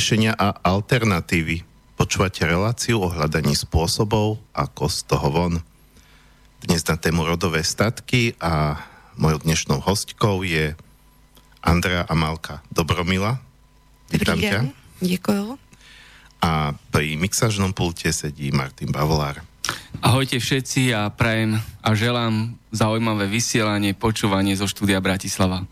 [0.00, 1.60] riešenia a alternatívy.
[2.00, 5.54] Počúvate reláciu o hľadaní spôsobov, ako z toho von.
[6.64, 8.80] Dnes na tému rodové statky a
[9.20, 10.72] mojou dnešnou hostkou je
[11.60, 13.44] Andrea Amalka Dobromila.
[14.08, 14.72] Vítam ťa.
[15.04, 15.60] Děkuju.
[16.48, 19.44] A pri mixažnom pulte sedí Martin Bavolár.
[20.00, 25.68] Ahojte všetci a prajem a želám zaujímavé vysielanie, počúvanie zo štúdia Bratislava.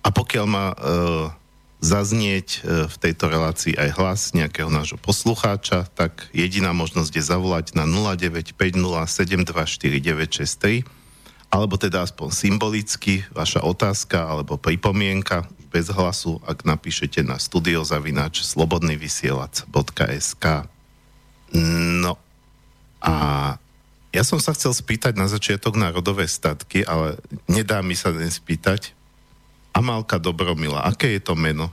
[0.00, 1.36] A pokiaľ má uh,
[1.80, 7.72] zaznieť e, v tejto relácii aj hlas nejakého nášho poslucháča, tak jediná možnosť je zavolať
[7.72, 10.84] na 0950724963
[11.50, 20.46] alebo teda aspoň symbolicky vaša otázka alebo pripomienka bez hlasu, ak napíšete na studiozavinač slobodnyvysielac.sk
[22.02, 22.14] No
[23.02, 23.14] a
[24.10, 28.30] ja som sa chcel spýtať na začiatok na rodové statky, ale nedá mi sa den
[29.74, 31.70] Amálka Dobromila, aké je to meno?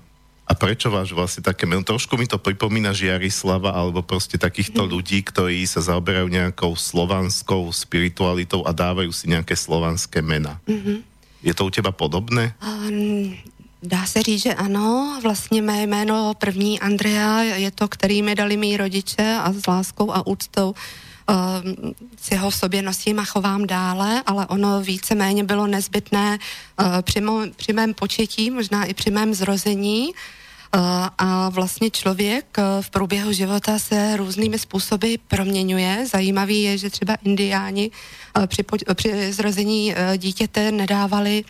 [0.47, 1.83] A prečo váš vlastne také meno?
[1.83, 8.63] Trošku mi to pripomína Žiarislava alebo proste takýchto ľudí, ktorí sa zaoberajú nejakou slovanskou spiritualitou
[8.63, 10.63] a dávajú si nejaké slovanské mena.
[10.63, 10.97] Mm-hmm.
[11.43, 12.55] Je to u teba podobné?
[12.63, 13.35] Um,
[13.83, 15.19] dá se říct, že ano.
[15.23, 20.11] Vlastně mé jméno první Andrea je to, který mi dali mý rodiče a s láskou
[20.11, 20.75] a úctou uh,
[22.21, 26.37] si ho v sobě nosím a chovám dále, ale ono víceméně bylo nezbytné
[26.79, 30.81] uh, při, mo- při mém početí, možná i při mém zrození, uh,
[31.17, 36.05] a vlastně člověk uh, v průběhu života se různými způsoby proměňuje.
[36.11, 37.91] Zajímavý je, že třeba indiáni
[38.47, 41.43] při, po- při zrození dítěte nedávali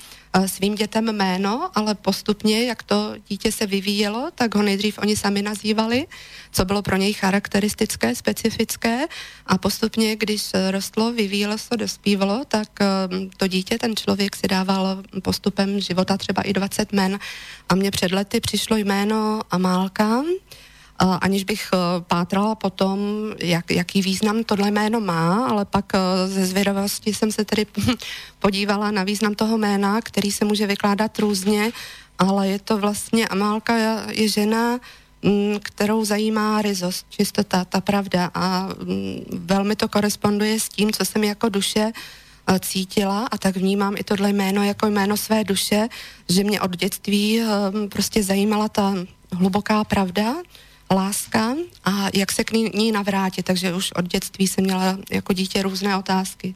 [0.46, 5.42] svým dětem jméno, ale postupně, jak to dítě se vyvíjelo, tak ho nejdřív oni sami
[5.42, 6.08] nazývali,
[6.52, 9.06] co bylo pro něj charakteristické, specifické.
[9.46, 15.04] A postupně, když rostlo, vyvíjelo se, dospívalo, tak um, to dítě, ten člověk si dával
[15.22, 17.20] postupem života třeba i 20 men.
[17.70, 20.24] A mně před lety přišlo jméno Amálka,
[21.00, 21.78] aniž bych eh,
[22.08, 23.00] pátrala po tom,
[23.40, 27.66] jak, jaký význam tohle jméno má, ale pak eh, ze zvědavosti jsem se tedy
[28.40, 31.72] podívala na význam toho jména, který se může vykládat různě,
[32.20, 33.76] ale je to vlastně, Amálka
[34.10, 34.80] je žena,
[35.24, 38.32] mm, kterou zajímá ryzost, čistota, ta pravda.
[38.34, 43.28] A mm, velmi to koresponduje s tím, co jsem jako duše eh, cítila.
[43.32, 45.88] A tak vnímám i tohle jméno jako jméno své duše,
[46.30, 47.42] že mě od dětství
[47.90, 48.94] prostě zajímala ta
[49.32, 50.36] hluboká pravda,
[50.92, 51.56] láska
[51.86, 53.46] a jak se k ní navrátit.
[53.46, 56.56] Takže už od dětství jsem měla jako dítě různé otázky.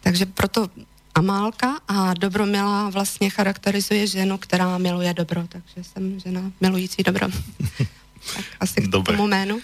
[0.00, 0.68] Takže proto
[1.14, 5.44] Amálka a dobromilá vlastně charakterizuje ženu, která miluje dobro.
[5.48, 7.26] Takže jsem žena milující dobro.
[8.34, 9.60] tak asi k tomu jménu.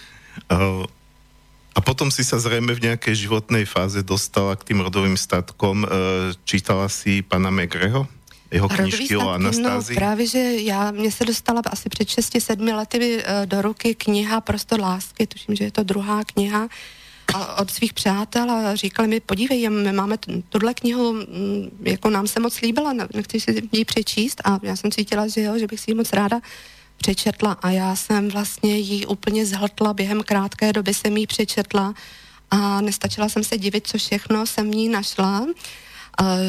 [0.51, 0.85] Uh,
[1.75, 5.83] a potom si sa zrejme v nejakej životnej fáze dostala k tým rodovým statkom.
[5.83, 8.07] Uh, čítala si pana Megreho?
[8.55, 9.95] Jeho knížky o Anastázii?
[9.95, 14.41] No, právě, že já, mě se dostala asi před 6-7 lety eh, do ruky kniha
[14.41, 16.67] Prostor lásky, tuším, že je to druhá kniha,
[17.33, 20.17] a od svých přátel a říkali mi, podívej, my máme
[20.49, 24.41] tuhle knihu, mm, jako nám se moc líbila, nechci si ji přečíst?
[24.43, 26.39] A já jsem cítila, že jo, že bych si ji moc ráda
[26.97, 27.57] přečetla.
[27.61, 31.93] A já jsem vlastně ji úplně zhltla, během krátké doby jsem ji přečetla
[32.51, 35.45] a nestačila jsem se divit, co všechno jsem v ní našla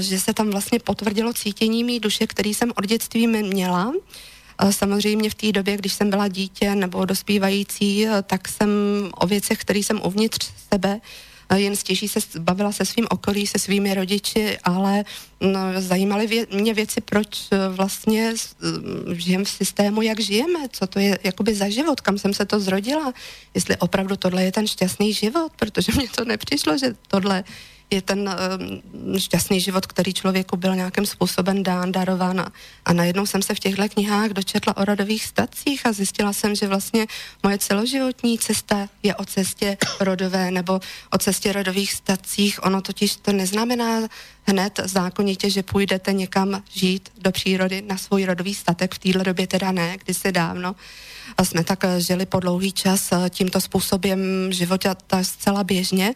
[0.00, 3.92] že se tam vlastně potvrdilo cítění mý duše, který jsem od dětství měla.
[4.70, 8.70] Samozřejmě v té době, když jsem byla dítě nebo dospívající, tak jsem
[9.14, 11.00] o věcech, které jsem uvnitř sebe
[11.54, 15.04] jen stěží se bavila se svým okolí, se svými rodiči, ale
[15.40, 18.34] no, zajímaly vě, mě věci, proč vlastně
[19.12, 22.60] žijem v systému, jak žijeme, co to je jakoby za život, kam jsem se to
[22.60, 23.12] zrodila,
[23.54, 27.44] jestli opravdu tohle je ten šťastný život, protože mně to nepřišlo, že tohle
[27.90, 32.52] je ten uh, šťastný život, který člověku byl nějakým způsobem dán, darován.
[32.84, 36.68] A, najednou jsem se v těchto knihách dočetla o rodových stacích a zjistila jsem, že
[36.68, 37.06] vlastně
[37.42, 40.80] moje celoživotní cesta je o cestě rodové nebo
[41.10, 42.64] o cestě rodových stacích.
[42.64, 44.08] Ono totiž to neznamená
[44.42, 48.94] hned zákonitě, že půjdete někam žít do přírody na svůj rodový statek.
[48.94, 50.76] V téhle době teda ne, kdysi dávno.
[51.38, 54.18] A jsme tak žili po dlouhý čas tímto způsobem
[54.52, 56.14] života zcela běžně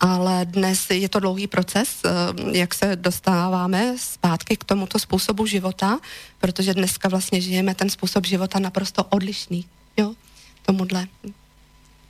[0.00, 2.10] ale dnes je to dlouhý proces, eh,
[2.58, 5.98] jak se dostáváme zpátky k tomuto způsobu života,
[6.38, 9.64] protože dneska vlastně žijeme ten způsob života naprosto odlišný,
[9.96, 10.14] jo,
[10.62, 11.06] tomuhle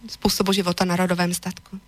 [0.08, 1.80] způsobu života na rodovém statku.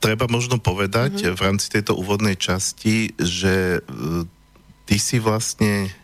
[0.00, 1.36] Treba možno povedať mm-hmm.
[1.36, 4.24] v rámci tejto úvodnej časti, že eh,
[4.84, 6.03] ty si vlastne mm,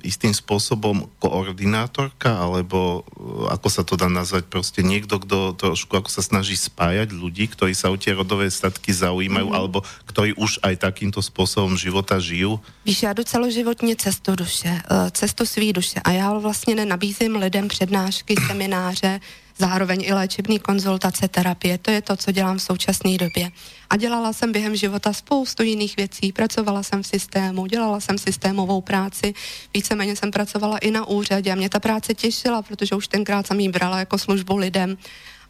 [0.00, 6.08] istým spôsobom koordinátorka, alebo uh, ako sa to dá nazvať, proste niekto, kto trošku ako
[6.08, 9.56] sa snaží spájať ľudí, ktorí sa o tie rodové statky zaujímajú, mm.
[9.56, 12.60] alebo ktorí už aj takýmto spôsobom života žijú?
[12.86, 17.68] Víš, já jdu celoživotně cestu duše, uh, cestu svý duše a já vlastně nenabízím lidem
[17.68, 19.20] přednášky, semináře,
[19.60, 21.78] zároveň i léčebný konzultace, terapie.
[21.78, 23.52] To je to, co dělám v současné době.
[23.90, 26.32] A dělala jsem během života spoustu jiných věcí.
[26.32, 29.34] Pracovala jsem v systému, dělala jsem systémovou práci,
[29.74, 33.60] víceméně jsem pracovala i na úřadě a mě ta práce těšila, protože už tenkrát jsem
[33.60, 34.96] ji brala jako službu lidem.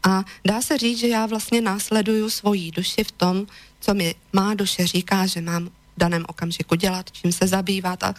[0.03, 3.47] A dá se říct, že já vlastně následuju svoji duši v tom,
[3.81, 8.15] co mi má duše říká, že mám v daném okamžiku dělat, čím se zabývat a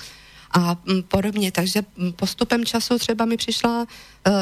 [0.54, 1.52] a mm, podobně.
[1.52, 3.86] Takže mm, postupem času třeba mi přišla uh,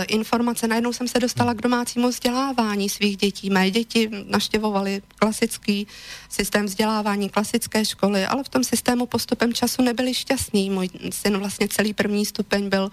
[0.07, 3.49] informace, najednou jsem se dostala k domácímu vzdělávání svých dětí.
[3.49, 5.87] Mé děti naštěvovaly klasický
[6.29, 10.69] systém vzdělávání, klasické školy, ale v tom systému postupem času nebyli šťastní.
[10.69, 12.91] Můj syn vlastně celý první stupeň byl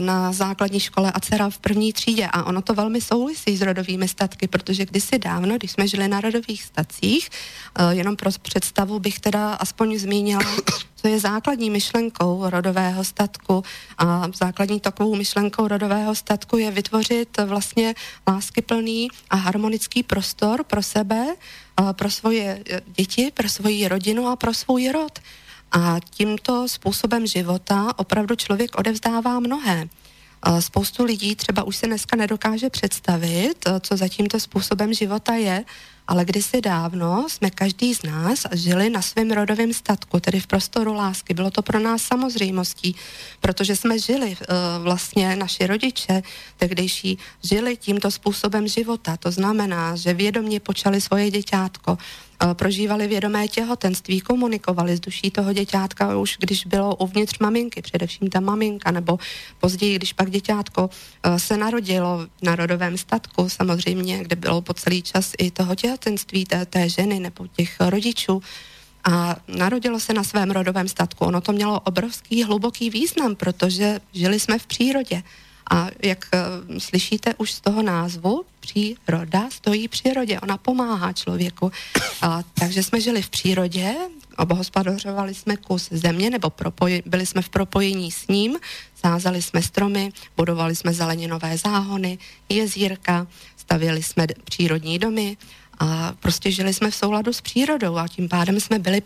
[0.00, 4.08] na základní škole a dcera v první třídě a ono to velmi souvisí s rodovými
[4.08, 9.20] statky, protože kdysi dávno, když jsme žili na rodových stacích, eh, jenom pro představu bych
[9.20, 10.42] teda aspoň zmínila,
[10.96, 13.62] co je základní myšlenkou rodového statku
[13.98, 17.94] a základní takovou myšlenkou rodového statku je vytvořit vlastně
[18.28, 21.26] láskyplný a harmonický prostor pro sebe,
[21.80, 22.64] eh, pro svoje
[22.96, 25.18] děti, pro svoji rodinu a pro svůj rod.
[25.72, 29.88] A tímto způsobem života opravdu člověk odevzdává mnohé.
[30.60, 35.64] Spoustu lidí třeba už se dneska nedokáže představit, co za tímto způsobem života je,
[36.10, 40.94] ale kdysi dávno jsme každý z nás žili na svém rodovém statku, tedy v prostoru
[40.94, 41.34] lásky.
[41.34, 42.96] Bylo to pro nás samozřejmostí,
[43.40, 44.36] protože jsme žili, uh,
[44.82, 46.22] vlastně naši rodiče
[46.56, 49.16] tehdejší žili tímto způsobem života.
[49.16, 55.52] To znamená, že vědomě počali svoje děťátko, uh, prožívali vědomé těhotenství, komunikovali s duší toho
[55.52, 59.18] děťátka už když bylo uvnitř maminky, především ta maminka, nebo
[59.60, 65.02] později, když pak děťátko uh, se narodilo na rodovém statku, samozřejmě, kde bylo po celý
[65.02, 68.42] čas i toho těhotenství, těhotenství té, té ženy nebo těch rodičů
[69.04, 71.24] a narodilo se na svém rodovém statku.
[71.24, 75.22] Ono to mělo obrovský, hluboký význam, protože žili jsme v přírodě.
[75.70, 81.72] A jak uh, slyšíte už z toho názvu, příroda stojí přírodě, ona pomáhá člověku.
[82.22, 83.94] A, takže jsme žili v přírodě,
[84.36, 88.58] obhospodařovali jsme kus země, nebo propoj, byli jsme v propojení s ním,
[88.94, 93.26] sázali jsme stromy, budovali jsme zeleninové záhony, jezírka,
[93.56, 95.36] stavěli jsme přírodní domy
[95.80, 99.02] a prostě žili jsme v souladu s přírodou a tím pádem jsme byli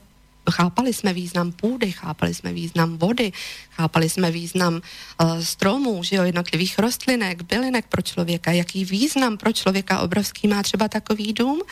[0.51, 3.33] chápali jsme význam půdy, chápali jsme význam vody,
[3.71, 9.53] chápali jsme význam uh, stromů, že jo, jednotlivých rostlinek, bylinek pro člověka, jaký význam pro
[9.53, 11.63] člověka obrovský má třeba takový dům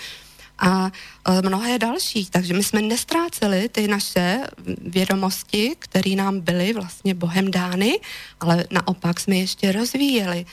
[0.58, 0.84] a
[1.28, 2.26] uh, mnohé další.
[2.26, 4.40] Takže my jsme nestráceli ty naše
[4.78, 8.00] vědomosti, které nám byly vlastně Bohem dány,
[8.40, 10.46] ale naopak jsme ještě rozvíjeli.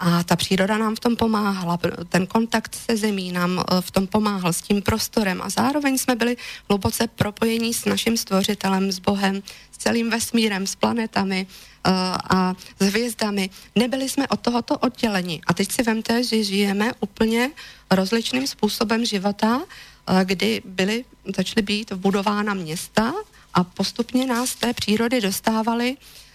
[0.00, 1.78] A ta příroda nám v tom pomáhala,
[2.08, 6.16] ten kontakt se zemí nám eh, v tom pomáhal, s tím prostorem a zároveň jsme
[6.16, 6.36] byli
[6.70, 9.42] hluboce propojení s naším stvořitelem, s Bohem,
[9.72, 11.90] s celým vesmírem, s planetami eh,
[12.30, 13.50] a s hvězdami.
[13.74, 15.40] Nebyli jsme od tohoto odděleni.
[15.46, 17.50] A teď si vemte, že žijeme úplně
[17.90, 21.04] rozličným způsobem života, eh, kdy byly,
[21.36, 23.12] začaly být budována města
[23.54, 26.29] a postupně nás té přírody dostávali uh,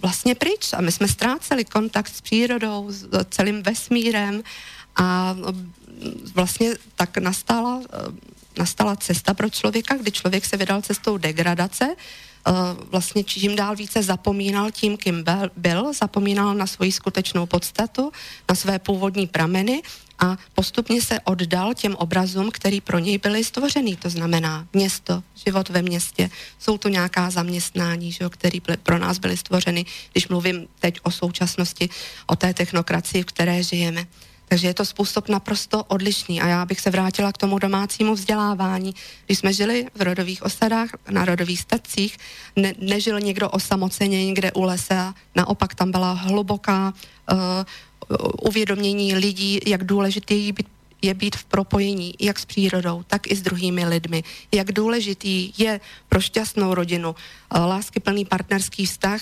[0.00, 0.72] vlastně pryč.
[0.72, 4.42] A my jsme ztráceli kontakt s přírodou, s celým vesmírem.
[4.96, 5.36] A
[6.34, 7.84] vlastně tak nastala, uh,
[8.58, 11.94] nastala cesta pro člověka, kdy člověk se vydal cestou degradace,
[12.90, 15.24] vlastně čím dál více zapomínal tím, kým
[15.56, 18.12] byl, zapomínal na svoji skutečnou podstatu,
[18.48, 19.82] na své původní prameny
[20.18, 23.96] a postupně se oddal těm obrazům, který pro něj byly stvořený.
[23.96, 29.18] To znamená město, život ve městě, jsou to nějaká zaměstnání, že, které byly, pro nás
[29.18, 31.88] byly stvořeny, když mluvím teď o současnosti,
[32.26, 34.06] o té technokracii, v které žijeme.
[34.54, 38.94] Takže je to způsob naprosto odlišný a já bych se vrátila k tomu domácímu vzdělávání.
[39.26, 42.16] Když jsme žili v rodových osadách, na rodových stacích,
[42.56, 46.94] ne, nežil někdo osamoceně někde u lesa, naopak tam byla hluboká
[47.32, 50.68] uh, uvědomění lidí, jak důležité je být
[51.02, 54.24] je být v propojení jak s přírodou, tak i s druhými lidmi.
[54.52, 59.20] Jak důležitý je pro šťastnou rodinu eh, láskyplný partnerský vztah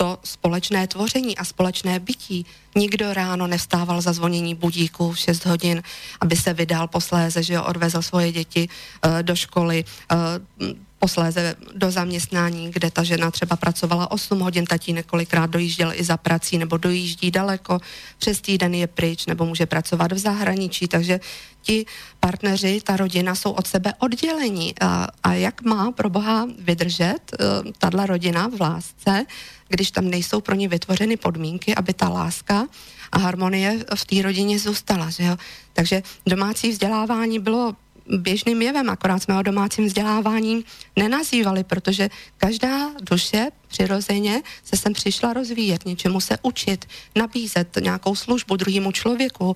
[0.00, 2.46] to společné tvoření a společné bytí.
[2.76, 5.82] Nikdo ráno nevstával za zvonění budíku v 6 hodin,
[6.20, 9.84] aby se vydal posléze, že odvezl svoje děti uh, do školy.
[10.12, 16.04] Uh, posléze do zaměstnání, kde ta žena třeba pracovala 8 hodin, tatínek kolikrát dojížděl i
[16.04, 17.80] za prací nebo dojíždí daleko,
[18.18, 21.20] přes týden je pryč nebo může pracovat v zahraničí, takže
[21.62, 21.86] ti
[22.20, 24.74] partneři, ta rodina jsou od sebe oddělení.
[24.80, 29.24] A, a jak má pro Boha vydržet uh, tahle rodina v lásce,
[29.70, 32.66] když tam nejsou pro ně vytvořeny podmínky, aby ta láska
[33.12, 35.10] a harmonie v té rodině zůstala.
[35.10, 35.36] Že jo?
[35.72, 37.74] Takže domácí vzdělávání bylo
[38.18, 40.64] běžným jevem, akorát jsme o domácím vzdělávání
[40.96, 46.84] nenazývali, protože každá duše přirozeně se sem přišla rozvíjet, něčemu se učit,
[47.16, 49.54] nabízet nějakou službu druhému člověku, uh,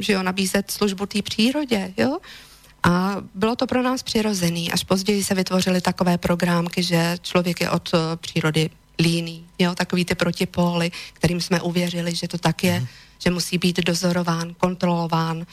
[0.00, 2.18] že jo, nabízet službu té přírodě, jo.
[2.82, 4.72] A bylo to pro nás přirozený.
[4.72, 8.70] Až později se vytvořily takové programky, že člověk je od uh, přírody
[9.02, 12.86] líný, jo, takový ty protipóly, kterým jsme uvěřili, že to tak je, mm.
[13.18, 15.46] že musí být dozorován, kontrolován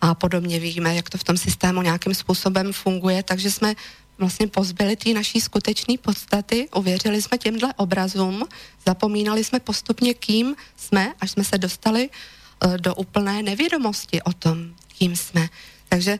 [0.00, 0.60] a podobně.
[0.60, 3.74] Víme, jak to v tom systému nějakým způsobem funguje, takže jsme
[4.18, 8.44] vlastně pozbyli té naší skutečné podstaty, uvěřili jsme těmhle obrazům,
[8.86, 14.74] zapomínali jsme postupně, kým jsme, až jsme se dostali uh, do úplné nevědomosti o tom,
[14.98, 15.48] kým jsme.
[15.92, 16.18] Takže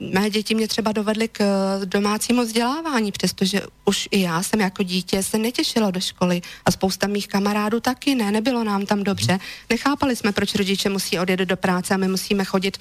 [0.00, 4.82] mé děti mě třeba dovedly k eh, domácímu vzdělávání, přestože už i já jsem jako
[4.82, 9.38] dítě se netěšila do školy a spousta mých kamarádů taky ne, nebylo nám tam dobře.
[9.70, 12.78] Nechápali jsme, proč rodiče musí odjet do práce a my musíme chodit.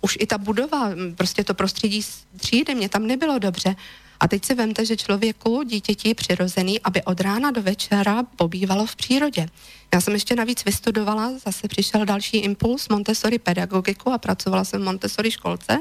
[0.00, 2.02] Už i ta budova, prostě to prostředí
[2.36, 3.76] třídy, mě tam nebylo dobře.
[4.20, 8.86] A teď si vemte, že člověku, dítěti je přirozený, aby od rána do večera pobývalo
[8.86, 9.46] v přírodě.
[9.94, 14.84] Já jsem ještě navíc vystudovala, zase přišel další impuls Montessori pedagogiku a pracovala jsem v
[14.84, 15.78] Montessori školce.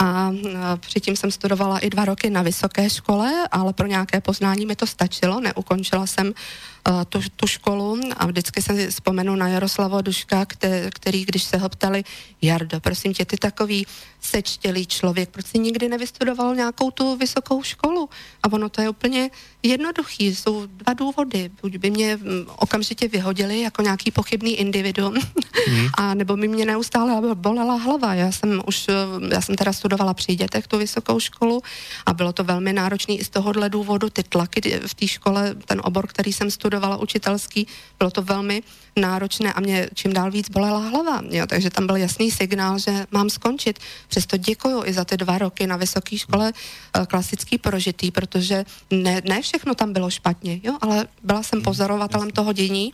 [0.00, 0.32] A
[0.76, 4.86] předtím jsem studovala i dva roky na vysoké škole, ale pro nějaké poznání mi to
[4.86, 5.40] stačilo.
[5.40, 11.24] Neukončila jsem uh, tu, tu školu a vždycky se vzpomenu na Jaroslava Duška, který, který
[11.24, 12.04] když se ho ptali,
[12.42, 13.86] Jardo, prosím tě, ty takový
[14.20, 18.08] sečtělý člověk, proč jsi nikdy nevystudoval nějakou tu vysokou školu?
[18.42, 19.30] A ono to je úplně
[19.62, 21.50] jednoduchý, jsou dva důvody.
[21.62, 25.88] Buď by mě mm, okamžitě vyhodili jako nějaký pochybný individuum, mm.
[25.94, 28.14] a nebo by mě neustále bolela hlava.
[28.14, 28.94] Já jsem už, eh,
[29.34, 31.62] já jsem teda studovala při dětech tu vysokou školu
[32.06, 35.80] a bylo to velmi náročné i z tohohle důvodu, ty tlaky v té škole, ten
[35.84, 37.66] obor, který jsem studovala učitelský,
[37.98, 38.62] bylo to velmi
[38.96, 41.22] náročné a mě čím dál víc bolela hlava.
[41.30, 43.78] Jo, takže tam byl jasný signál, že mám skončit.
[44.08, 49.22] Přesto děkuju i za ty dva roky na vysoké škole uh, klasický prožitý, protože ne,
[49.28, 52.92] ne všechno tam bylo špatně, jo, ale byla jsem pozorovatelem toho dění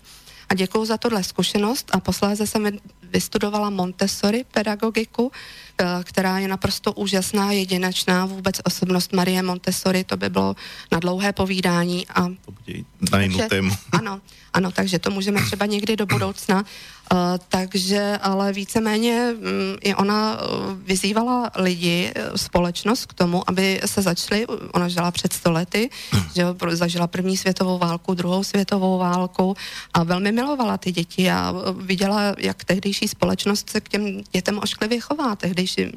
[0.48, 2.78] a děkuji za tuhle zkušenost a posléze jsem
[3.12, 5.32] vystudovala Montessori pedagogiku,
[5.78, 10.56] eh, která je naprosto úžasná, jedinečná, vůbec osobnost Marie Montessori, to by bylo
[10.92, 12.06] na dlouhé povídání.
[12.08, 13.74] A, to bude na jinou tému.
[13.92, 14.20] Ano,
[14.52, 16.64] ano, takže to můžeme třeba někdy do budoucna.
[17.12, 19.42] Uh, takže ale víceméně um,
[19.80, 25.32] i ona uh, vyzývala lidi, uh, společnost k tomu, aby se začali, ona žila před
[25.32, 25.90] stolety,
[26.34, 29.56] že zažila první světovou válku, druhou světovou válku
[29.94, 35.00] a velmi milovala ty děti a viděla, jak tehdejší společnost se k těm dětem ošklivě
[35.00, 35.36] chová.
[35.36, 35.92] Tehdejší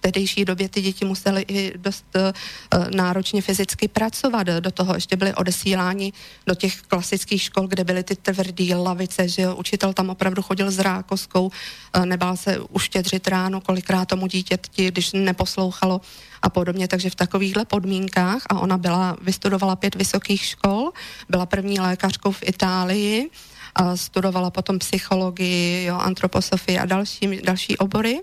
[0.00, 4.46] tehdejší době ty děti musely i dost uh, náročně fyzicky pracovat.
[4.46, 6.12] Do toho ještě byly odesíláni
[6.46, 10.70] do těch klasických škol, kde byly ty tvrdé lavice, že jo, učitel tam opravdu chodil
[10.70, 16.00] s rákoskou, uh, nebál se uštědřit ráno, kolikrát tomu dítěti, když neposlouchalo
[16.42, 20.90] a podobně, takže v takovýchhle podmínkách a ona byla, vystudovala pět vysokých škol,
[21.28, 23.30] byla první lékařkou v Itálii,
[23.74, 28.20] a studovala potom psychologii, jo, antroposofii a další, další obory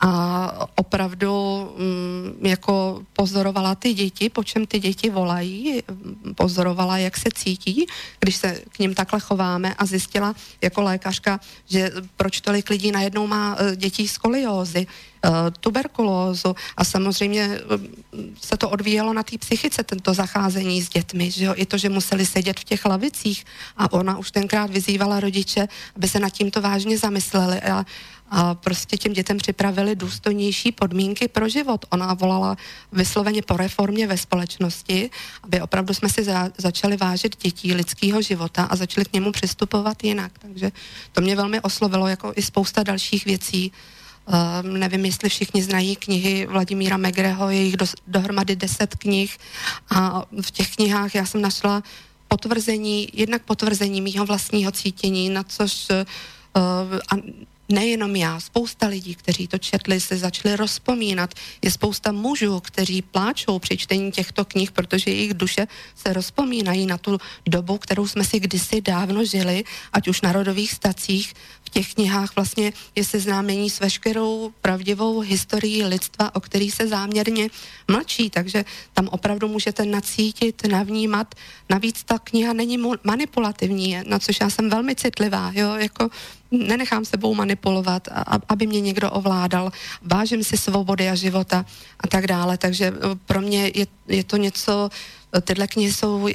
[0.00, 1.32] a opravdu
[1.78, 5.82] mm, jako pozorovala ty děti, po čem ty děti volají,
[6.34, 7.86] pozorovala, jak se cítí,
[8.20, 13.26] když se k ním takhle chováme a zjistila jako lékařka, že proč tolik lidí najednou
[13.26, 16.56] má e, dětí skoliózy, e, tuberkulózu.
[16.76, 17.60] A samozřejmě e,
[18.40, 21.88] se to odvíjelo na té psychice, tento zacházení s dětmi, že jo, i to, že
[21.88, 23.44] museli sedět v těch lavicích.
[23.76, 27.60] A ona už tenkrát vyzývala rodiče, aby se nad tímto vážně zamysleli.
[27.60, 27.84] A
[28.30, 31.84] a prostě těm dětem připravili důstojnější podmínky pro život.
[31.90, 32.56] Ona volala
[32.92, 35.10] vysloveně po reformě ve společnosti,
[35.42, 40.04] aby opravdu jsme si za, začali vážit dětí lidského života a začali k němu přistupovat
[40.04, 40.32] jinak.
[40.38, 40.72] Takže
[41.12, 43.72] to mě velmi oslovilo, jako i spousta dalších věcí.
[44.62, 49.38] Uh, nevím, jestli všichni znají knihy Vladimíra Megreho, je jich do, dohromady deset knih
[49.90, 51.82] a v těch knihách já jsem našla
[52.28, 57.14] potvrzení, jednak potvrzení mýho vlastního cítění, na což uh, a
[57.68, 61.34] nejenom já, spousta lidí, kteří to četli, se začali rozpomínat.
[61.62, 66.98] Je spousta mužů, kteří pláčou při čtení těchto knih, protože jejich duše se rozpomínají na
[66.98, 71.34] tu dobu, kterou jsme si kdysi dávno žili, ať už na rodových stacích,
[71.66, 77.48] v těch knihách vlastně je seznámení s veškerou pravdivou historií lidstva, o který se záměrně
[77.90, 81.34] mlčí, takže tam opravdu můžete nacítit, navnímat.
[81.70, 86.08] Navíc ta kniha není manipulativní, na což já jsem velmi citlivá, jo, jako
[86.50, 88.08] nenechám sebou manipulovat,
[88.48, 91.66] aby mě někdo ovládal, vážím si svobody a života
[92.00, 92.92] a tak dále, takže
[93.26, 94.90] pro mě je, je to něco,
[95.42, 96.28] tyhle knihy jsou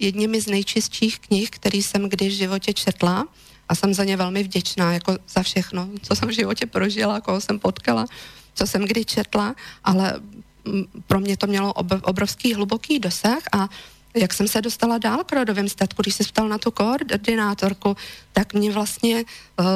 [0.00, 3.26] jedněmi z nejčistších knih, který jsem kdy v životě četla
[3.70, 7.40] a jsem za ně velmi vděčná, jako za všechno, co jsem v životě prožila, koho
[7.40, 8.06] jsem potkala,
[8.54, 10.20] co jsem kdy četla, ale
[10.64, 11.72] mm, pro mě to mělo
[12.02, 13.68] obrovský hluboký dosah a
[14.14, 17.96] jak jsem se dostala dál k rodovým statku, když se ptal na tu koordinátorku,
[18.32, 19.24] tak mě vlastně
[19.60, 19.66] uh,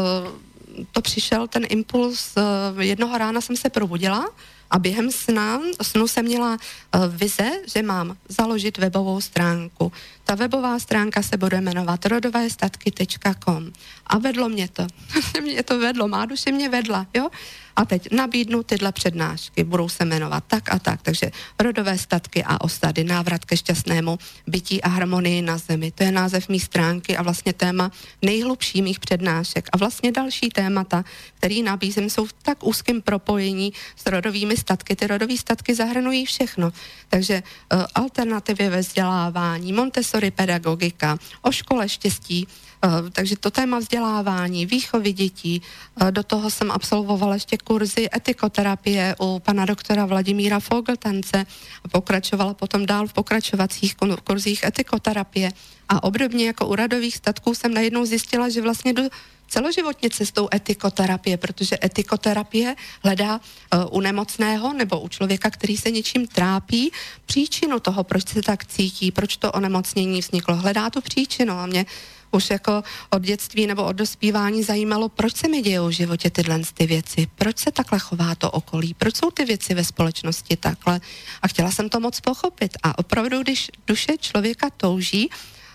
[0.92, 4.26] to přišel ten impuls, uh, jednoho rána jsem se probudila
[4.70, 9.92] a během sna, snu jsem měla uh, vize, že mám založit webovou stránku.
[10.24, 13.72] Ta webová stránka se bude jmenovat rodovéstatky.com
[14.06, 14.86] a vedlo mě to.
[15.42, 17.28] mě to vedlo, má duše mě vedla, jo?
[17.76, 21.02] A teď nabídnu tyhle přednášky, budou se jmenovat tak a tak.
[21.02, 25.90] Takže rodové statky a osady, návrat ke šťastnému bytí a harmonii na zemi.
[25.90, 27.90] To je název mý stránky a vlastně téma
[28.22, 29.68] nejhlubší mých přednášek.
[29.72, 31.04] A vlastně další témata,
[31.34, 34.96] který nabízím, jsou v tak úzkém propojení s rodovými statky.
[34.96, 36.72] Ty rodové statky zahrnují všechno.
[37.08, 42.46] Takže uh, alternativy ve vzdělávání, Montessori pedagogika, o škole štěstí,
[42.84, 49.14] Eh, takže to téma vzdělávání, výchovy dětí, eh, do toho jsem absolvovala ještě kurzy etikoterapie
[49.20, 51.46] u pana doktora Vladimíra Fogeltance
[51.84, 55.50] a pokračovala potom dál v pokračovacích kurzích etikoterapie.
[55.88, 59.02] A obdobně jako u radových statků jsem najednou zjistila, že vlastně jdu
[59.48, 66.26] celoživotně cestou etikoterapie, protože etikoterapie hledá uh, u nemocného nebo u člověka, který se něčím
[66.26, 66.92] trápí,
[67.26, 70.56] příčinu toho, proč se tak cítí, proč to onemocnění vzniklo.
[70.56, 71.86] Hledá tu příčinu a mě
[72.34, 76.60] už jako od dětství nebo od dospívání zajímalo, proč se mi dějou v životě tyhle
[76.74, 81.00] ty věci, proč se takhle chová to okolí, proč jsou ty věci ve společnosti takhle.
[81.42, 82.76] A chtěla jsem to moc pochopit.
[82.82, 85.30] A opravdu, když duše člověka touží,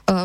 [0.09, 0.15] uh,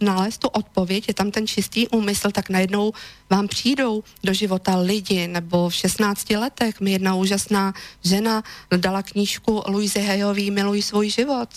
[0.00, 2.92] nalézt tu odpověď, je tam ten čistý úmysl, tak najednou
[3.30, 8.42] vám přijdou do života lidi, nebo v 16 letech mi jedna úžasná žena
[8.76, 11.48] dala knížku Louise Hayový Miluj svůj život.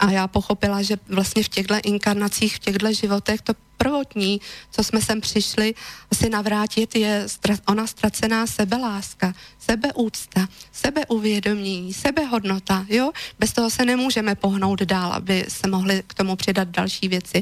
[0.00, 5.00] A já pochopila, že vlastně v těchto inkarnacích, v těchto životech to prvotní, co jsme
[5.00, 5.74] sem přišli
[6.12, 7.26] si navrátit, je
[7.68, 13.12] ona ztracená sebeláska, sebeúcta, sebeuvědomění, sebehodnota, jo?
[13.38, 17.40] Bez toho se nemůžeme pohnout dál, aby se mohli k tomu přidat další věci.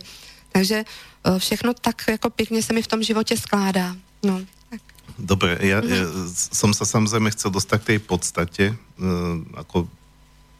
[0.53, 3.97] Takže eh, všechno tak jako pěkně se mi v tom životě skládá.
[4.23, 4.40] No,
[4.71, 4.83] tak.
[5.18, 8.64] Dobre, ja, ja som sa samozrejme chcel dostať k tej podstate,
[8.99, 9.90] uh, ako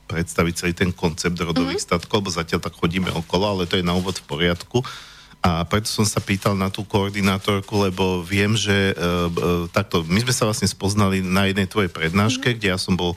[0.09, 2.01] predstaviť celý ten koncept rodových mm-hmm.
[2.01, 4.81] statkov, lebo zatiaľ tak chodíme okolo, ale to je na úvod v poriadku.
[5.38, 10.18] A preto som sa pýtal na tú koordinátorku, lebo viem, že uh, uh, takto, my
[10.27, 12.59] sme sa vlastne spoznali na jednej tvojej prednáške, mm-hmm.
[12.59, 13.14] kde ja som bol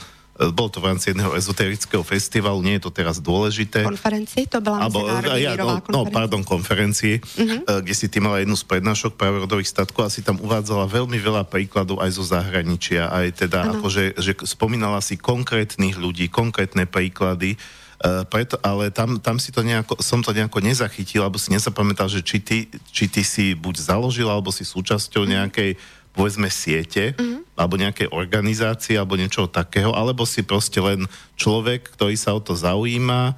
[0.50, 3.86] bol to v rámci jedného ezoterického festivalu, nie je to teraz dôležité.
[3.86, 4.48] Konferencii?
[4.50, 5.06] To bola Abo,
[5.38, 7.84] ja, no, no, pardon, konferencii, uh-huh.
[7.84, 11.20] kde si ty mala jednu z prednášok práve rodových statkov a si tam uvádzala veľmi
[11.20, 13.74] veľa príkladov aj zo zahraničia, aj teda uh-huh.
[13.78, 17.60] akože, že spomínala si konkrétnych ľudí, konkrétne príklady,
[18.02, 22.10] Uh, preto, ale tam, tam si to nejako, som to nejako nezachytil, alebo si nezapamätal,
[22.10, 25.78] že či ty, či ty si buď založil, alebo si súčasťou nejakej
[26.12, 27.56] povedzme siete, mm-hmm.
[27.56, 31.08] alebo nejakej organizácie, alebo niečo takého, alebo si proste len
[31.40, 33.34] človek, ktorý sa o to zaujíma, e,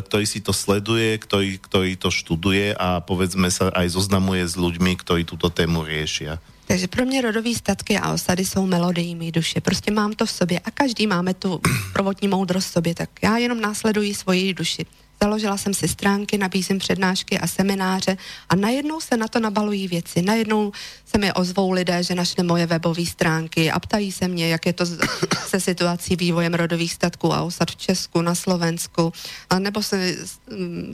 [0.00, 4.96] ktorý si to sleduje, ktorý, ktorý to študuje a povedzme sa aj zoznamuje s ľuďmi,
[5.00, 6.40] ktorí túto tému riešia.
[6.64, 9.60] Takže pro mě rodové statky a osady jsou melodii mý duše.
[9.60, 11.60] Prostě mám to v sobě a každý máme tu
[11.92, 14.86] prvotní moudrost v sobě, tak já jenom následuji svoji duši.
[15.24, 18.16] Založila jsem si stránky, nabízím přednášky a semináře
[18.48, 20.22] a najednou se na to nabalují věci.
[20.22, 20.72] Najednou
[21.06, 24.72] se mi ozvou lidé, že našli moje webové stránky a ptají se mě, jak je
[24.72, 24.84] to
[25.48, 29.12] se situací vývojem rodových statků a osad v Česku, na Slovensku.
[29.50, 30.16] A nebo se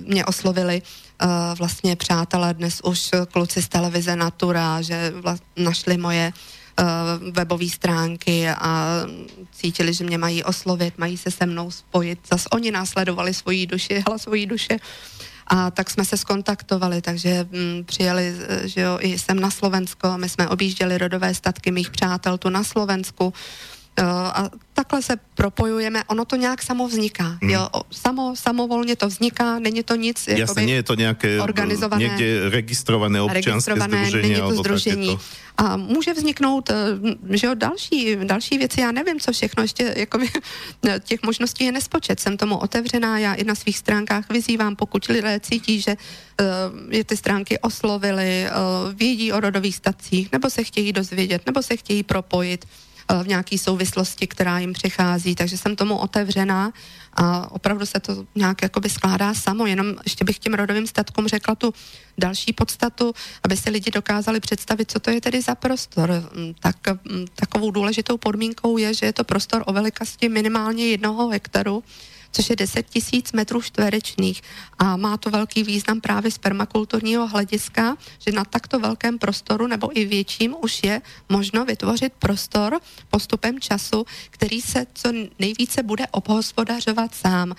[0.06, 6.32] mě oslovili uh, vlastně přátelé dnes už kluci z televize Natura, že vla- našli moje
[6.34, 6.59] uh,
[7.30, 9.00] webové stránky a
[9.52, 12.18] cítili, že mě mají oslovit, mají se se mnou spojit.
[12.32, 14.78] Zas oni následovali svoji duši, hlas svojí duše.
[15.46, 20.18] A tak jsme se skontaktovali, takže mm, přijeli eh, že jo, i sem na Slovensko.
[20.18, 23.32] My jsme objížděli rodové statky mých přátel tu na Slovensku.
[23.98, 27.38] Uh, a tak takhle se propojujeme, ono to nějak samo vzniká.
[27.40, 27.50] Mm.
[27.50, 32.02] Jo, samo, samovolně to vzniká, není to nic Jasne, jakoby, nie je to nějaké organizované,
[32.02, 34.28] někde registrované občanské registrované, združení.
[34.28, 35.06] Není to združení.
[35.06, 35.20] To...
[35.56, 40.28] A může vzniknout eh, že jo, další, další věci, já nevím, co všechno, ještě jakoby,
[41.04, 42.20] těch možností je nespočet.
[42.20, 45.96] Jsem tomu otevřená, já i na svých stránkách vyzývám, pokud lidé cítí, že
[46.90, 48.46] je ty stránky oslovily,
[48.94, 52.64] vědí o rodových stacích, nebo se chtějí dozvědět, nebo se chtějí propojit,
[53.22, 56.72] v nějaké souvislosti, která jim přichází, takže jsem tomu otevřená
[57.12, 61.54] a opravdu se to nějak jakoby skládá samo, jenom ještě bych těm rodovým statkům řekla
[61.54, 61.74] tu
[62.18, 66.10] další podstatu, aby si lidi dokázali představit, co to je tedy za prostor.
[66.34, 71.28] Mm, tak mm, takovou důležitou podmínkou je, že je to prostor o velikosti minimálně jednoho
[71.28, 71.84] hektaru,
[72.30, 74.42] což je 10 tisíc metrů čtverečných.
[74.78, 79.98] A má to velký význam právě z permakulturního hlediska, že na takto velkém prostoru nebo
[79.98, 87.14] i větším už je možno vytvořit prostor postupem času, který se co nejvíce bude obhospodařovat
[87.14, 87.54] sám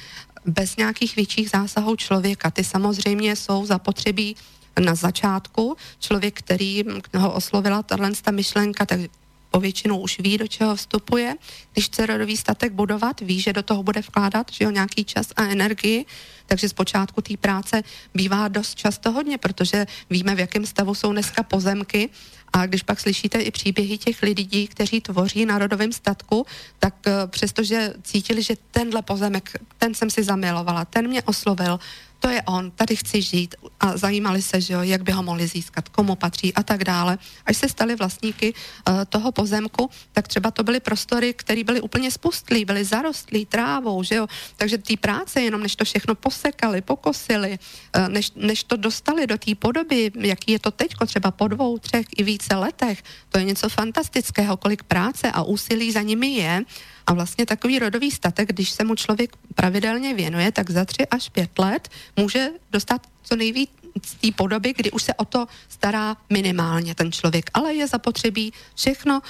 [0.46, 2.52] bez nějakých větších zásahů člověka.
[2.52, 4.36] Ty samozřejmě jsou zapotřebí
[4.80, 5.78] na začátku.
[6.00, 6.84] Člověk, který
[7.18, 9.00] ho oslovila tato myšlenka, tak
[9.52, 11.36] povětšinou už ví, do čeho vstupuje.
[11.74, 15.28] Když chce rodový statek budovat, ví, že do toho bude vkládat že jo, nějaký čas
[15.36, 16.06] a energii,
[16.46, 17.84] takže zpočátku té práce
[18.14, 22.10] bývá dost často hodně, protože víme, v jakém stavu jsou dneska pozemky
[22.54, 26.46] a když pak slyšíte i příběhy těch lidí, kteří tvoří na rodovém statku,
[26.80, 31.80] tak eh, přestože cítili, že tenhle pozemek, ten jsem si zamilovala, ten mě oslovil,
[32.22, 35.48] to je on, tady chci žít a zajímali se, že jo, jak by ho mohli
[35.48, 37.18] získat, komu patří a tak dále.
[37.46, 42.12] Až se stali vlastníky uh, toho pozemku, tak třeba to byly prostory, které byly úplně
[42.12, 44.28] spustlí, byly zarostlí trávou, že jo.
[44.58, 47.60] Takže ty práce, jenom než to všechno posekali, pokosili,
[47.98, 51.78] uh, než, než to dostali do té podoby, jaký je to teď, třeba po dvou,
[51.78, 56.66] třech i více letech, to je něco fantastického, kolik práce a úsilí za nimi je.
[57.08, 61.30] A vlastně takový rodový statek, když se mu člověk pravidelně věnuje, tak za tři až
[61.30, 63.70] pět let může dostat co nejvíc
[64.06, 67.50] z té podoby, kdy už se o to stará minimálně ten člověk.
[67.54, 69.22] Ale je zapotřebí všechno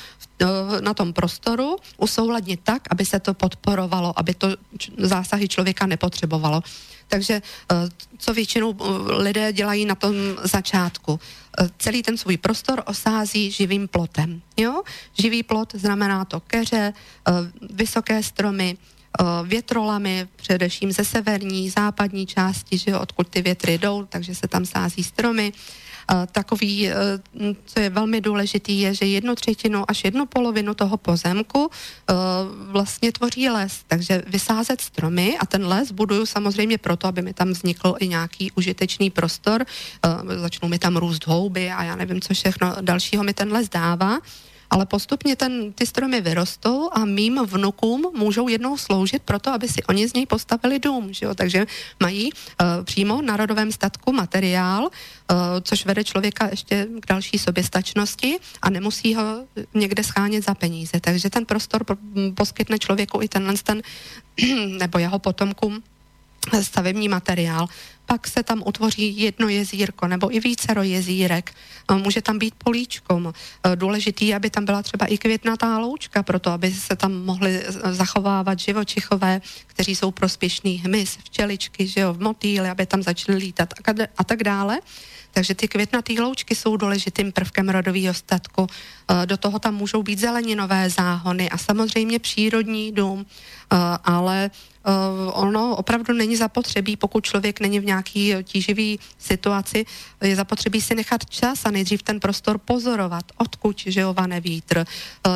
[0.82, 4.48] na tom prostoru usouladnit tak, aby se to podporovalo, aby to
[4.98, 6.62] zásahy člověka nepotřebovalo.
[7.12, 7.76] Takže eh,
[8.18, 11.20] co většinou eh, lidé dělají na tom začátku?
[11.60, 14.42] Eh, celý ten svůj prostor osází živým plotem.
[14.58, 14.84] Jo?
[15.20, 16.94] Živý plot znamená to keře,
[17.70, 18.78] vysoké stromy,
[19.44, 25.04] větrolami, především ze severní, západní části, že odkud ty větry jdou, takže se tam sází
[25.04, 25.54] stromy.
[26.32, 26.94] Takový, e,
[27.66, 31.70] co je velmi důležitý, je, že jednu třetinu až jednu polovinu toho pozemku
[32.52, 33.84] vlastně tvoří les.
[33.88, 38.52] Takže vysázet stromy a ten les buduju samozřejmě proto, aby mi tam vznikl i nějaký
[38.52, 39.66] užitečný prostor.
[40.38, 44.20] Začnou mi tam růst houby a já nevím, co všechno dalšího mi ten les dává
[44.72, 49.84] ale postupně ten, ty stromy vyrostou a mým vnukům můžou jednou sloužit proto, aby si
[49.84, 51.36] oni z něj postavili dům, že jo?
[51.36, 51.66] takže
[52.00, 54.90] mají uh, přímo na rodovém statku materiál, uh,
[55.62, 59.24] což vede člověka ještě k další soběstačnosti a nemusí ho
[59.74, 61.00] někde schánět za peníze.
[61.02, 61.86] Takže ten prostor
[62.36, 63.82] poskytne člověku i tenhle ten,
[64.80, 65.84] nebo jeho potomkům
[66.62, 67.68] stavební materiál,
[68.12, 71.56] pak se tam utvoří jedno jezírko nebo i vícero jezírek.
[71.96, 73.34] Může tam být políčkom.
[73.76, 79.42] Důležitý, aby tam byla třeba i květnatá loučka, proto aby se tam mohly zachovávat živočichové,
[79.68, 83.74] kteří jsou prospěšný hmyz, včeličky, že jo, v motýly, aby tam začaly lítat
[84.18, 84.80] a tak dále.
[85.32, 88.68] Takže ty květnaté loučky jsou důležitým prvkem rodového statku.
[89.26, 93.26] Do toho tam můžou být zeleninové záhony a samozřejmě přírodní dům,
[94.04, 99.86] ale uh, ono opravdu není zapotřebí, pokud člověk není v nějaký tíživý situaci,
[100.22, 104.86] je zapotřebí si nechat čas a nejdřív ten prostor pozorovat, odkud žijovane vítr,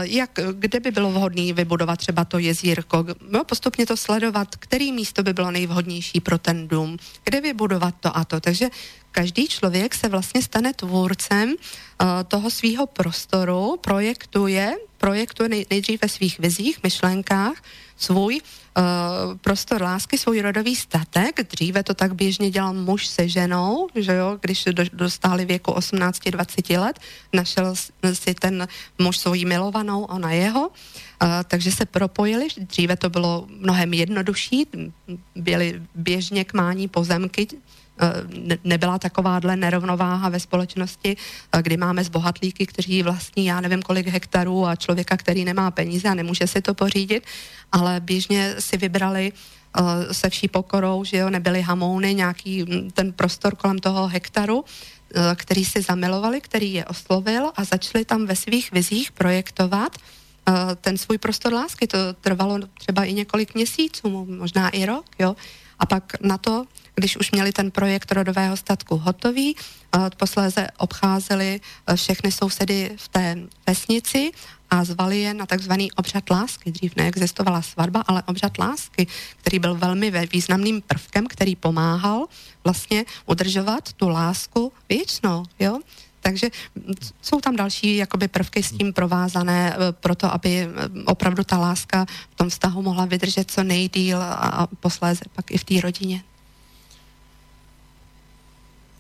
[0.02, 5.24] jak, kde by bylo vhodné vybudovat třeba to jezírko, no, postupně to sledovat, který místo
[5.24, 8.40] by bylo nejvhodnější pro ten dům, kde vybudovat to a to.
[8.40, 8.70] Takže
[9.16, 16.10] každý člověk se vlastně stane tvůrcem uh, toho svého prostoru, projektuje, projektuje nej, nejdřív ve
[16.10, 17.56] svých vizích, myšlenkách,
[17.96, 18.84] svůj uh,
[19.40, 21.48] prostor lásky, svůj rodový statek.
[21.48, 26.80] Dříve to tak běžně dělal muž se ženou, že jo, když do, dostali věku 18-20
[26.80, 27.00] let,
[27.34, 27.76] našel
[28.14, 28.68] si ten
[29.00, 30.68] muž svoji milovanou, ona jeho.
[30.68, 34.68] Uh, takže se propojili, dříve to bylo mnohem jednodušší,
[35.36, 37.85] byly běžně k mání pozemky, Eh,
[38.64, 41.18] nebyla takováhle nerovnováha ve společnosti,
[41.52, 46.10] eh, kdy máme zbohatlíky, kteří vlastní já nevím kolik hektarů a člověka, který nemá peníze
[46.10, 47.24] a nemůže si to pořídit,
[47.72, 53.14] ale běžně si vybrali eh, se vší pokorou, že jo, nebyly hamouny, nějaký hm, ten
[53.14, 54.66] prostor kolem toho hektaru,
[55.36, 59.98] který si zamilovali, který je oslovil a začali tam ve svých vizích projektovat
[60.82, 61.88] ten svůj prostor lásky.
[61.88, 65.36] To trvalo třeba i několik měsíců, možná i rok, jo.
[65.80, 69.56] A pak na to, když už měli ten projekt rodového statku hotový,
[70.18, 71.60] posléze obcházeli
[71.96, 74.32] všechny sousedy v té vesnici
[74.70, 76.72] a zvali je na takzvaný obřad lásky.
[76.72, 82.26] Dřív neexistovala svatba, ale obřad lásky, který byl velmi významným prvkem, který pomáhal
[82.64, 85.80] vlastně udržovat tu lásku věčnou, jo?
[86.22, 86.50] Takže
[87.22, 90.70] jsou tam další jakoby prvky s tím provázané eh, proto, aby eh,
[91.06, 95.64] opravdu ta láska v tom vztahu mohla vydržet co nejdíl a posléze pak i v
[95.64, 96.24] té rodině.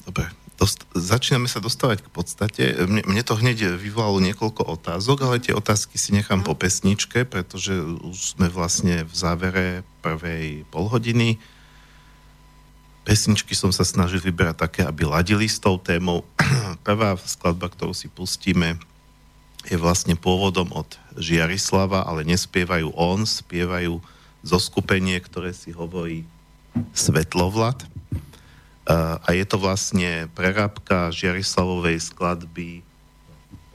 [0.06, 0.30] Dobre,
[0.62, 2.64] dost, začíname sa dostávať k podstate.
[2.86, 7.74] Mne, mne to hneď vyvolalo niekoľko otázok, ale tie otázky si nechám po pesničke, pretože
[8.06, 9.68] už sme vlastne v závere
[10.06, 11.42] prvej polhodiny.
[13.06, 16.22] Pesničky som sa snažil vyberať také, aby ladili s tou témou.
[16.88, 18.78] Prvá skladba, ktorú si pustíme,
[19.66, 20.86] je vlastne pôvodom od
[21.18, 23.98] Žiarislava, ale nespievajú on, spievajú
[24.46, 26.30] zo skupenie, ktoré si hovorí
[26.94, 27.82] Svetlovlad
[28.86, 32.86] a je to vlastne prerábka Žiarislavovej skladby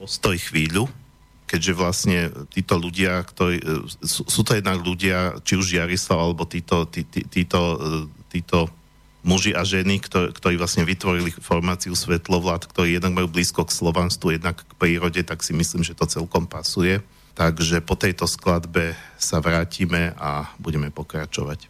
[0.01, 0.89] Postoj chvíľu,
[1.45, 2.19] keďže vlastne
[2.49, 3.65] títo ľudia, ktorí, e,
[4.01, 7.77] sú, sú to jednak ľudia, či už Jarislav, alebo títo, tí, tí, títo, e,
[8.31, 8.71] títo
[9.21, 14.41] muži a ženy, ktorí, ktorí vlastne vytvorili formáciu Svetlovlad, ktorí jednak majú blízko k slovanstvu,
[14.41, 17.03] jednak k prírode, tak si myslím, že to celkom pasuje.
[17.37, 21.69] Takže po tejto skladbe sa vrátime a budeme pokračovať.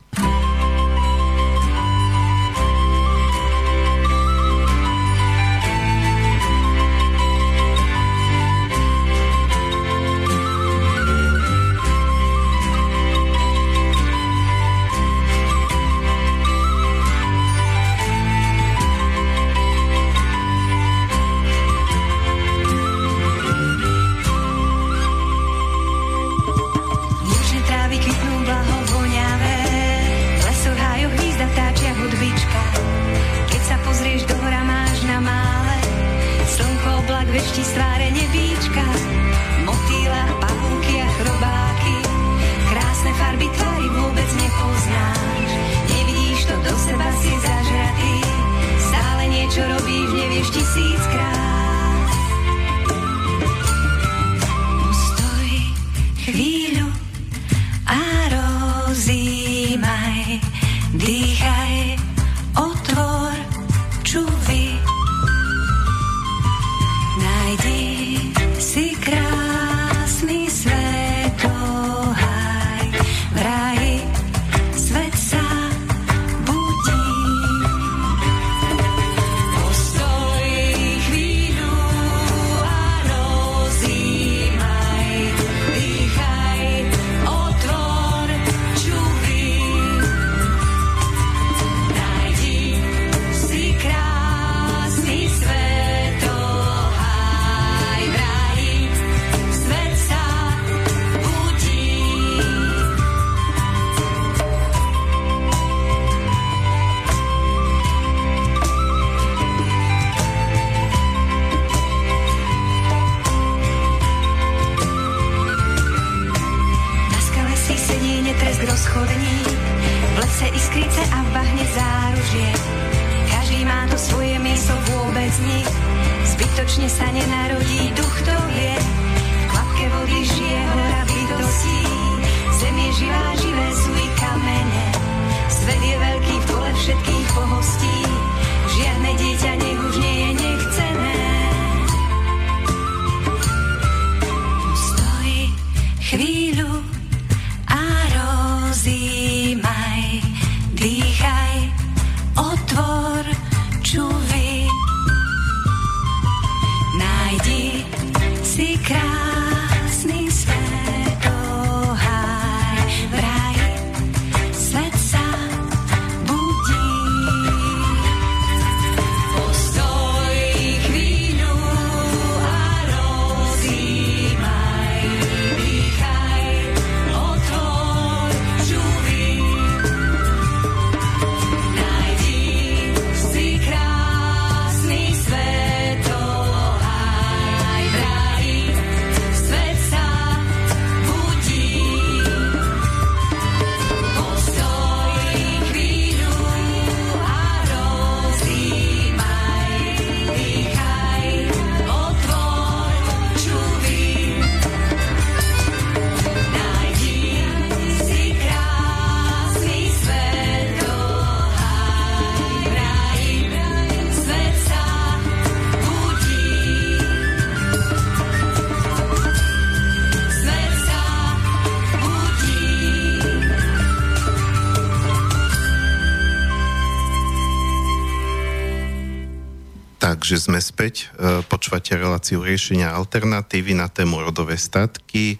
[230.32, 235.36] Takže sme späť, uh, počúvate reláciu riešenia alternatívy na tému rodové statky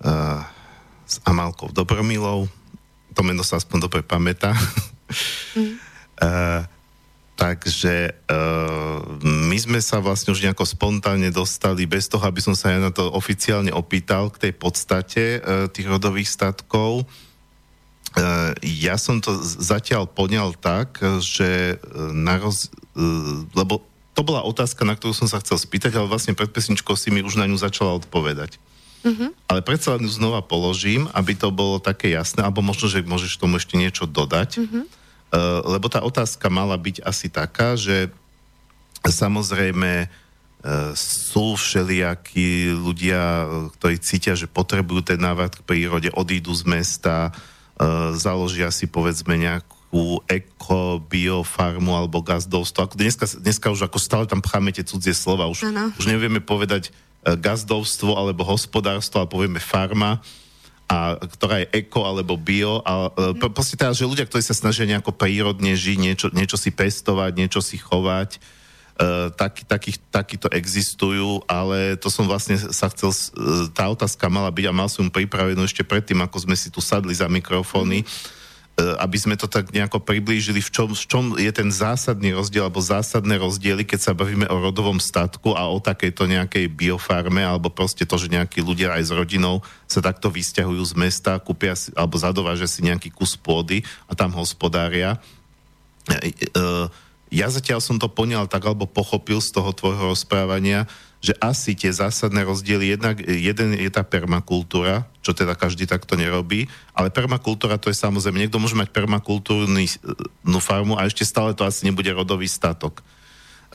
[0.00, 0.40] uh,
[1.04, 2.48] s Amalkou Dobromilou.
[3.12, 4.56] To meno sa aspoň dobre pamätá.
[5.54, 5.78] Mm.
[6.18, 6.64] uh,
[7.36, 12.72] takže uh, my sme sa vlastne už nejako spontánne dostali, bez toho, aby som sa
[12.72, 17.04] ja na to oficiálne opýtal, k tej podstate uh, tých rodových statkov.
[18.16, 21.78] Uh, ja som to zatiaľ poňal tak, že
[22.16, 23.84] na roz, Eh, lebo
[24.16, 27.20] to bola otázka, na ktorú som sa chcel spýtať, ale vlastne pred pesničkou si mi
[27.20, 28.56] už na ňu začala odpovedať.
[29.04, 29.28] Uh-huh.
[29.46, 33.60] Ale predsa len znova položím, aby to bolo také jasné, alebo možno, že môžeš tomu
[33.60, 34.50] ešte niečo dodať.
[34.56, 34.88] Uh-huh.
[35.28, 38.08] Uh, lebo tá otázka mala byť asi taká, že
[39.04, 43.44] samozrejme uh, sú všelijakí ľudia,
[43.76, 49.36] ktorí cítia, že potrebujú ten návrat k prírode, odídu z mesta, uh, založia si povedzme
[49.36, 52.84] nejakú nejakú eko, biofarmu alebo gazdovstvo.
[52.84, 55.48] Ako dneska, dneska už ako stále tam pcháme tie cudzie slova.
[55.48, 55.64] Už,
[55.96, 60.20] už nevieme povedať uh, gazdovstvo alebo hospodárstvo, ale povieme farma
[60.86, 62.84] a ktorá je eko alebo bio.
[62.84, 66.70] A, uh, proste teda, že ľudia, ktorí sa snažia nejako prírodne žiť, niečo, niečo si
[66.70, 68.36] pestovať, niečo si chovať,
[69.00, 74.52] uh, tak, taký, takýto existujú, ale to som vlastne sa chcel, uh, tá otázka mala
[74.52, 78.04] byť a mal som pripravenú ešte predtým, ako sme si tu sadli za mikrofóny.
[78.04, 78.45] Mm E,
[78.76, 82.84] aby sme to tak nejako priblížili, v čom, v čom je ten zásadný rozdiel alebo
[82.84, 88.04] zásadné rozdiely, keď sa bavíme o rodovom statku a o takejto nejakej biofarme alebo proste
[88.04, 92.20] to, že nejakí ľudia aj s rodinou sa takto vysťahujú z mesta, kúpia si, alebo
[92.20, 95.16] zadovážia si nejaký kus pôdy a tam hospodária.
[96.12, 96.48] E, e,
[97.32, 100.84] ja zatiaľ som to poňal tak, alebo pochopil z toho tvojho rozprávania,
[101.24, 106.68] že asi tie zásadné rozdiely, jednak, jeden je tá permakultúra, čo teda každý takto nerobí,
[106.92, 111.88] ale permakultúra to je samozrejme, niekto môže mať permakultúrnu farmu a ešte stále to asi
[111.88, 113.00] nebude rodový statok.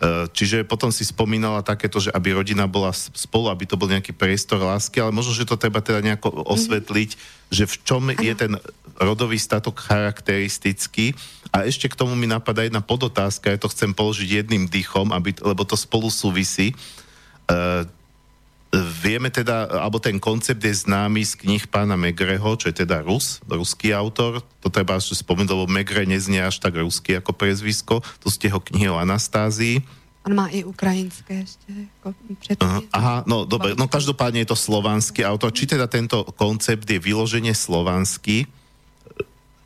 [0.01, 4.13] E, čiže potom si spomínala takéto, že aby rodina bola spolu, aby to bol nejaký
[4.13, 6.41] priestor lásky, ale možno, že to treba teda nejako mhm.
[6.45, 7.54] osvetliť, mm-hmm.
[7.54, 8.54] že v čom je ten
[9.01, 11.17] rodový statok charakteristický.
[11.51, 15.36] A ešte k tomu mi napadá jedna podotázka, ja to chcem položiť jedným dýchom, aby,
[15.41, 16.71] lebo to spolu súvisí.
[16.71, 17.00] Uh,
[19.03, 23.43] vieme teda, alebo ten koncept je známy z knih pána Megreho, čo je teda Rus,
[23.43, 24.39] ruský autor.
[24.63, 27.99] To treba ešte spomenúť, lebo Megre neznie až tak ruský ako prezvisko.
[28.23, 29.83] To ste jeho knihy o Anastázii.
[30.23, 31.67] On má i ukrajinské ešte.
[31.99, 32.13] Ako
[32.61, 35.51] uh, aha, no dobre, no každopádne je to slovanský autor.
[35.51, 38.47] Či teda tento koncept je vyloženie slovanský,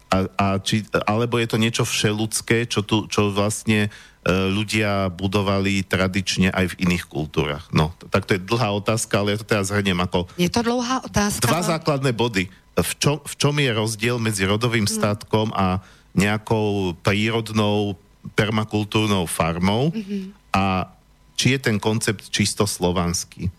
[0.06, 5.86] a, a či, alebo je to niečo všeludské, čo, tu, čo vlastne E, ľudia budovali
[5.86, 7.70] tradične aj v iných kultúrach.
[7.70, 10.26] No, tak to je dlhá otázka, ale ja to teraz zhrniem ako...
[10.34, 11.46] Je to dlouhá otázka.
[11.46, 12.50] Dva základné body.
[12.76, 14.96] V čom, v čom je rozdiel medzi rodovým hmm.
[14.98, 15.80] statkom a
[16.18, 17.94] nejakou prírodnou
[18.34, 20.34] permakultúrnou farmou mm-hmm.
[20.56, 20.90] a
[21.38, 23.52] či je ten koncept čisto slovanský?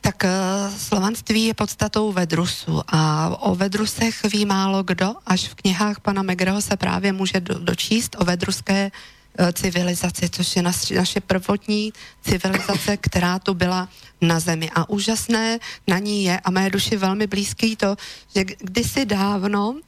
[0.00, 0.30] Tak uh,
[0.70, 6.60] slovanství je podstatou vedrusu a o vedrusech ví málo kdo, až v knihách pana Megreho
[6.60, 9.19] se právě může do, dočíst o vedruské Eh,
[9.52, 10.62] civilizaci, což je
[10.94, 13.88] naše prvotní civilizace, která tu byla
[14.20, 14.70] na zemi.
[14.74, 17.96] A úžasné na ní je a mé duši velmi blízký to,
[18.34, 19.80] že kdysi dávno uh,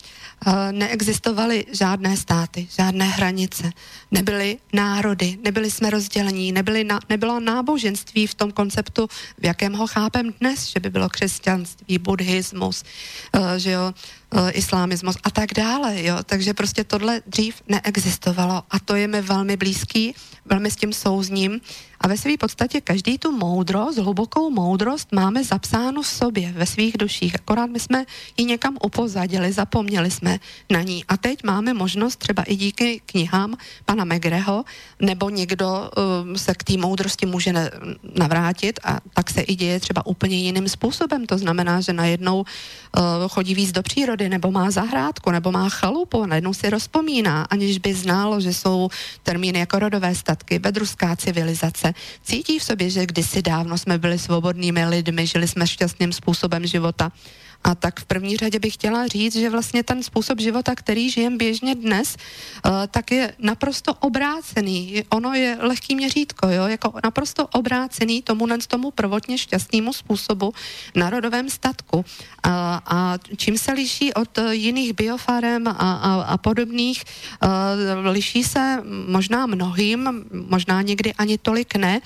[0.71, 3.71] neexistovaly žádné státy, žádné hranice,
[4.11, 9.87] nebyly národy, nebyli jsme rozdělení, nebyly na, nebylo náboženství v tom konceptu, v jakém ho
[9.87, 12.85] chápem dnes, že by bylo křesťanství, buddhismus,
[13.37, 13.95] uh, že jo,
[14.51, 16.17] islámismus a tak dále, jo.
[16.27, 20.15] Takže prostě tohle dřív neexistovalo a to je mi velmi blízký,
[20.45, 21.61] velmi s tím souzním
[22.03, 26.99] a ve své podstatě každý tu moudrost, hlubokou moudrost máme zapsáno v sobě, ve svých
[26.99, 27.35] duších.
[27.35, 28.05] Akorát my jsme
[28.37, 30.39] ji někam upozadili, zapomněli jsme
[30.71, 31.05] na ní.
[31.09, 34.65] A teď máme možnost třeba i díky knihám pana Megreho,
[35.01, 35.91] nebo někdo
[36.27, 37.71] um, se k té moudrosti může ne,
[38.19, 41.27] navrátit a tak se i děje třeba úplně jiným způsobem.
[41.27, 42.45] To znamená, že najednou uh,
[43.29, 47.95] chodí víc do přírody, nebo má zahrádku, nebo má chalupu, najednou si rozpomíná, aniž by
[47.95, 48.89] znalo, že jsou
[49.23, 51.92] termíny jako rodové statky, vedruská civilizace,
[52.23, 57.13] cítí v sobě, že kdysi dávno jsme byli svobodnými lidmi, žili jsme šťastným způsobem života
[57.65, 61.39] a tak v první řadě bych chtěla říct, že vlastně ten způsob života, který žijem
[61.39, 65.05] běžně dnes, uh, tak je naprosto obrácený.
[65.09, 66.67] Ono je lehký měřítko, jo?
[66.67, 70.53] jako naprosto obrácený tomu, tomu prvotně šťastnému způsobu
[70.95, 72.05] na rodovém statku.
[72.43, 77.05] A, a čím se liší od jiných biofarem a, a, a podobných,
[78.11, 82.01] liší se možná mnohým, možná někdy ani tolik ne,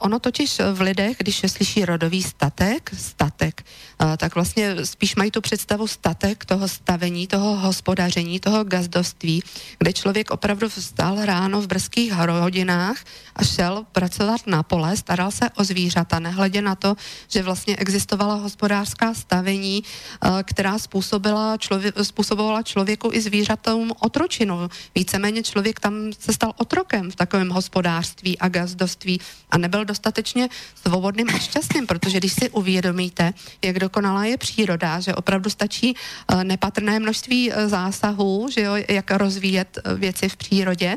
[0.00, 3.64] ono totiž v lidech, když slyší rodový statek, statek,
[4.00, 9.42] uh, tak vlastně spíš mají tu představu statek toho stavení, toho hospodaření, toho gazdoství,
[9.78, 12.96] kde člověk opravdu vstal ráno v brzkých hodinách
[13.36, 16.96] a šel pracovat na pole, staral se o zvířata, nehledě na to,
[17.28, 24.68] že vlastně existovala hospodářská stavení, uh, která způsobila člově- způsobovala člověku i zvířatům otročinu.
[24.94, 30.48] Víceméně člověk tam se stal otrokem v takovém hospodářství a gazdoství a nebyl dostatečně
[30.86, 33.32] svobodným a šťastným, protože když si uvědomíte,
[33.64, 39.10] jak dokonalá je příroda, že opravdu stačí eh, nepatrné množství eh, zásahů, že jo, jak
[39.10, 40.96] rozvíjet eh, věci v přírodě,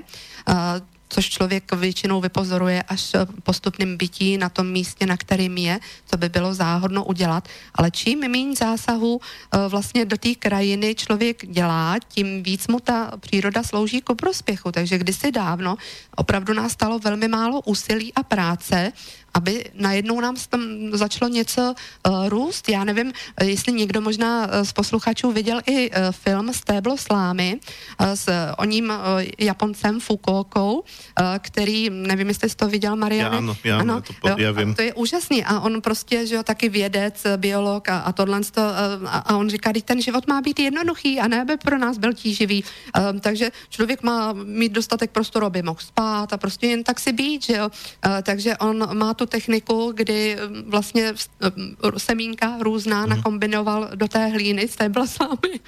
[1.12, 6.30] což člověk většinou vypozoruje až postupným bytí na tom místě, na kterým je, co by
[6.30, 7.48] bylo záhodno udělat.
[7.76, 9.22] Ale čím méně zásahů
[9.68, 14.72] vlastně do té krajiny člověk dělá, tím víc mu ta příroda slouží ku prospěchu.
[14.72, 15.78] Takže kdysi dávno
[16.16, 18.92] opravdu nás stalo velmi málo úsilí a práce,
[19.34, 20.62] aby najednou nám tam
[20.94, 21.76] začalo něco
[22.08, 22.70] uh, růst.
[22.70, 23.14] Já nevím,
[23.44, 27.60] jestli někdo možná uh, z posluchačů viděl i uh, film Stéblo slámy
[28.00, 30.84] uh, s o ním uh, Japoncem Fukuokou, uh,
[31.40, 33.36] který, nevím, jestli jsi to viděl, Marianne?
[33.36, 34.76] Já, ano, já, ano, to, jo, já vím.
[34.76, 38.62] to je úžasný a on prostě, že jo, taky vědec, biolog a, a tohle to,
[38.62, 41.98] uh, a on říká, že ten život má být jednoduchý a ne aby pro nás
[41.98, 42.64] byl tíživý.
[42.64, 47.14] Um, takže člověk má mít dostatek prostoru, aby mohl spát a prostě jen tak si
[47.14, 47.66] být, že jo.
[48.06, 51.14] Uh, takže on má tu techniku, kdy mm, vlastně
[51.56, 53.10] mm, semínka různá mm.
[53.10, 55.60] nakombinoval do té hlíny z té blaslámy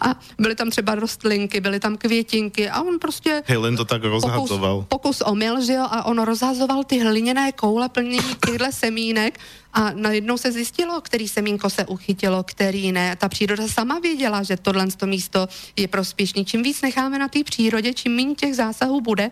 [0.00, 3.42] a byly tam třeba rostlinky, byly tam květinky a on prostě...
[3.46, 4.76] Helen to tak rozhazoval.
[4.88, 9.40] Pokus, pokus omyl, že jo, a on rozhazoval ty hliněné koule plnění těchto semínek
[9.72, 13.16] a najednou se zjistilo, který semínko se uchytilo, který ne.
[13.16, 16.44] Ta příroda sama věděla, že tohle to místo je prospěšný.
[16.44, 19.30] Čím víc necháme na té přírodě, čím méně těch zásahů bude,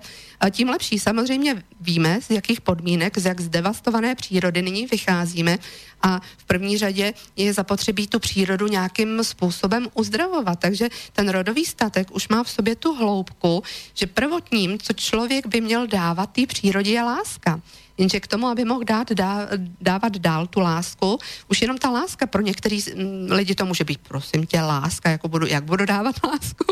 [0.50, 0.98] tím lepší.
[0.98, 5.58] Samozřejmě víme, z jakých podmínek, z jak zdevastované přírody nyní vycházíme
[6.02, 10.58] a v první řadě je zapotřebí tu přírodu nějakým způsobem uzdravovat.
[10.58, 13.62] Takže ten rodový statek už má v sobě tu hloubku,
[13.94, 17.60] že prvotním, co člověk by měl dávat té přírodě, je láska.
[18.00, 19.48] Jenže k tomu, aby mohl dát, dá,
[19.80, 22.80] dávat dál tu lásku, už jenom ta láska pro některý
[23.28, 26.64] lidi to může být, prosím tě, láska, jako budu, jak budu dávat lásku.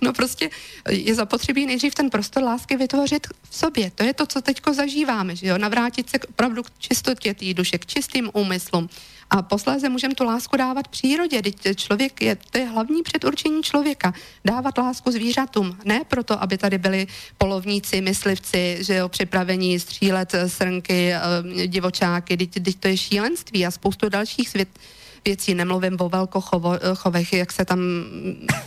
[0.00, 0.50] No prostě
[0.88, 3.90] je zapotřebí nejdřív ten prostor lásky vytvořit v sobě.
[3.90, 5.58] To je to, co teďko zažíváme, že jo?
[5.58, 8.88] Navrátit se k, opravdu k čistotě té duše, k čistým úmyslům
[9.30, 11.42] a posléze můžeme tu lásku dávat přírodě.
[11.74, 14.12] Člověk je, to je hlavní předurčení člověka.
[14.44, 15.76] Dávat lásku zvířatům.
[15.84, 17.06] Ne proto, aby tady byli
[17.38, 22.36] polovníci, myslivci, že jo, připravení střílet srnky, eh, divočáky.
[22.36, 24.68] Teď, to je šílenství a spoustu dalších svět,
[25.24, 25.54] věcí.
[25.54, 27.80] Nemluvím o velkochovech, jak se tam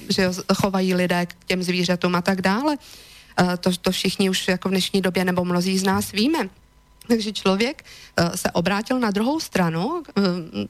[0.09, 2.77] že jo, chovají lidé k těm zvířatům a tak dále.
[3.39, 6.49] Eh, to, to všichni už jako v dnešní době nebo mnozí z nás víme.
[7.07, 7.85] Takže člověk
[8.17, 10.21] eh, se obrátil na druhou stranu, eh,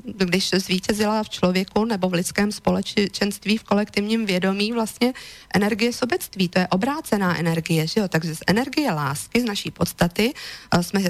[0.04, 5.14] když zvítězila v člověku nebo v lidském společenství, v kolektivním vědomí vlastně
[5.56, 6.50] energie sobectví.
[6.50, 8.08] To je obrácená energie, že jo?
[8.08, 11.02] Takže z energie lásky, z naší podstaty eh, jsme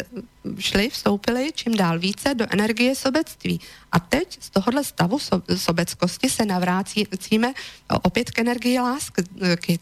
[0.60, 3.60] šli, vstoupili čím dál více do energie sobectví.
[3.92, 5.18] A teď z tohohle stavu
[5.56, 7.54] sobeckosti se navrácíme
[8.02, 9.24] opět k energii lásky.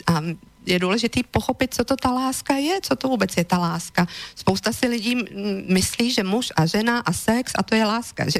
[0.07, 0.21] A
[0.69, 4.07] je důležité pochopit, co to ta láska je, co to vůbec je ta láska.
[4.35, 5.15] Spousta si lidí
[5.67, 8.39] myslí, že muž a žena a sex a to je láska, že?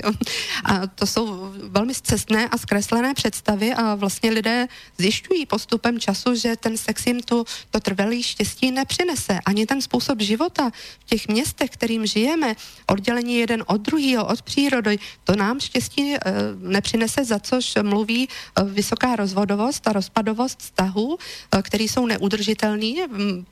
[0.65, 4.67] A to jsou velmi cestné a zkreslené představy a vlastně lidé
[4.97, 9.39] zjišťují postupem času, že ten sex jim to, to trvalý štěstí nepřinese.
[9.45, 10.69] Ani ten způsob života
[10.99, 12.55] v těch městech, kterým žijeme,
[12.87, 16.19] oddělení jeden od druhého, od přírody, to nám štěstí e,
[16.57, 23.01] nepřinese, za což mluví e, vysoká rozvodovost a rozpadovost vztahů, e, který jsou neudržitelný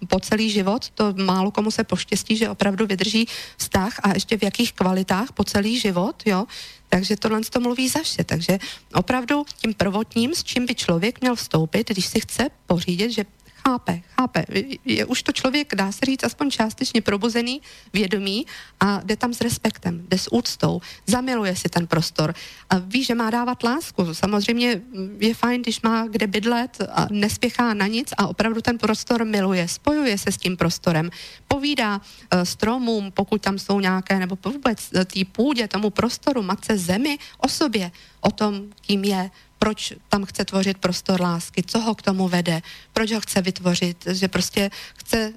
[0.07, 0.89] po celý život.
[0.89, 5.43] To málo komu se poštěstí, že opravdu vydrží vztah a ještě v jakých kvalitách po
[5.43, 6.45] celý život, jo.
[6.89, 8.23] Takže tohle to mluví za vše.
[8.23, 8.59] Takže
[8.93, 13.25] opravdu tím prvotním, s čím by člověk měl vstoupit, když si chce pořídit, že
[13.67, 14.45] chápe, chápe.
[14.85, 17.61] Je už to člověk, dá se říct, aspoň částečně probuzený,
[17.93, 18.45] vědomí
[18.79, 22.35] a jde tam s respektem, jde s úctou, zamiluje si ten prostor
[22.69, 24.13] a ví, že má dávat lásku.
[24.13, 24.81] Samozřejmě
[25.19, 29.67] je fajn, když má kde bydlet a nespěchá na nic a opravdu ten prostor miluje,
[29.67, 31.09] spojuje se s tím prostorem,
[31.47, 37.17] povídá uh, stromům, pokud tam jsou nějaké, nebo vůbec té půdě, tomu prostoru, matce zemi,
[37.37, 37.91] o sobě,
[38.21, 42.61] o tom, kým je, proč tam chce tvořit prostor lásky, co ho k tomu vede,
[42.93, 45.33] proč ho chce vytvořit, že prostě chce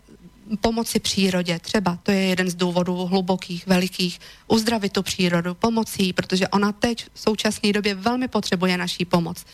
[0.61, 1.59] pomoci přírodě.
[1.59, 7.07] Třeba to je jeden z důvodů hlubokých, velikých, uzdravit tu přírodu, pomocí, protože ona teď
[7.14, 9.45] v současné době velmi potřebuje naší pomoc.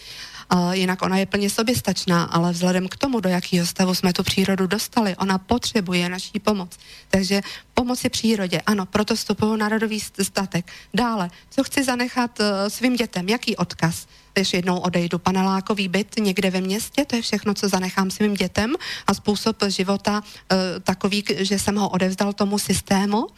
[0.73, 4.67] Jinak ona je plně soběstačná, ale vzhledem k tomu, do jakého stavu jsme tu přírodu
[4.67, 6.79] dostali, ona potřebuje naší pomoc.
[7.09, 7.41] Takže
[7.75, 10.73] pomoci přírodě, ano, proto vstupuju národový statek.
[10.95, 14.07] Dále, co chci zanechat uh, svým dětem, jaký odkaz?
[14.33, 18.75] Když jednou odejdu panelákový byt někde ve městě, to je všechno, co zanechám svým dětem
[19.07, 23.29] a způsob života uh, takový, že jsem ho odevzdal tomu systému, uh,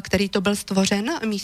[0.00, 1.38] který to byl stvořen, mí,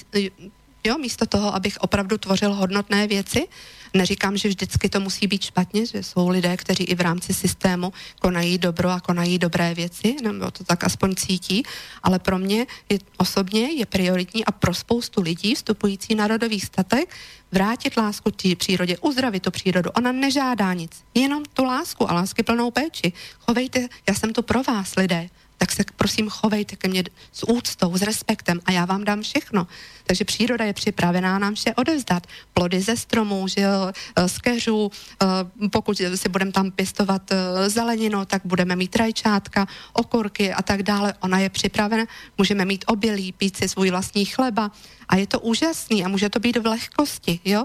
[0.85, 3.49] jo, místo toho, abych opravdu tvořil hodnotné věci,
[3.95, 7.93] Neříkám, že vždycky to musí být špatně, že jsou lidé, kteří i v rámci systému
[8.21, 11.63] konají dobro a konají dobré věci, nebo to tak aspoň cítí,
[12.03, 17.17] ale pro mě je, osobně je prioritní a pro spoustu lidí vstupující na rodový statek
[17.53, 19.91] vrátit lásku té přírodě, uzdravit tu přírodu.
[19.91, 23.13] Ona nežádá nic, jenom tu lásku a lásky plnou péči.
[23.41, 27.03] Chovejte, já jsem tu pro vás, lidé tak se prosím chovejte ke mně
[27.33, 29.67] s úctou, s respektem a já vám dám všechno.
[30.07, 32.27] Takže příroda je připravená nám vše odevzdat.
[32.55, 34.91] Plody ze stromů, že jo, eh, z keřů,
[35.23, 35.27] eh,
[35.71, 41.15] pokud si budeme tam pěstovat eh, zeleninu, tak budeme mít rajčátka, okurky a tak dále.
[41.21, 42.05] Ona je připravena,
[42.39, 44.71] můžeme mít obilí, pít si svůj vlastní chleba
[45.09, 47.65] a je to úžasný a může to být v lehkosti, jo.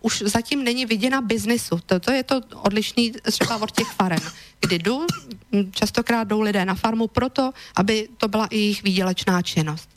[0.00, 1.80] Už zatím není viděna biznisu.
[1.86, 4.22] Toto je to odlišný třeba od těch farem,
[4.60, 5.06] kdy jdu,
[5.70, 9.88] častokrát jdou lidé na farmu proto, aby to byla i jejich výdělečná činnost.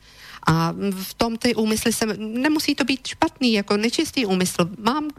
[0.47, 4.69] A v tom ty úmysly se, nemusí to být špatný, jako nečistý úmysl.
[4.77, 5.09] Mám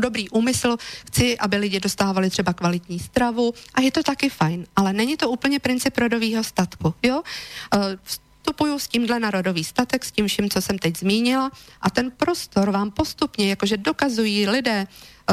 [0.00, 4.92] dobrý úmysl, chci, aby lidi dostávali třeba kvalitní stravu a je to taky fajn, ale
[4.92, 7.22] není to úplně princip rodového statku, jo?
[8.42, 11.50] Vstupuju s tímhle na rodový statek, s tím vším, co jsem teď zmínila.
[11.80, 14.86] A ten prostor vám postupně, jakože dokazují lidé,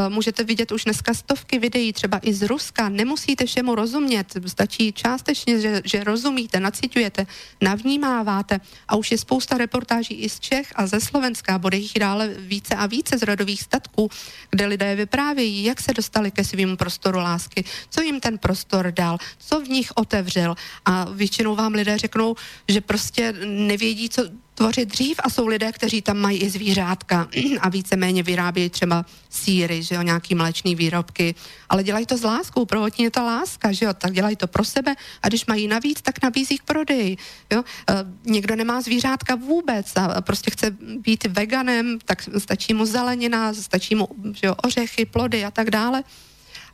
[0.10, 2.90] můžete vidět už dneska stovky videí, třeba i z Ruska.
[2.90, 7.28] Nemusíte všemu rozumět, stačí částečně, že, že rozumíte, nacitujete,
[7.62, 8.60] navnímáváte.
[8.88, 12.76] A už je spousta reportáží i z Čech a ze Slovenska, bude jich dále více
[12.76, 14.10] a více z rodových statků,
[14.50, 19.18] kde lidé vyprávějí, jak se dostali ke svým prostoru lásky, co jim ten prostor dal,
[19.38, 20.56] co v nich otevřel?
[20.86, 22.36] A většinou vám lidé řeknou,
[22.68, 24.24] že prostě nevědí, co
[24.60, 27.28] tvořit dřív a jsou lidé, kteří tam mají i zvířátka
[27.62, 31.36] a víceméně vyrábějí třeba síry, že jo, nějaký mléčný výrobky,
[31.70, 34.66] ale dělají to s láskou, prvotní je to láska, že jo, tak dělají to pro
[34.66, 37.18] sebe a když mají navíc, tak nabízí k prodeji,
[37.54, 37.64] jo.
[37.64, 37.94] E,
[38.26, 44.08] někdo nemá zvířátka vůbec a prostě chce být veganem, tak stačí mu zelenina, stačí mu
[44.36, 46.04] že jo, ořechy, plody a tak dále e,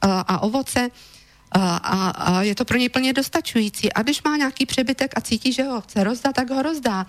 [0.01, 0.89] a ovoce
[1.51, 3.93] a, a je to pro něj plně dostačující.
[3.93, 7.05] A když má nějaký přebytek a cítí, že ho chce rozdat, tak ho rozdá.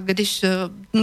[0.00, 0.48] Když e,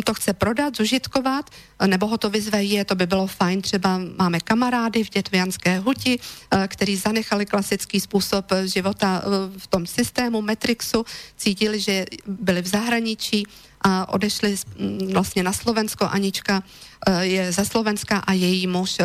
[0.04, 1.50] to chce prodat, zužitkovat,
[1.86, 6.20] nebo ho to vyzve, je, to by bylo fajn, třeba máme kamarády v Dětvianské huti,
[6.20, 9.24] e, který zanechali klasický způsob života
[9.58, 11.06] v tom systému Metrixu,
[11.38, 13.44] cítili, že byli v zahraničí,
[13.82, 14.56] a odešli
[15.14, 16.06] vlastně na Slovensko.
[16.06, 16.64] Anička
[17.20, 18.98] je ze Slovenska a její muž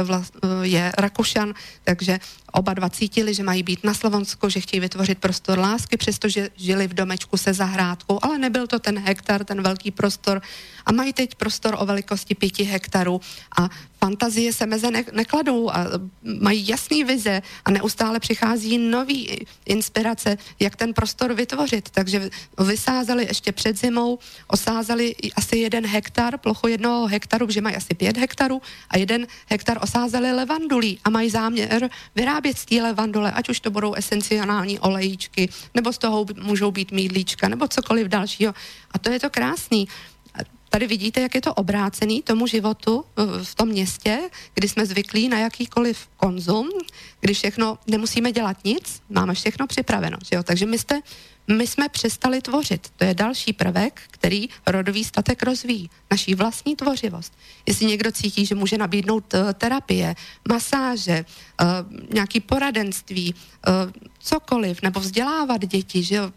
[0.63, 1.55] je Rakušan,
[1.85, 2.19] takže
[2.55, 6.87] Oba dva cítili, že mají být na Slovensku, že chtějí vytvořit prostor lásky, přestože žili
[6.87, 10.43] v domečku se zahrádkou, ale nebyl to ten hektar, ten velký prostor.
[10.87, 13.21] A mají teď prostor o velikosti pěti hektarů
[13.59, 13.69] a
[14.05, 15.87] fantazie se meze ne- nekladou a
[16.41, 21.91] mají jasný vize a neustále přichází nový inspirace, jak ten prostor vytvořit.
[21.91, 27.95] Takže vysázeli ještě před zimou, osázeli asi jeden hektar, plochu jednoho hektaru, že mají asi
[27.95, 33.49] pět hektarů a jeden hektar osázeli levandulí a mají záměr vyrábět z té levandule, ať
[33.49, 38.53] už to budou esenciální olejíčky, nebo z toho můžou být mídlíčka, nebo cokoliv dalšího.
[38.95, 39.89] A to je to krásný.
[40.71, 43.05] Tady vidíte, jak je to obrácený tomu životu
[43.43, 44.19] v tom městě,
[44.55, 46.71] kdy jsme zvyklí na jakýkoliv konzum,
[47.21, 50.17] kdy všechno, nemusíme dělat nic, máme všechno připraveno.
[50.31, 50.43] Že jo?
[50.43, 51.01] Takže my jste
[51.49, 52.89] my jsme přestali tvořit.
[52.97, 55.91] To je další prvek, který rodový statek rozvíjí.
[56.11, 57.33] Naší vlastní tvořivost.
[57.67, 60.15] Jestli někdo cítí, že může nabídnout uh, terapie,
[60.49, 61.25] masáže,
[61.61, 61.69] uh,
[62.15, 63.35] nějaký poradenství,
[64.19, 66.33] cokoliv, nebo vzdělávat děti, že jo,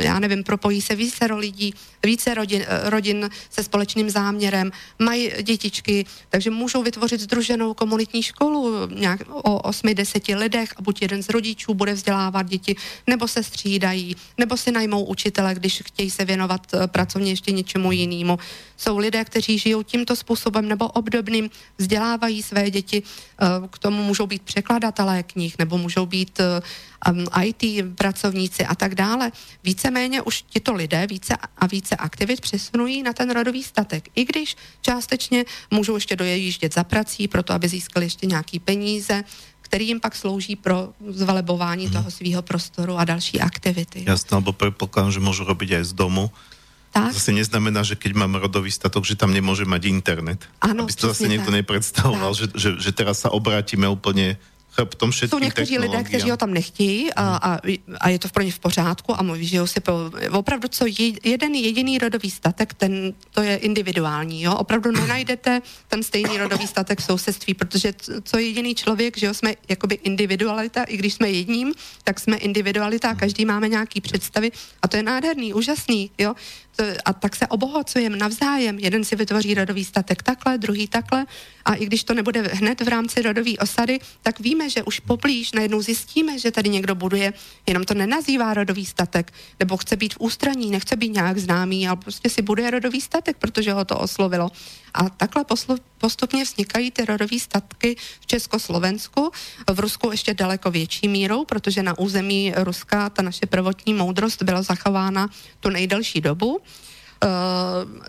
[0.00, 6.50] já nevím, propojí se více lidí, více rodin, rodin se společným záměrem, mají dětičky, takže
[6.50, 11.94] můžou vytvořit združenou komunitní školu nějak o 8-10 lidech a buď jeden z rodičů bude
[11.94, 12.76] vzdělávat děti,
[13.06, 17.92] nebo se střídají, nebo si najmou učitele, když chtějí se věnovat eh, pracovně ještě něčemu
[17.92, 18.38] jinému.
[18.82, 24.26] Jsou lidé, kteří žijou tímto způsobem nebo obdobným, vzdělávají své děti, eh, k tomu můžou
[24.26, 29.32] být překladatelé knih, nebo můžou být eh, IT pracovníci a tak dále.
[29.64, 34.56] Víceméně už tito lidé více a více aktivit přesunují na ten rodový statek, i když
[34.82, 39.24] částečně můžou ještě doježdět za prací, proto aby získali ještě nějaký peníze,
[39.60, 41.92] který jim pak slouží pro zvelebování hmm.
[41.92, 44.04] toho svého prostoru a další aktivity.
[44.06, 46.30] Jasné, lebo předpokládám, že můžu robiť aj z domu,
[46.92, 47.16] Tak.
[47.16, 50.44] Zase neznamená, že keď mám rodový statok, že tam nemôže mať internet.
[50.60, 54.36] Ano, Aby to zase niekto nepredstavoval, že, že, že teraz sa obrátime úplne
[54.98, 57.58] tom Jsou někteří lidé, kteří ho tam nechtějí a, a,
[58.00, 59.92] a je to pro ně v pořádku a mluví, že si po,
[60.30, 64.42] opravdu co je, jeden jediný rodový statek, ten to je individuální.
[64.42, 64.54] Jo?
[64.54, 67.92] Opravdu nenajdete ten stejný rodový statek v sousedství, protože
[68.24, 71.74] co jediný člověk, že jo, jsme jakoby individualita, i když jsme jedním,
[72.04, 76.10] tak jsme individualita a každý máme nějaký představy a to je nádherný, úžasný.
[76.18, 76.34] Jo?
[77.04, 78.78] A tak se obohacujeme navzájem.
[78.78, 81.26] Jeden si vytvoří rodový statek takhle, druhý takhle
[81.64, 85.52] a i když to nebude hned v rámci rodové osady, tak víme, že už poblíž
[85.52, 87.32] najednou zjistíme, že tady někdo buduje,
[87.66, 91.96] jenom to nenazývá rodový statek, nebo chce být v ústraní, nechce být nějak známý, ale
[91.96, 94.50] prostě si buduje rodový statek, protože ho to oslovilo.
[94.94, 95.44] A takhle
[95.98, 99.30] postupně vznikají ty rodové statky v Československu,
[99.72, 104.62] v Rusku ještě daleko větší mírou, protože na území Ruska ta naše prvotní moudrost byla
[104.62, 105.28] zachována
[105.60, 106.60] tu nejdelší dobu.
[107.22, 107.28] Uh,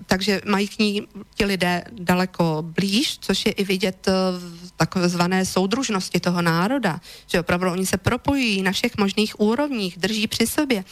[0.06, 4.08] takže mají k ní ti lidé daleko blíž, což je i vidět
[4.38, 10.28] v takzvané soudružnosti toho národa, že opravdu oni se propojují na všech možných úrovních, drží
[10.28, 10.84] při sobě.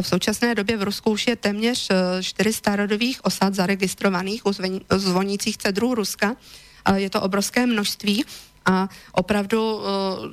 [0.00, 1.88] V současné době v Rusku už je téměř
[2.20, 4.52] 400 eh, rodových osad zaregistrovaných u
[4.90, 6.36] zvonících cedrů Ruska.
[6.94, 8.24] Je to obrovské množství
[8.66, 9.80] a opravdu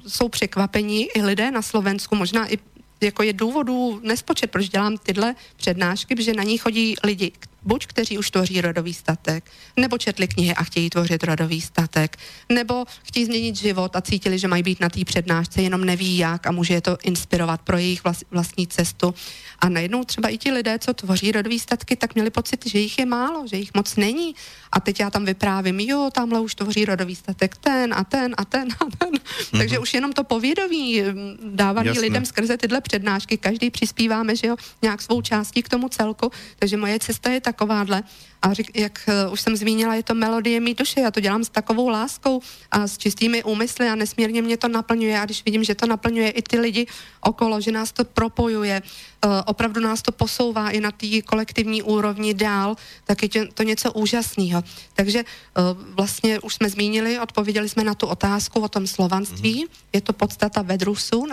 [0.08, 2.58] jsou překvapení i lidé na Slovensku, možná i
[3.02, 7.32] jako je důvodů nespočet, proč dělám tyhle přednášky, protože na ní chodí lidi,
[7.68, 9.43] buď kteří už tvoří rodový statek,
[9.78, 12.18] nebo četli knihy a chtějí tvořit rodový statek,
[12.49, 16.47] nebo chtějí změnit život a cítili, že mají být na té přednášce, jenom neví jak
[16.47, 18.01] a může je to inspirovat pro jejich
[18.32, 19.13] vlastní cestu.
[19.59, 22.99] A najednou třeba i ti lidé, co tvoří rodový statky, tak měli pocit, že jich
[22.99, 24.36] je málo, že jich moc není.
[24.72, 28.45] A teď já tam vyprávím, jo, tamhle už tvoří rodový statek ten a ten a
[28.45, 29.13] ten a ten.
[29.13, 29.57] Mm-hmm.
[29.57, 32.01] Takže už jenom to povědomí mm, dávaný Jasne.
[32.01, 36.32] lidem skrze tyhle přednášky, každý přispíváme, že jo, nějak svou částí k tomu celku.
[36.59, 38.03] Takže moje cesta je takováhle.
[38.42, 41.02] A řík, jak uh, už jsem zmínila, je to melodie mý duše.
[41.02, 45.20] Já to dělám s takovou láskou a s čistými úmysly a nesmírně mě to naplňuje.
[45.20, 46.88] A když vidím, že to naplňuje i ty lidi
[47.22, 48.82] okolo, že nás to propojuje,
[49.26, 53.94] uh, opravdu nás to posouvá i na té kolektivní úrovni dál, tak je to něco
[53.94, 54.64] úžasného.
[54.94, 59.66] Takže uh, vlastně už jsme zmínili, odpověděli jsme na tu otázku o tom slovanství.
[59.66, 59.88] Mm-hmm.
[59.94, 61.26] Je to podstata vedrusu,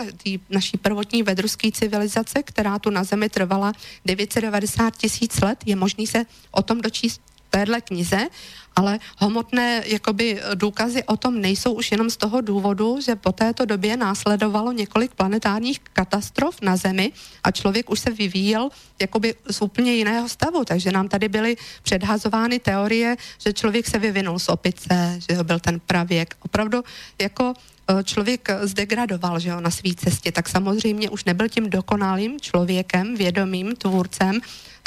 [0.49, 3.73] naší prvotní vedruské civilizace, která tu na Zemi trvala
[4.05, 5.59] 990 tisíc let.
[5.65, 8.27] Je možný se o tom dočíst číst téhle knize,
[8.75, 13.65] ale homotné jakoby důkazy o tom nejsou už jenom z toho důvodu, že po této
[13.65, 17.11] době následovalo několik planetárních katastrof na Zemi
[17.43, 18.69] a člověk už se vyvíjel
[18.99, 24.39] jakoby z úplně jiného stavu, takže nám tady byly předhazovány teorie, že člověk se vyvinul
[24.39, 26.35] z opice, že byl ten pravěk.
[26.43, 26.83] Opravdu
[27.21, 27.53] jako
[28.03, 33.75] člověk zdegradoval že jo, na své cestě, tak samozřejmě už nebyl tím dokonalým člověkem, vědomým
[33.75, 34.41] tvůrcem,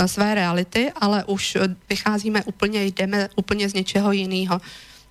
[0.07, 1.57] své reality, ale už
[1.89, 4.61] vycházíme úplně, jdeme úplně z něčeho jiného.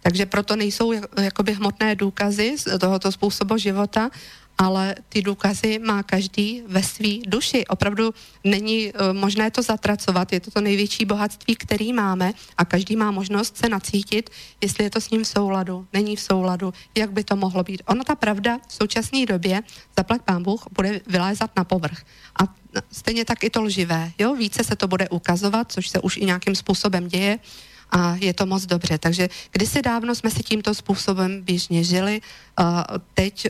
[0.02, 4.10] Takže proto nejsou jakoby hmotné důkazy z tohoto způsobu života,
[4.58, 7.68] ale ty důkazy má každý ve své duši.
[7.68, 12.96] Opravdu není uh, možné to zatracovat, je to to největší bohatství, který máme a každý
[12.96, 14.30] má možnost se nacítit,
[14.62, 17.82] jestli je to s ním v souladu, není v souladu, jak by to mohlo být.
[17.86, 19.62] Ono ta pravda v současné době,
[19.98, 22.02] zaplať pán Bůh, bude vylézat na povrch.
[22.42, 22.56] A
[22.92, 24.12] stejně tak i to lživé.
[24.18, 24.36] Jo?
[24.36, 27.40] Více se to bude ukazovat, což se už i nějakým způsobem děje
[27.92, 28.98] a je to moc dobře.
[28.98, 32.22] Takže kdysi dávno jsme si tímto způsobem běžně žili,
[32.58, 33.48] a teď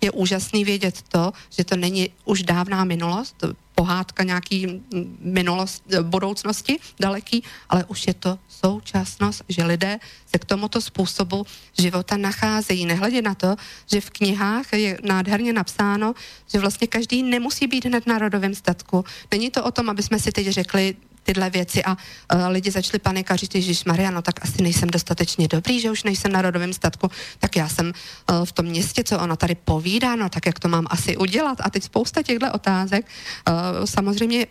[0.00, 3.44] je úžasný vědět to, že to není už dávná minulost,
[3.74, 4.82] pohádka nějaký
[5.20, 11.46] minulost, budoucnosti daleký, ale už je to současnost, že lidé se k tomuto způsobu
[11.78, 12.86] života nacházejí.
[12.86, 16.14] Nehledě na to, že v knihách je nádherně napsáno,
[16.50, 19.04] že vlastně každý nemusí být hned na rodovém statku.
[19.30, 20.96] Není to o tom, aby jsme si teď řekli,
[21.28, 25.80] tyhle věci a uh, lidi začali panikařit, Ježíš Maria, no tak asi nejsem dostatečně dobrý,
[25.80, 29.36] že už nejsem na rodovém statku, tak já jsem uh, v tom městě, co ona
[29.36, 31.58] tady povídá, no tak jak to mám asi udělat.
[31.60, 34.46] A teď spousta těchto otázek, uh, samozřejmě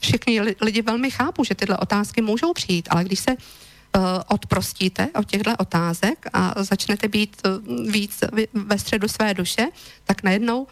[0.00, 3.36] všichni lidi velmi chápu, že tyhle otázky můžou přijít, ale když se
[4.28, 7.42] odprostíte od těchto otázek a začnete být
[7.86, 9.66] víc ve středu své duše,
[10.04, 10.66] tak najednou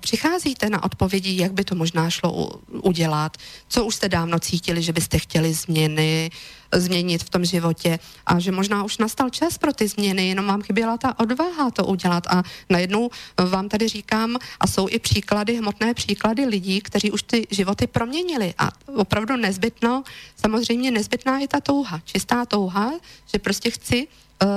[0.00, 3.36] přicházíte na odpovědi, jak by to možná šlo udělat,
[3.68, 6.30] co už jste dávno cítili, že byste chtěli změny,
[6.74, 7.98] změnit v tom životě?
[8.26, 11.84] A že možná už nastal čas pro ty změny, jenom vám chyběla ta odvaha to
[11.84, 12.26] udělat.
[12.26, 13.10] A najednou
[13.50, 18.54] vám tady říkám a jsou i příklady, hmotné příklady lidí, kteří už ty životy proměnili.
[18.58, 20.02] A opravdu nezbytno,
[20.36, 22.92] samozřejmě nezbytná je ta touha, čistá touha,
[23.32, 24.08] že prostě chci
[24.42, 24.48] uh,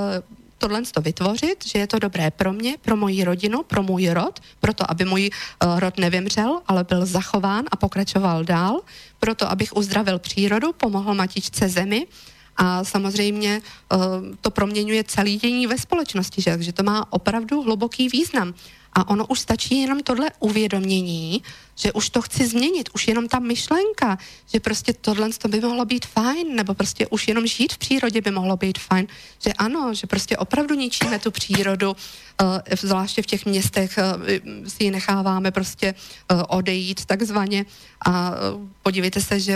[0.60, 4.40] tohle to vytvořit, že je to dobré pro mě, pro moji rodinu, pro můj rod,
[4.60, 8.82] proto aby můj uh, rod nevymřel, ale byl zachován a pokračoval dál,
[9.20, 12.08] proto abych uzdravil přírodu, pomohl matičce zemi
[12.58, 14.00] a samozřejmě uh,
[14.42, 16.52] to proměňuje celý dění ve společnosti, že?
[16.52, 18.54] takže to má opravdu hluboký význam.
[18.94, 21.42] A ono už stačí jenom tohle uvědomění,
[21.80, 24.18] že už to chci změnit, už jenom ta myšlenka,
[24.54, 28.22] že prostě tohle to by mohlo být fajn, nebo prostě už jenom žít v přírodě
[28.22, 29.08] by mohlo být fajn,
[29.40, 32.48] že ano, že prostě opravdu ničíme tu přírodu, uh,
[32.80, 34.24] zvláště v těch městech uh,
[34.68, 35.96] si ji necháváme prostě
[36.32, 37.66] uh, odejít takzvaně
[38.06, 38.32] a
[38.84, 39.56] podívejte se, že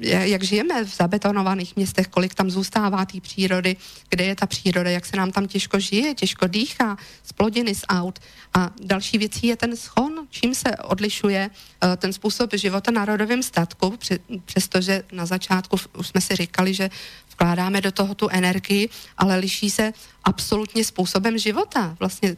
[0.00, 3.76] jak žijeme v zabetonovaných městech, kolik tam zůstává té přírody,
[4.08, 7.84] kde je ta příroda, jak se nám tam těžko žije, těžko dýchá, z plodiny, z
[7.88, 8.18] aut.
[8.54, 13.42] A další věcí je ten schon, čím se odlišuje uh, ten způsob života na rodovém
[13.42, 13.98] statku,
[14.44, 16.90] přestože na začátku už jsme si říkali, že
[17.32, 19.92] vkládáme do toho tu energii, ale liší se
[20.24, 21.96] absolutně způsobem života.
[21.98, 22.34] Vlastně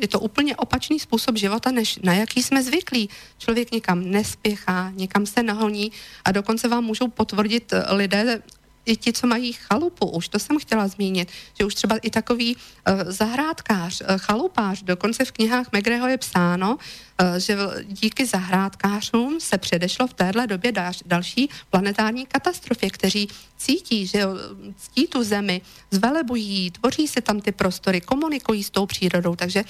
[0.00, 3.08] je to úplně opačný způsob života, než na jaký jsme zvyklí.
[3.38, 5.92] Člověk nikam nespěchá, nikam se nahoní
[6.24, 8.42] a dokonce vám můžou potvrdit lidé,
[8.86, 11.28] i ti, co mají chalupu, už to jsem chtěla zmínit,
[11.58, 16.74] že už třeba i takový uh, zahrádkář, uh, chalupář, dokonce v knihách Megreho je psáno,
[16.74, 17.56] uh, že
[17.86, 24.24] díky zahrádkářům se předešlo v téhle době daž, další planetární katastrofě, kteří cítí, že
[24.76, 25.60] ctí tu zemi,
[25.90, 29.64] zvelebují, tvoří se tam ty prostory, komunikují s tou přírodou, takže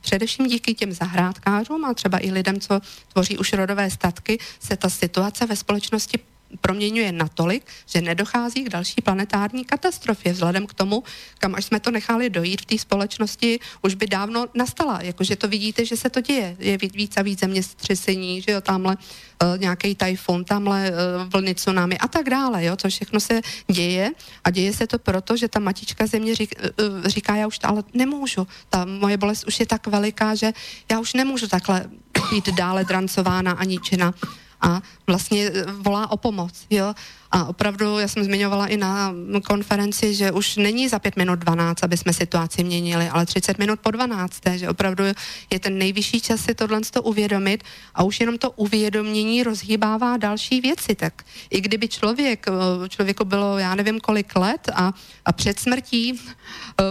[0.00, 2.80] především díky těm zahrádkářům a třeba i lidem, co
[3.12, 6.18] tvoří už rodové statky, se ta situace ve společnosti
[6.60, 10.32] proměňuje natolik, že nedochází k další planetární katastrofě.
[10.32, 11.04] Vzhledem k tomu,
[11.38, 15.02] kam až jsme to nechali dojít v té společnosti, už by dávno nastala.
[15.02, 16.56] Jakože to vidíte, že se to děje.
[16.58, 20.96] Je víc a víc zeměstřesení, že jo, tamhle uh, nějaký tajfun, tamhle uh,
[21.32, 23.40] vlny tsunami a tak dále, jo, co všechno se
[23.72, 24.10] děje
[24.44, 27.68] a děje se to proto, že ta matička země řík, uh, říká, já už to,
[27.68, 30.52] ale nemůžu, ta moje bolest už je tak veliká, že
[30.90, 31.86] já už nemůžu takhle
[32.30, 34.14] být dále drancována a ničena
[34.60, 35.50] a vlastně
[35.80, 36.66] volá o pomoc.
[36.70, 36.94] Jo?
[37.32, 39.14] A opravdu, já jsem zmiňovala i na
[39.44, 43.80] konferenci, že už není za pět minut 12, aby jsme situaci měnili, ale 30 minut
[43.80, 45.04] po 12, že opravdu
[45.50, 47.64] je ten nejvyšší čas si tohle to uvědomit
[47.94, 50.94] a už jenom to uvědomění rozhýbává další věci.
[50.94, 52.46] Tak i kdyby člověk,
[52.88, 54.92] člověku bylo já nevím kolik let a,
[55.24, 56.20] a před smrtí,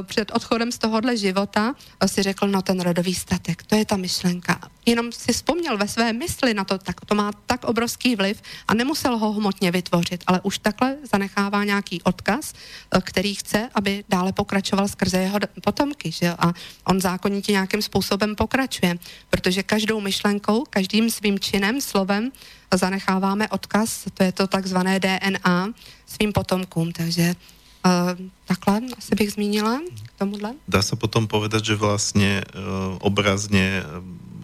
[0.03, 1.75] před odchodem z tohohle života
[2.05, 4.59] si řekl, no ten rodový statek, to je ta myšlenka.
[4.85, 8.73] Jenom si vzpomněl ve své mysli na to, tak to má tak obrovský vliv a
[8.73, 14.33] nemusel ho hmotně vytvořit ale už takhle zanechává nějaký odkaz, eh, který chce, aby dále
[14.33, 16.11] pokračoval skrze jeho potomky.
[16.11, 16.29] Že?
[16.39, 16.53] A
[16.85, 18.97] on zákonitě nějakým způsobem pokračuje,
[19.29, 22.31] protože každou myšlenkou, každým svým činem, slovem
[22.73, 25.73] zanecháváme odkaz, to je to takzvané DNA,
[26.05, 26.91] svým potomkům.
[26.91, 27.35] Takže
[27.79, 30.53] Uh, takhle asi bych zmínila k tomuhle.
[30.67, 33.83] Dá se potom povedat, že vlastně uh, obrazně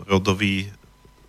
[0.07, 0.71] rodový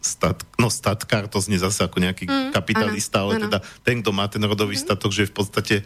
[0.07, 3.45] stat, no statkár, to znie zase ako nejaký mm, kapitalista, ano, ale ano.
[3.51, 4.83] teda ten, kto má ten rodový mm.
[4.87, 5.77] statok, že je v podstate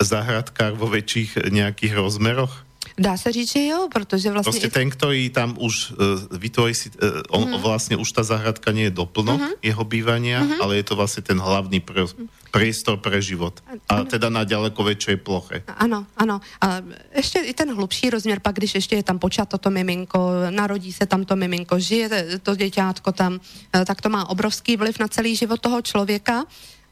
[0.00, 2.67] zahradkár vo väčších nejakých rozmeroch?
[2.98, 4.50] Dá se říct, že jo, protože vlastně...
[4.50, 5.96] Prostě ten, který tam už uh,
[6.38, 7.60] vytvoří si, uh, on mm.
[7.60, 9.58] vlastně už ta zahradka nie je doplnok mm-hmm.
[9.62, 10.62] jeho bývania, mm-hmm.
[10.62, 12.10] ale je to vlastně ten hlavní pr-
[12.50, 13.60] priestor pre život.
[13.88, 15.62] A teda na daleko větší ploche.
[15.76, 16.40] Ano, ano.
[16.60, 16.80] A
[17.16, 21.06] ještě i ten hlubší rozměr, pak když ještě je tam počat toto miminko, narodí se
[21.06, 23.40] tam to miminko, žije to děťátko tam,
[23.72, 26.44] eh, tak to má obrovský vliv na celý život toho člověka.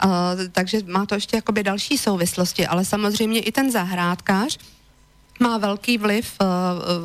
[0.05, 0.13] Uh,
[0.53, 4.59] takže má to ještě jakoby další souvislosti, ale samozřejmě i ten zahrádkář,
[5.41, 6.47] má velký vliv uh,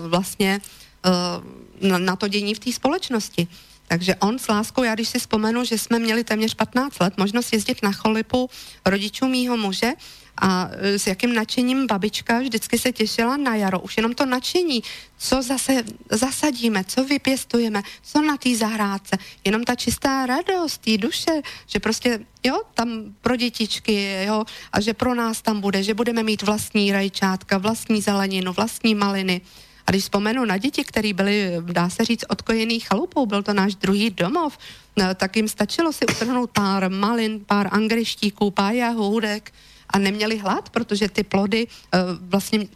[0.09, 0.61] vlastně
[1.05, 3.47] uh, na, na to dění v té společnosti.
[3.87, 7.53] Takže on s láskou, já když si vzpomenu, že jsme měli téměř 15 let možnost
[7.53, 8.49] jezdit na cholipu
[8.85, 9.91] rodičů mýho muže,
[10.37, 13.79] a e, s jakým nadšením babička vždycky se těšila na jaro.
[13.79, 14.83] Už jenom to nadšení,
[15.17, 19.17] co zase zasadíme, co vypěstujeme, co na té zahrádce.
[19.45, 22.89] Jenom ta čistá radost, té duše, že prostě, jo, tam
[23.21, 28.01] pro dětičky, jo, a že pro nás tam bude, že budeme mít vlastní rajčátka, vlastní
[28.01, 29.41] zeleninu, vlastní maliny.
[29.85, 33.75] A když vzpomenu na děti, které byly, dá se říct, odkojený chalupou, byl to náš
[33.75, 34.57] druhý domov,
[34.97, 39.53] no, tak jim stačilo si utrhnout pár malin, pár angrištíků, pár jahůdek,
[39.91, 42.67] a neměli hlad, protože ty plody uh, vlastně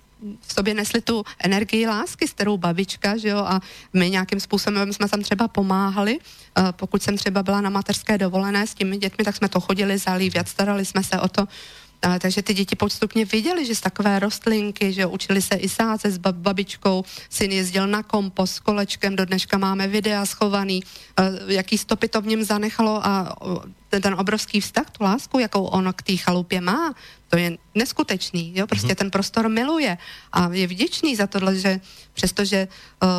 [0.41, 3.61] v sobě nesli tu energii lásky, s kterou babička, že jo, a
[3.93, 6.18] my nějakým způsobem jsme tam třeba pomáhali.
[6.18, 9.97] Uh, pokud jsem třeba byla na mateřské dovolené s těmi dětmi, tak jsme to chodili
[9.97, 11.47] zalívat, starali jsme se o to,
[12.01, 16.11] a, takže ty děti postupně viděli, že z takové rostlinky, že učili se i sázet
[16.11, 20.84] s babičkou, syn jezdil na kompost s kolečkem, do dneška máme videa schovaný,
[21.47, 23.36] jaký stopy to v něm zanechalo a
[24.00, 26.93] ten obrovský vztah, tu lásku, jakou on k té chalupě má,
[27.30, 28.96] to je neskutečný, jo, prostě mm-hmm.
[28.96, 29.98] ten prostor miluje
[30.32, 31.80] a je vděčný za tohle, že
[32.14, 33.10] přestože uh,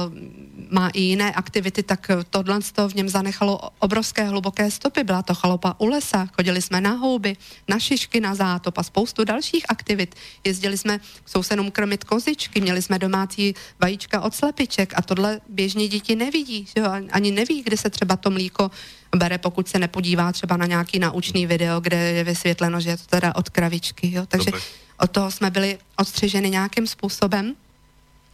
[0.70, 5.04] má i jiné aktivity, tak tohle v něm zanechalo obrovské hluboké stopy.
[5.04, 7.36] Byla to chalupa u lesa, chodili jsme na houby,
[7.68, 10.14] na šišky, na zátop a spoustu dalších aktivit.
[10.44, 15.88] Jezdili jsme k sousedům krmit kozičky, měli jsme domácí vajíčka od slepiček a tohle běžně
[15.88, 16.86] děti nevidí, jo?
[17.12, 18.70] ani neví, kde se třeba to mlíko
[19.14, 23.06] bere, pokud se nepodívá třeba na nějaký naučný video, kde je vysvětleno, že je to
[23.06, 24.12] teda od kravičky.
[24.12, 24.26] Jo?
[24.26, 24.60] Takže Dobre.
[24.98, 27.54] od toho jsme byli odstřiženi nějakým způsobem.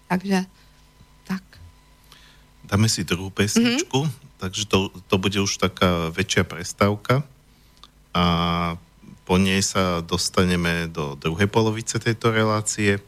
[0.09, 0.45] Takže
[1.25, 1.43] tak.
[2.65, 4.37] Dáme si druhou pesničku, mm-hmm.
[4.37, 7.23] takže to, to bude už taká väčšia prestávka
[8.15, 8.25] a
[9.25, 13.01] po nej sa dostaneme do druhej polovice tejto relácie.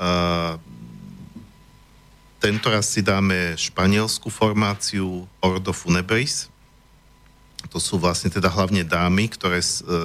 [0.00, 0.56] A
[2.40, 6.48] tento raz si dáme španielskú formáciu Ordo Funebris.
[7.68, 9.60] To sú vlastne teda hlavne dámy, ktoré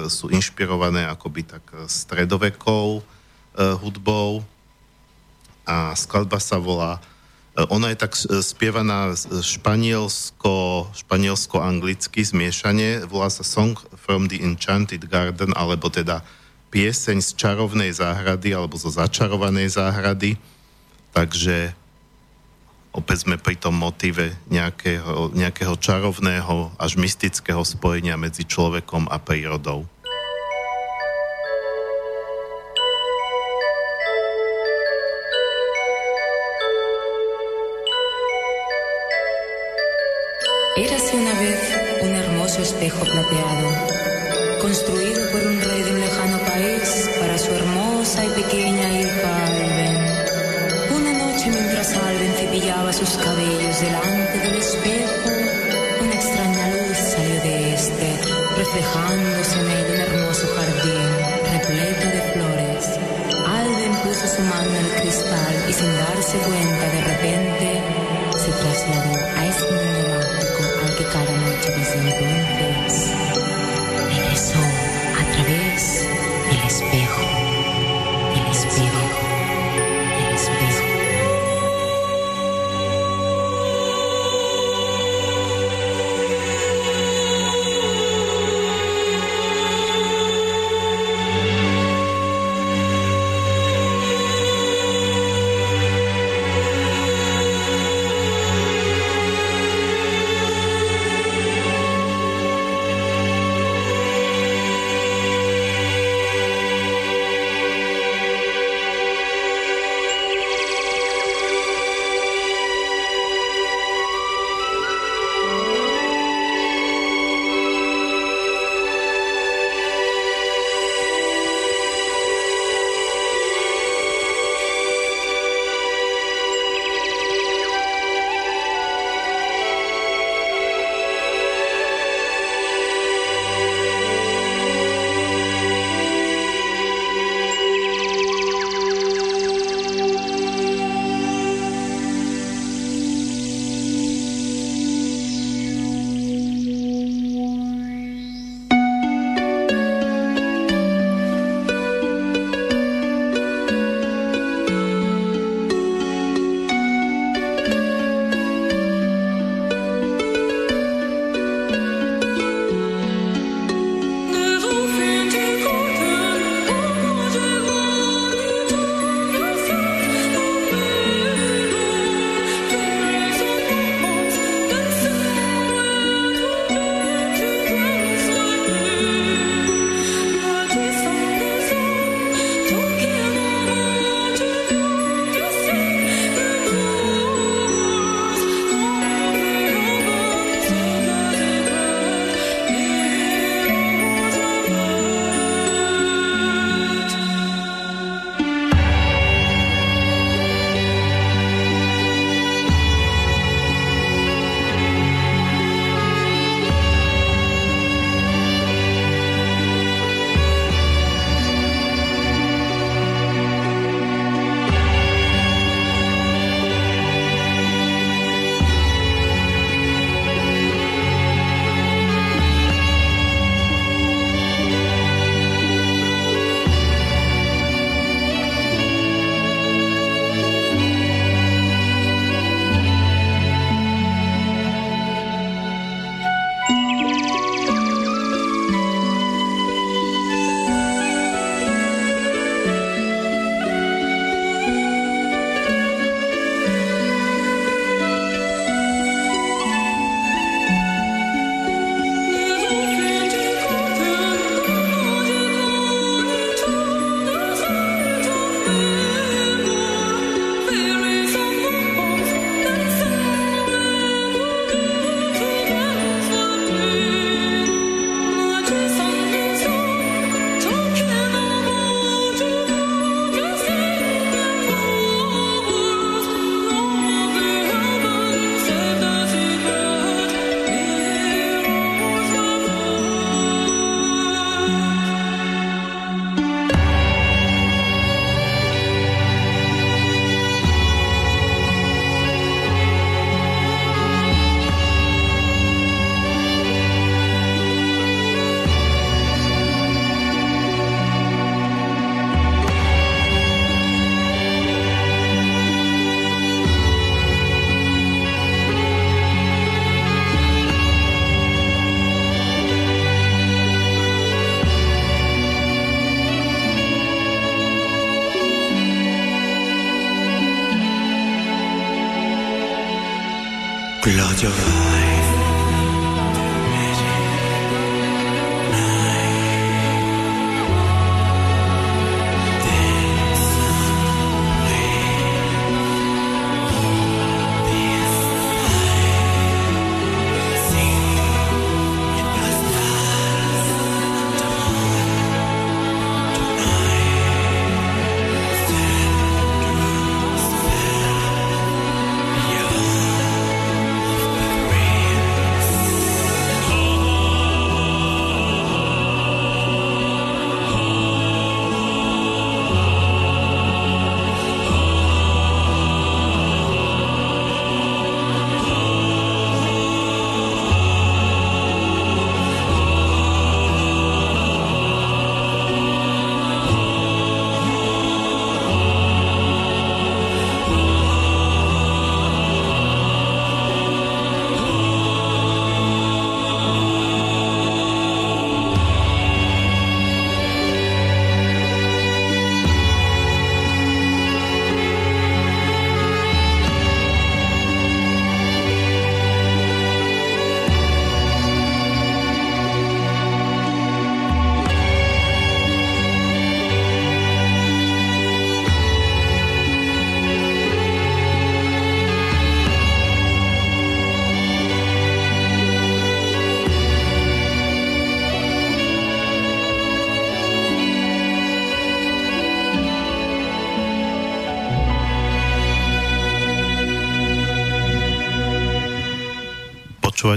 [0.06, 3.00] sú inšpirované akoby tak stredovekou
[3.56, 4.44] hudbou
[5.64, 7.00] a skladba sa volá
[7.72, 8.12] ona je tak
[8.44, 16.20] spievaná španielsko, španielsko-anglicky zmiešanie, volá sa Song from the Enchanted Garden, alebo teda
[16.68, 20.36] pieseň z čarovnej záhrady, alebo zo začarovanej záhrady.
[21.16, 21.72] Takže
[22.96, 29.84] opäť sme pri tom motive nejakého, nejakého čarovného až mystického spojenia medzi človekom a prírodou.
[40.76, 41.60] Érase una vez
[42.04, 43.68] un hermoso espejo plateado,
[44.60, 48.65] construido por un rey de un lejano país para su hermosa y pequeña
[58.76, 61.08] reflejándose en un hermoso jardín
[61.50, 62.84] repleto de flores.
[63.46, 67.82] Alden puso su mano el cristal y sin darse cuenta de repente
[68.36, 73.10] se trasladó a ese mundo mágico al que cada noche desde entonces
[74.14, 76.04] regresó a través
[76.50, 77.45] del espejo,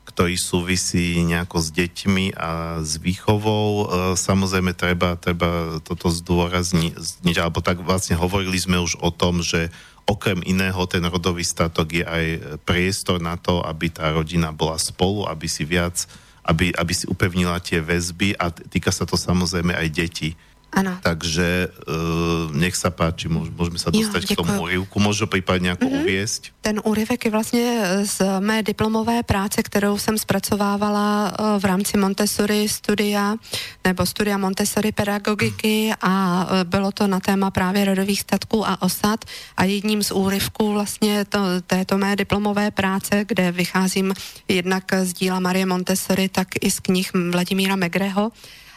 [0.03, 3.63] ktorý súvisí nejako s deťmi a s výchovou.
[3.71, 3.85] E,
[4.19, 9.71] samozrejme, treba, treba toto zdôrazniť, alebo tak vlastne hovorili sme už o tom, že
[10.03, 12.25] okrem iného ten rodový statok je aj
[12.67, 16.03] priestor na to, aby tá rodina bola spolu, aby si viac,
[16.43, 20.35] aby, aby si upevnila tie väzby a týka sa to samozrejme aj detí
[20.71, 20.95] Ano.
[21.03, 24.99] Takže uh, nech sa páči, môžeme sa dostať jo, k tomu úryvku.
[24.99, 26.01] Můžu případně jako mm-hmm.
[26.01, 26.47] uvěst?
[26.61, 32.69] Ten úryvek je vlastně z mé diplomové práce, kterou jsem zpracovávala uh, v rámci Montessori
[32.69, 33.35] studia,
[33.83, 39.25] nebo studia Montessori pedagogiky a uh, bylo to na téma právě rodových statků a osad
[39.57, 44.13] a jedním z úryvků vlastně to, této mé diplomové práce, kde vycházím
[44.47, 48.70] jednak z díla Marie Montessori, tak i z knih Vladimíra Megreho, Eh,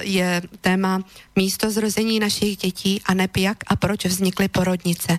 [0.00, 1.02] je téma
[1.36, 5.18] místo zrození našich dětí a neb jak a proč vznikly porodnice.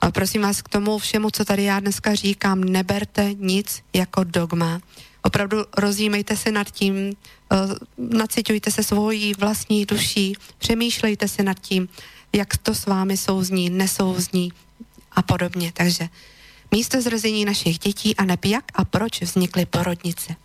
[0.00, 4.80] A prosím vás k tomu všemu, co tady já dneska říkám, neberte nic jako dogma.
[5.22, 7.08] Opravdu rozjímejte se nad tím, uh,
[7.98, 11.88] naciťujte se svojí vlastní duší, přemýšlejte se nad tím,
[12.32, 14.52] jak to s vámi souzní, nesouzní
[15.12, 15.72] a podobně.
[15.74, 16.08] Takže
[16.70, 20.36] místo zrození našich dětí a neb jak a proč vznikly porodnice.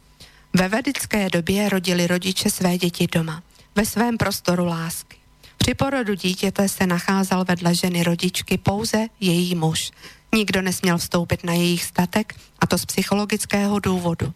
[0.58, 3.44] Ve vedické době rodili rodiče své děti doma,
[3.76, 5.18] ve svém prostoru lásky.
[5.58, 9.92] Při porodu dítěte se nacházel vedle ženy rodičky pouze její muž.
[10.36, 14.34] Nikdo nesměl vstoupit na jejich statek, a to z psychologického důvodu.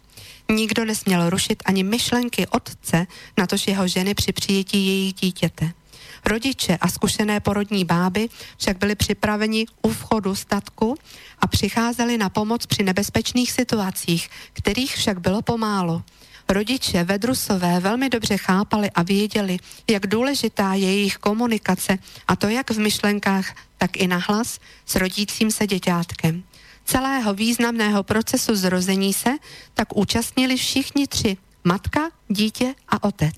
[0.51, 3.07] Nikdo nesměl rušit ani myšlenky otce,
[3.37, 5.71] natož jeho ženy při přijetí jejich dítěte.
[6.25, 10.95] Rodiče a zkušené porodní báby však byli připraveni u vchodu statku
[11.41, 16.03] a přicházeli na pomoc při nebezpečných situacích, kterých však bylo pomálo.
[16.49, 19.57] Rodiče Vedrusové velmi dobře chápali a věděli,
[19.89, 25.51] jak důležitá je jejich komunikace, a to jak v myšlenkách, tak i nahlas s rodícím
[25.51, 26.43] se děťátkem.
[26.85, 29.29] Celého významného procesu zrození se
[29.73, 33.35] tak účastnili všichni tři matka, dítě a otec.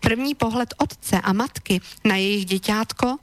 [0.00, 3.16] První pohled otce a matky na jejich děťátko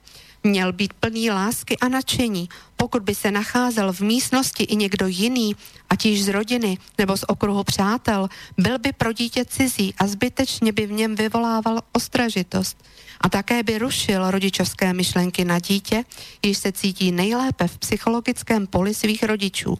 [0.48, 2.48] měl být plný lásky a nadšení.
[2.76, 5.56] Pokud by se nacházel v místnosti i někdo jiný,
[5.90, 8.28] ať již z rodiny nebo z okruhu přátel,
[8.58, 12.84] byl by pro dítě cizí a zbytečně by v něm vyvolával ostražitost.
[13.20, 16.04] A také by rušil rodičovské myšlenky na dítě,
[16.42, 19.78] již se cítí nejlépe v psychologickém poli svých rodičů.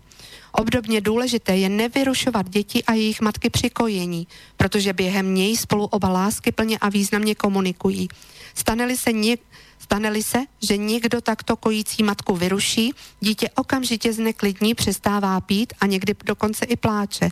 [0.52, 6.08] Obdobně důležité je nevyrušovat děti a jejich matky při kojení, protože během něj spolu oba
[6.08, 8.08] lásky plně a významně komunikují.
[8.54, 9.46] Stane-li se, něk-
[9.78, 16.14] stane se, že někdo takto kojící matku vyruší, dítě okamžitě zneklidní, přestává pít a někdy
[16.24, 17.30] dokonce i pláče.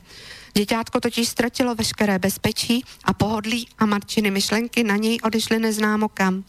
[0.54, 6.44] Děťátko totiž ztratilo veškeré bezpečí a pohodlí a matčiny myšlenky na něj odešly neznámo kam.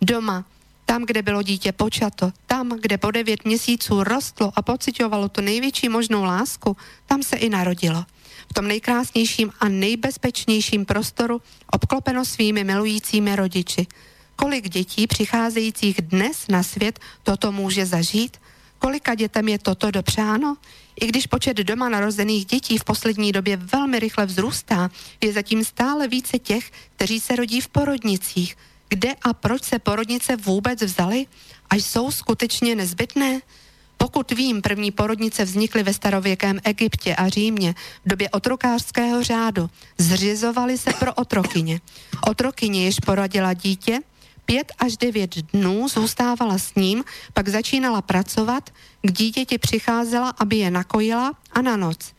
[0.00, 0.44] Doma,
[0.84, 5.88] tam, kde bylo dítě počato, tam, kde po devět měsíců rostlo a pocitovalo tu největší
[5.88, 6.76] možnou lásku,
[7.06, 8.04] tam se i narodilo.
[8.50, 13.86] V tom nejkrásnějším a nejbezpečnějším prostoru obklopeno svými milujícími rodiči.
[14.36, 18.36] Kolik dětí přicházejících dnes na svět toto může zažít?
[18.78, 20.56] Kolika dětem je toto dopřáno?
[21.00, 26.08] I když počet doma narozených dětí v poslední době velmi rychle vzrůstá, je zatím stále
[26.08, 28.56] více těch, kteří se rodí v porodnicích.
[28.88, 31.26] Kde a proč se porodnice vůbec vzaly?
[31.70, 33.40] A jsou skutečně nezbytné?
[33.96, 37.74] Pokud vím, první porodnice vznikly ve starověkém Egyptě a Římě
[38.04, 39.70] v době otrokářského řádu.
[39.98, 41.80] Zřizovaly se pro otrokyně.
[42.26, 43.98] Otrokyně, jež porodila dítě,
[44.44, 48.70] pět až devět dnů zůstávala s ním, pak začínala pracovat,
[49.02, 52.12] k dítěti přicházela, aby je nakojila a na noc.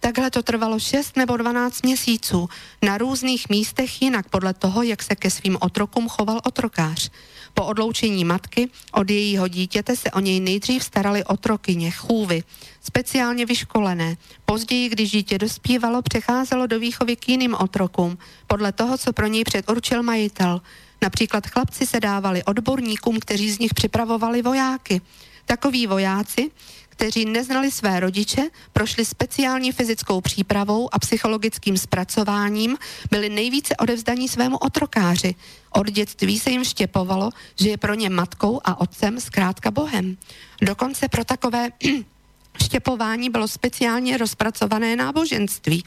[0.00, 2.48] Takhle to trvalo 6 nebo 12 měsíců,
[2.82, 7.10] na různých místech jinak podle toho, jak se ke svým otrokům choval otrokář.
[7.54, 12.42] Po odloučení matky od jejího dítěte se o něj nejdřív starali otrokyně, chůvy,
[12.80, 14.16] speciálně vyškolené.
[14.44, 19.44] Později, když dítě dospívalo, přecházelo do výchovy k jiným otrokům, podle toho, co pro něj
[19.44, 20.60] předurčil majitel.
[21.02, 25.00] Například chlapci se dávali odborníkům, kteří z nich připravovali vojáky.
[25.46, 26.50] Takoví vojáci,
[26.88, 28.42] kteří neznali své rodiče,
[28.72, 32.76] prošli speciální fyzickou přípravou a psychologickým zpracováním,
[33.10, 35.34] byli nejvíce odevzdaní svému otrokáři.
[35.70, 37.30] Od dětství se jim štěpovalo,
[37.60, 40.16] že je pro ně matkou a otcem zkrátka Bohem.
[40.62, 41.68] Dokonce pro takové
[42.62, 45.84] štěpování bylo speciálně rozpracované náboženství.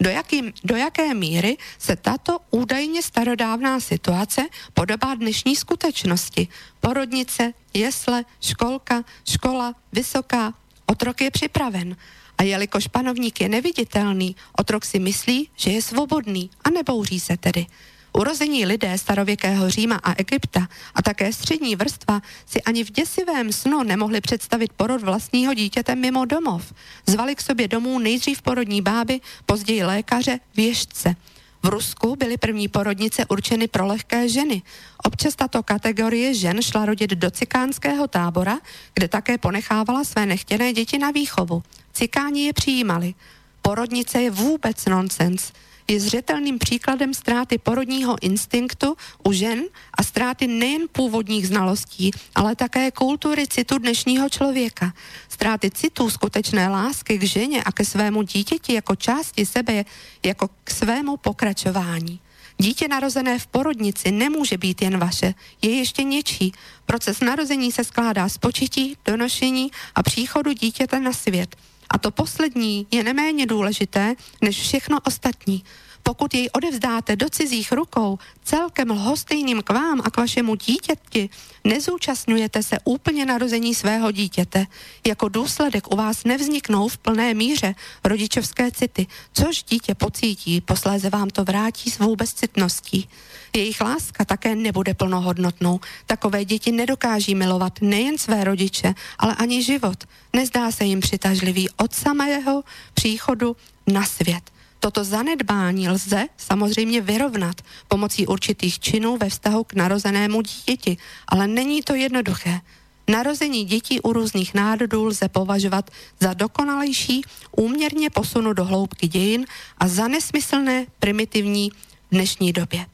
[0.00, 6.48] Do, jaký, do jaké míry se tato údajně starodávná situace podobá dnešní skutečnosti?
[6.80, 10.54] Porodnice, jesle, školka, škola, vysoká,
[10.86, 11.96] otrok je připraven.
[12.38, 17.66] A jelikož panovník je neviditelný, otrok si myslí, že je svobodný a nebouří se tedy.
[18.12, 23.82] Urození lidé starověkého Říma a Egypta a také střední vrstva si ani v děsivém snu
[23.82, 26.72] nemohli představit porod vlastního dítěte mimo domov.
[27.06, 31.16] Zvali k sobě domů nejdřív porodní báby, později lékaře, věžce.
[31.62, 34.62] V Rusku byly první porodnice určeny pro lehké ženy.
[35.04, 38.58] Občas tato kategorie žen šla rodit do cikánského tábora,
[38.94, 41.62] kde také ponechávala své nechtěné děti na výchovu.
[41.92, 43.14] Cikáni je přijímali.
[43.62, 45.52] Porodnice je vůbec nonsens
[45.88, 49.62] je zřetelným příkladem ztráty porodního instinktu u žen
[49.94, 54.92] a ztráty nejen původních znalostí, ale také kultury citu dnešního člověka.
[55.28, 59.84] Ztráty citu skutečné lásky k ženě a ke svému dítěti jako části sebe,
[60.22, 62.20] jako k svému pokračování.
[62.58, 66.52] Dítě narozené v porodnici nemůže být jen vaše, je ještě něčí.
[66.86, 71.56] Proces narození se skládá z početí, donošení a příchodu dítěte na svět.
[71.92, 75.62] A to poslední je neméně důležité než všechno ostatní.
[76.02, 81.30] Pokud jej odevzdáte do cizích rukou, celkem lhostejným k vám a k vašemu dítěti,
[81.64, 84.66] nezúčastňujete se úplně narození svého dítěte.
[85.06, 87.74] Jako důsledek u vás nevzniknou v plné míře
[88.04, 93.08] rodičovské city, což dítě pocítí, posléze vám to vrátí s vůbec citností.
[93.56, 95.80] Jejich láska také nebude plnohodnotnou.
[96.06, 100.04] Takové děti nedokáží milovat nejen své rodiče, ale ani život.
[100.32, 102.64] Nezdá se jim přitažlivý od samého
[102.94, 103.56] příchodu
[103.86, 104.51] na svět.
[104.84, 107.56] Toto zanedbání lze samozřejmě vyrovnat
[107.88, 110.96] pomocí určitých činů ve vztahu k narozenému dítěti,
[111.28, 112.60] ale není to jednoduché.
[113.08, 115.90] Narození dětí u různých národů lze považovat
[116.20, 117.22] za dokonalejší,
[117.56, 119.46] úměrně posunu do hloubky dějin
[119.78, 121.74] a za nesmyslné primitivní v
[122.10, 122.86] dnešní době.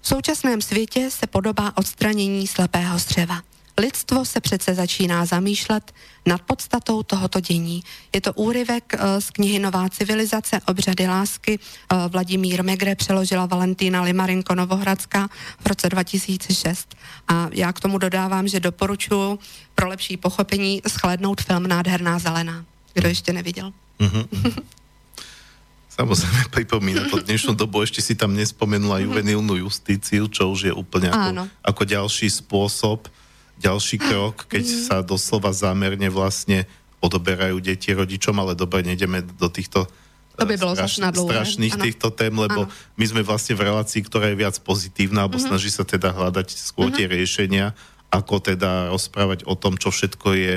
[0.00, 3.42] V současném světě se podobá odstranění slepého střeva.
[3.80, 5.94] Lidstvo se přece začíná zamýšlet
[6.26, 7.82] nad podstatou tohoto dění.
[8.14, 11.58] Je to úryvek uh, z knihy Nová civilizace, obřady lásky.
[11.58, 15.28] Uh, Vladimír Megre přeložila Valentína Limarinko Novohradská
[15.60, 16.96] v roce 2006.
[17.28, 19.38] A já k tomu dodávám, že doporučuji
[19.74, 22.64] pro lepší pochopení shlednout film Nádherná zelená.
[22.94, 23.72] Kdo ještě neviděl?
[24.00, 24.60] Mm-hmm.
[25.96, 31.08] Samozrejme pripomína to dnešnú dobu, ešte si tam nespomenula juvenilnú justíciu, čo už je úplne
[31.08, 33.08] ako, ako ďalší spôsob
[33.58, 34.78] ďalší krok, keď Mhm.
[34.84, 36.64] sa doslova zámerne vlastne
[36.98, 39.86] odoberajú deti rodičom, ale dobre, nejdeme do týchto
[40.36, 41.84] To by eh, bylo zas na dlouhé, strašných ano.
[41.84, 42.72] týchto tém, lebo Ano.
[42.94, 45.44] my sme vlastne v relácii, ktorá je viac pozitívna, alebo Mhm.
[45.48, 47.72] snaží sa teda hľadať skôr tie riešenia,
[48.08, 50.56] ako teda rozprávať o tom, čo všetko je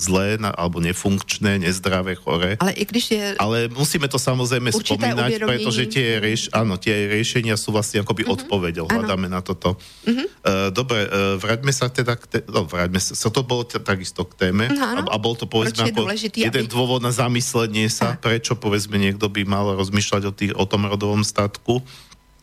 [0.00, 2.56] zlé na, alebo nefunkčné, nezdravé, chore.
[2.56, 3.24] Ale i když je...
[3.36, 5.44] Ale musíme to samozrejme spomínať, uvědomění.
[5.44, 8.24] pretože tie, rieš, áno, tie riešenia sú vlastne akoby.
[8.24, 8.40] Áno.
[8.88, 9.76] Hľadáme na toto.
[10.08, 10.26] Mm-hmm.
[10.40, 12.24] Uh, dobre, uh, vráťme sa teda k...
[12.24, 13.12] Te- no, vráťme sa.
[13.12, 14.72] To bolo t- takisto k téme.
[14.72, 15.04] Áno.
[15.04, 18.96] a, a bol to povedzme ako dôležitý, jeden aby- dôvod na zamyslenie sa, prečo povedzme
[18.96, 21.84] niekto by mal rozmýšľať o, tých, o tom rodovom statku.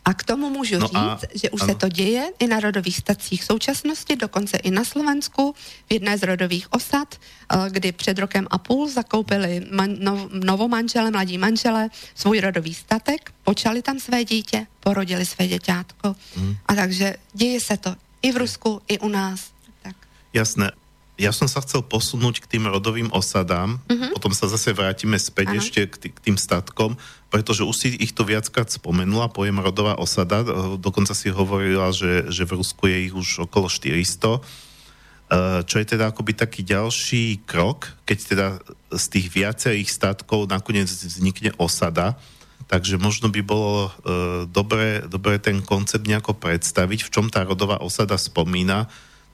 [0.07, 1.73] A k tomu můžu No říct, a- že už ano.
[1.73, 5.55] se to děje i na rodových stacích v současnosti, dokonce i na Slovensku,
[5.89, 11.11] v jedné z rodových osad, eh, kdy před rokem a půl zakoupili man, nov, novomanžele,
[11.11, 16.15] mladí manžele svůj rodový statek, počali tam své dítě, porodili své děťátko.
[16.35, 16.55] Mhm.
[16.65, 19.39] A takže děje se to i v Rusku, i u nás.
[19.83, 19.95] Tak.
[20.33, 20.71] Jasné.
[21.17, 24.13] Ja som sa chcel posunúť k tým rodovým osadám, mm-hmm.
[24.13, 25.59] potom sa zase vrátime späť Áno.
[25.65, 26.93] ešte k, tý, k tým statkom,
[27.33, 32.29] pretože už si ich to viackrát spomenula, pojem rodová osada, eh, dokonca si hovorila, že,
[32.29, 34.45] že v Rusku je ich už okolo 400,
[35.27, 38.47] Eh, čo je teda akoby taký ďalší krok, keď teda
[38.95, 42.15] z tých viacerých statkov nakoniec vznikne osada,
[42.71, 43.91] takže možno by bolo
[44.47, 48.87] dobre, dobre ten koncept nejako predstaviť, v čom tá rodová osada spomína,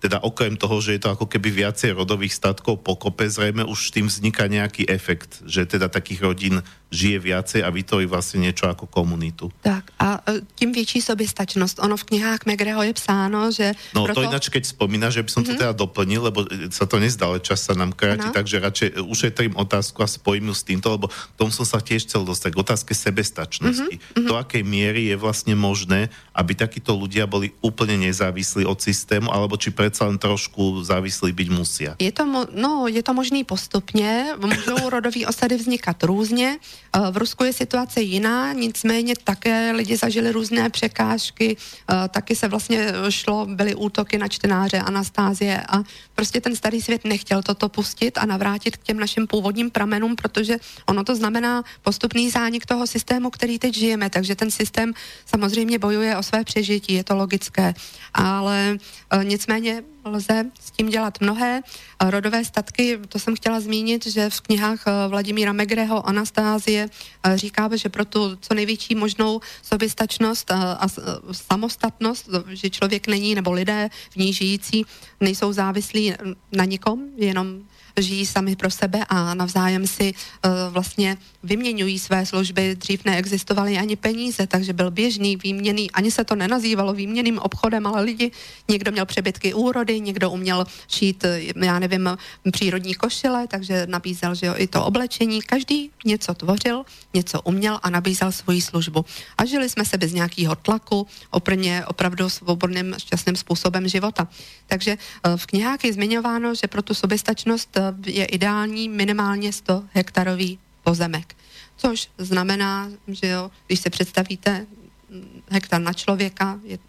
[0.04, 4.12] teda okrem toho, že je to ako keby viacej rodových statkov pokope, zrejme už tým
[4.12, 6.60] vzniká nejaký efekt, že teda takých rodín
[6.94, 9.50] žije viacej a vytvorí vlastne niečo ako komunitu.
[9.66, 11.82] Tak a e, tím větší soběstačnost.
[11.82, 14.22] Ono v knihách Megreho je psáno, že No proto...
[14.22, 17.26] to ináč, keď spomínaš, že by som to teda doplnil, lebo e, sa to nezdá,
[17.26, 18.36] ale čas sa nám kráti, Áno.
[18.38, 21.82] takže radšej e, ušetrím otázku a spojím ju s týmto, lebo k tomu som sa
[21.82, 23.96] tiež chcel dostať, k otázke sebestačnosti.
[24.14, 29.58] Do akej miery je vlastne možné, aby takíto ľudia boli úplne nezávislí od systému, alebo
[29.58, 31.92] či predsa len trošku závislí byť musia.
[31.98, 36.60] Je to, mo- no, je to možný postupně, můžou rodové osady vznikat různě.
[36.96, 42.48] Eh, V Rusku je situace jiná, nicméně také lidi zažili různé překážky, eh, taky se
[42.48, 45.84] vlastně šlo, byly útoky na čtenáře Anastázie a
[46.16, 50.58] prostě ten starý svět nechtěl toto pustit a navrátit k těm našim původním pramenům, protože
[50.86, 54.94] ono to znamená postupný zánik toho systému, který teď žijeme, takže ten systém
[55.26, 57.74] samozřejmě bojuje o své přežití, je to logické,
[58.14, 58.78] ale
[59.12, 61.62] eh, nicméně lze s tím dělat mnohé.
[62.02, 66.90] Rodové statky, to jsem chtěla zmínit, že v knihách eh, Vladimíra Megreho Anastázie
[67.24, 70.88] eh, říká, že pro tu co největší možnou soběstačnost eh, a
[71.32, 74.86] samostatnost, že člověk není, nebo lidé v ní žijící
[75.20, 76.14] nejsou závislí
[76.52, 77.64] na nikom, jenom
[77.98, 82.76] žijí sami pro sebe a navzájem si uh, vlastně vyměňují své služby.
[82.76, 88.02] Dřív neexistovaly ani peníze, takže byl běžný, výměný, ani se to nenazývalo výměným obchodem, ale
[88.02, 88.32] lidi,
[88.70, 92.18] někdo měl přebytky úrody, někdo uměl šít, eh, já nevím,
[92.52, 95.42] přírodní košile, takže nabízel, že jo, i to oblečení.
[95.42, 96.84] Každý něco tvořil,
[97.14, 99.06] něco uměl a nabízel svoji službu.
[99.38, 104.28] A žili jsme se bez nějakého tlaku, oprně opravdu svobodným, šťastným způsobem života.
[104.68, 109.84] Takže eh, v knihách je zmiňováno, že pro tu soběstačnost eh, je ideální minimálně 100
[109.94, 111.36] hektarový pozemek.
[111.78, 114.66] Což znamená, že jo, když se představíte
[115.10, 116.80] mm, hektar na člověka, je,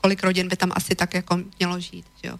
[0.00, 2.06] kolik rodin by tam asi tak jako mělo žít.
[2.22, 2.38] Že jo.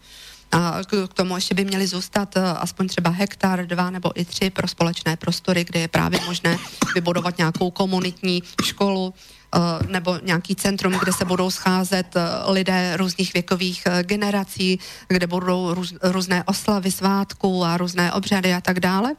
[1.08, 4.68] K tomu ještě by měly zůstat eh, aspoň třeba hektar, dva nebo i tři pro
[4.68, 6.58] společné prostory, kde je právě možné
[6.94, 12.20] vybudovat nějakou komunitní školu eh, nebo nějaký centrum, kde se budou scházet eh,
[12.52, 18.80] lidé různých věkových generací, kde budou růz, různé oslavy svátků a různé obřady a tak
[18.80, 19.14] dále.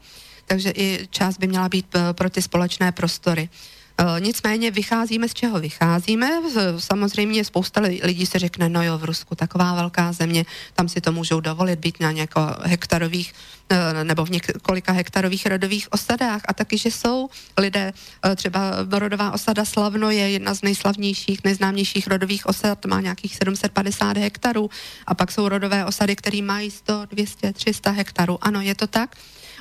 [0.45, 3.49] Takže i část by měla být pro ty společné prostory.
[3.97, 6.41] Eh, Nicméně vycházíme, z čeho vycházíme.
[6.77, 11.01] Samozřejmě spousta li- lidí se řekne, no jo, v Rusku taková velká země, tam si
[11.01, 13.33] to můžou dovolit být na něko hektarových
[13.69, 16.41] eh, nebo v několika hektarových rodových osadách.
[16.47, 17.93] A taky, že jsou lidé,
[18.25, 18.61] eh, třeba
[18.91, 24.69] rodová osada Slavno je jedna z nejslavnějších, nejznámějších rodových osad, má nějakých 750 hektarů
[25.05, 28.37] a pak jsou rodové osady, které mají 100, 200, 300 hektarů.
[28.41, 29.15] Ano, je to tak.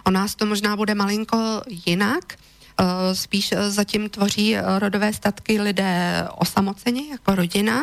[0.05, 2.35] O nás to možná bude malinko jinak,
[3.13, 7.83] spíš eh, zatím tvoří eh, rodové statky lidé osamoceni, jako rodina.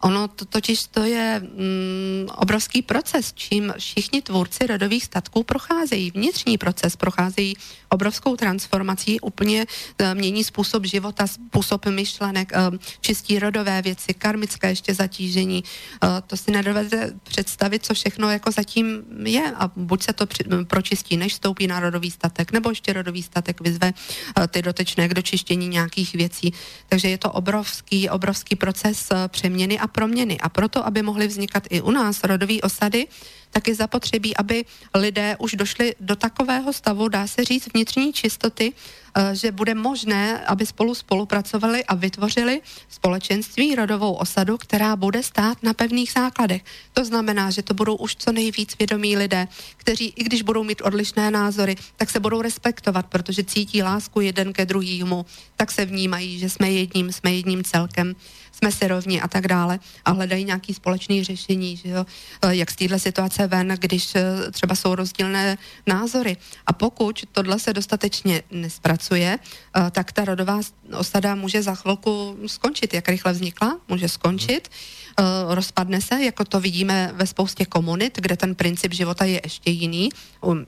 [0.00, 6.10] Ono to, totiž to je mm, obrovský proces, čím všichni tvůrci rodových statků procházejí.
[6.10, 7.56] Vnitřní proces procházejí
[7.88, 9.66] obrovskou transformací, úplně
[9.98, 12.56] e, mění způsob života, způsob myšlenek, e,
[13.00, 15.64] čistí rodové věci, karmické ještě zatížení.
[15.64, 20.44] E, to si nedovedete představit, co všechno jako zatím je a buď se to při,
[20.64, 25.14] pročistí, než vstoupí na rodový statek, nebo ještě rodový statek vyzve e, ty dotečné k
[25.14, 26.52] dočištění nějakých věcí.
[26.88, 30.40] Takže je to obrovský, obrovský proces e, přeměny a proměny.
[30.40, 33.06] A proto, aby mohly vznikat i u nás rodové osady,
[33.50, 34.64] tak je zapotřebí, aby
[34.94, 40.38] lidé už došli do takového stavu, dá se říct, vnitřní čistoty, eh, že bude možné,
[40.46, 46.62] aby spolu spolupracovali a vytvořili společenství, rodovou osadu, která bude stát na pevných základech.
[46.92, 50.82] To znamená, že to budou už co nejvíc vědomí lidé, kteří, i když budou mít
[50.82, 55.26] odlišné názory, tak se budou respektovat, protože cítí lásku jeden ke druhému,
[55.56, 58.14] tak se vnímají, že jsme jedním, jsme jedním celkem
[58.60, 62.06] jsme si rovni a tak dále a hledají nějaký společný řešení, že jo?
[62.42, 64.22] Eh, jak z téhle situace ven, když eh,
[64.52, 66.36] třeba jsou rozdílné názory.
[66.66, 70.60] A pokud tohle se dostatečně nespracuje, eh, tak ta rodová
[70.92, 72.94] osada může za chvilku skončit.
[72.94, 74.68] Jak rychle vznikla, může skončit,
[75.48, 80.08] rozpadne se, jako to vidíme ve spoustě komunit, kde ten princip života je ještě jiný.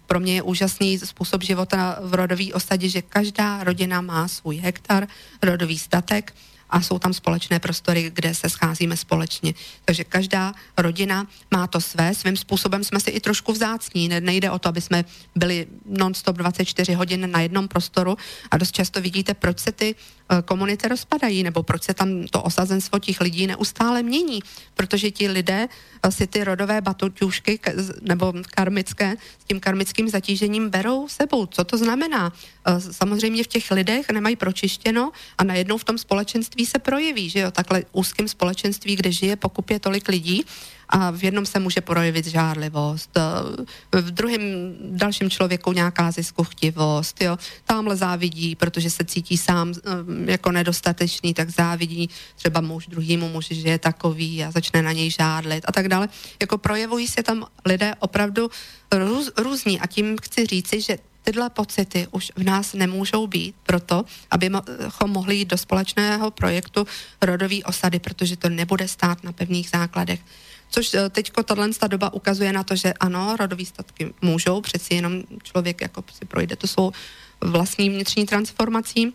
[0.06, 5.08] Pro mě je úžasný způsob života v rodové osadě, že každá rodina má svůj hektar,
[5.42, 6.34] rodový statek,
[6.72, 9.54] a jsou tam společné prostory, kde se scházíme společně.
[9.84, 14.08] Takže každá rodina má to své, svým způsobem jsme si i trošku vzácní.
[14.08, 15.04] Nejde o to, aby jsme
[15.36, 18.16] byli non-stop 24 hodin na jednom prostoru
[18.50, 22.42] a dost často vidíte, proč se ty eh, komunity rozpadají, nebo proč se tam to
[22.42, 24.40] osazenstvo těch lidí neustále mění,
[24.74, 25.68] protože ti lidé
[26.10, 27.60] si ty rodové batuťušky
[28.02, 31.46] nebo karmické s tím karmickým zatížením berou sebou.
[31.46, 32.32] Co to znamená?
[32.66, 37.40] Eh, samozřejmě v těch lidech nemají pročištěno a najednou v tom společenství se projeví, že
[37.40, 40.44] jo, takhle úzkém společenství, kde žije pokupě tolik lidí
[40.88, 44.40] a v jednom se může projevit žárlivost, eh, v druhém
[44.90, 51.50] dalším člověku nějaká ziskuchtivost, jo, tamhle závidí, protože se cítí sám eh, jako nedostatečný, tak
[51.50, 55.88] závidí třeba muž druhýmu muži, že je takový a začne na něj žádlit a tak
[55.88, 56.08] dále.
[56.40, 58.50] Jako projevují se tam lidé opravdu
[58.92, 64.04] růz, různí a tím chci říci, že tyhle pocity už v nás nemůžou být proto,
[64.30, 66.86] abychom mohli jít do společného projektu
[67.22, 70.20] rodové osady, protože to nebude stát na pevných základech.
[70.72, 75.22] Což eh, teď tahle doba ukazuje na to, že ano, rodové statky můžou, přeci jenom
[75.42, 76.92] člověk jako si projde to svou
[77.40, 79.12] vlastní vnitřní transformací,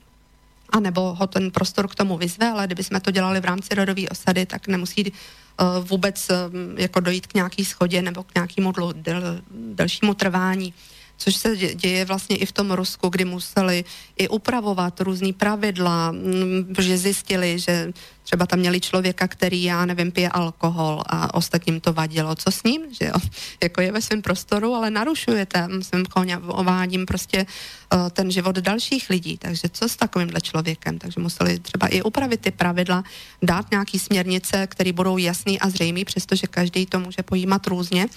[0.70, 3.76] a nebo ho ten prostor k tomu vyzve, ale kdyby jsme to dělali v rámci
[3.76, 6.36] rodové osady, tak nemusí uh, vůbec uh,
[6.80, 10.74] jako dojít k nějaký schodě nebo k nějakému del, delšímu trvání
[11.18, 13.86] což se děje vlastně i v tom Rusku, kdy museli
[14.18, 20.12] i upravovat různý pravidla, mm, že zjistili, že třeba tam měli člověka, který, já nevím,
[20.12, 22.36] pije alkohol a ostatním to vadilo.
[22.36, 23.14] Co s ním, že jo?
[23.64, 26.06] Jako je ve svém prostoru, ale narušuje tam svým
[26.48, 27.46] ovádím prostě
[27.94, 29.38] uh, ten život dalších lidí.
[29.38, 31.00] Takže co s takovýmhle člověkem?
[31.00, 33.04] Takže museli třeba i upravit ty pravidla,
[33.42, 38.08] dát nějaký směrnice, které budou jasný a zřejmý, přestože každý to může pojímat různě.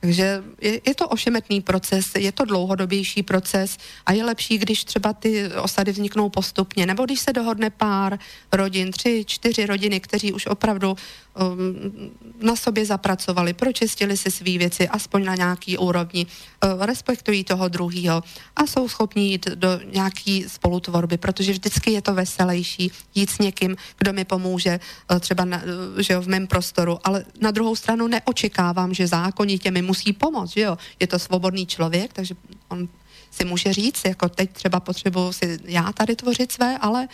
[0.00, 5.12] Takže je, je to ošemetný proces, je to dlouhodobější proces a je lepší, když třeba
[5.12, 8.18] ty osady vzniknou postupně, nebo když se dohodne pár
[8.52, 14.88] rodin, tři, čtyři rodiny, kteří už opravdu um, na sobě zapracovali, pročistili si svý věci,
[14.88, 18.22] aspoň na nějaký úrovni, uh, respektují toho druhého
[18.56, 23.76] a jsou schopni jít do nějaký spolutvorby, protože vždycky je to veselější jít s někým,
[23.98, 24.80] kdo mi pomůže
[25.10, 29.06] uh, třeba na, uh, že jo, v mém prostoru, ale na druhou stranu neočekávám, že
[29.06, 30.78] zákonitě mi musí pomoct, že jo.
[31.00, 32.34] Je to svobodný člověk, takže
[32.68, 32.88] on
[33.30, 37.08] si může říct, jako teď třeba potřebuji si já tady tvořit své, ale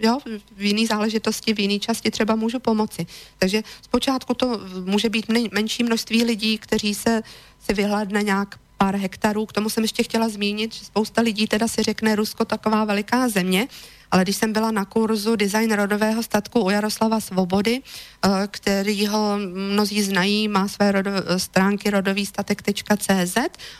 [0.00, 0.18] jo,
[0.56, 3.06] v jiné záležitosti, v jiné části třeba můžu pomoci.
[3.38, 7.22] Takže zpočátku to může být menší množství lidí, kteří se
[7.66, 9.46] si vyhledne nějak pár hektarů.
[9.46, 13.28] K tomu jsem ještě chtěla zmínit, že spousta lidí teda si řekne Rusko taková veliká
[13.28, 13.68] země,
[14.10, 19.38] ale když jsem byla na kurzu design rodového statku u Jaroslava Svobody, eh, který ho
[19.54, 23.36] mnozí znají, má své rodo, stránky rodovýstatek.cz,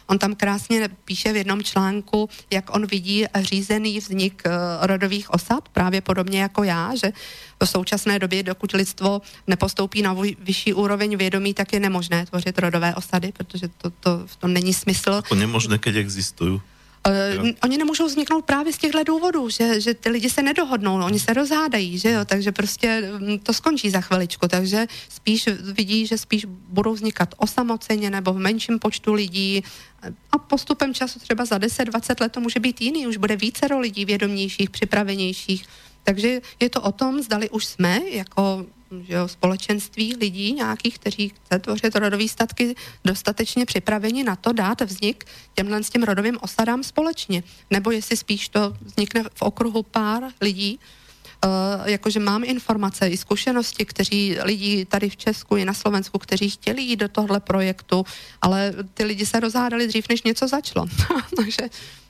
[0.07, 4.51] on tam krásně píše v jednom článku, jak on vidí řízený vznik eh,
[4.87, 7.13] rodových osad, právě podobně jako já, že
[7.65, 12.95] v současné době, dokud lidstvo nepostoupí na vyšší úroveň vědomí, tak je nemožné tvořit rodové
[12.95, 15.23] osady, protože to, to v tom není smysl.
[15.29, 16.61] To nemožné, keď existují.
[17.09, 21.19] Uh, oni nemůžou vzniknout právě z těchto důvodů, že, že ty lidi se nedohodnou, oni
[21.19, 26.19] se rozhádají, že jo, takže prostě mm, to skončí za chviličku, takže spíš vidí, že
[26.19, 29.63] spíš budou vznikat osamoceně nebo v menším počtu lidí.
[30.33, 34.05] A postupem času třeba za 10-20 let to může být jiný, už bude více lidí
[34.05, 35.65] vědomějších, připravenějších,
[36.05, 38.67] takže je to o tom, zdali už jsme jako
[39.03, 42.75] že jo, společenství lidí nějakých, kteří chce tvořit rodové statky,
[43.05, 45.25] dostatečně připraveni na to dát vznik
[45.55, 47.43] těmhle s těm rodovým osadám společně.
[47.71, 50.79] Nebo jestli spíš to vznikne v okruhu pár lidí,
[51.45, 56.51] Uh, jakože mám informace i zkušenosti, kteří lidi tady v Česku i na Slovensku, kteří
[56.51, 58.05] chtěli jít do tohle projektu,
[58.43, 60.87] ale ty lidi se rozhádali dřív, než něco začalo.
[61.37, 61.69] Takže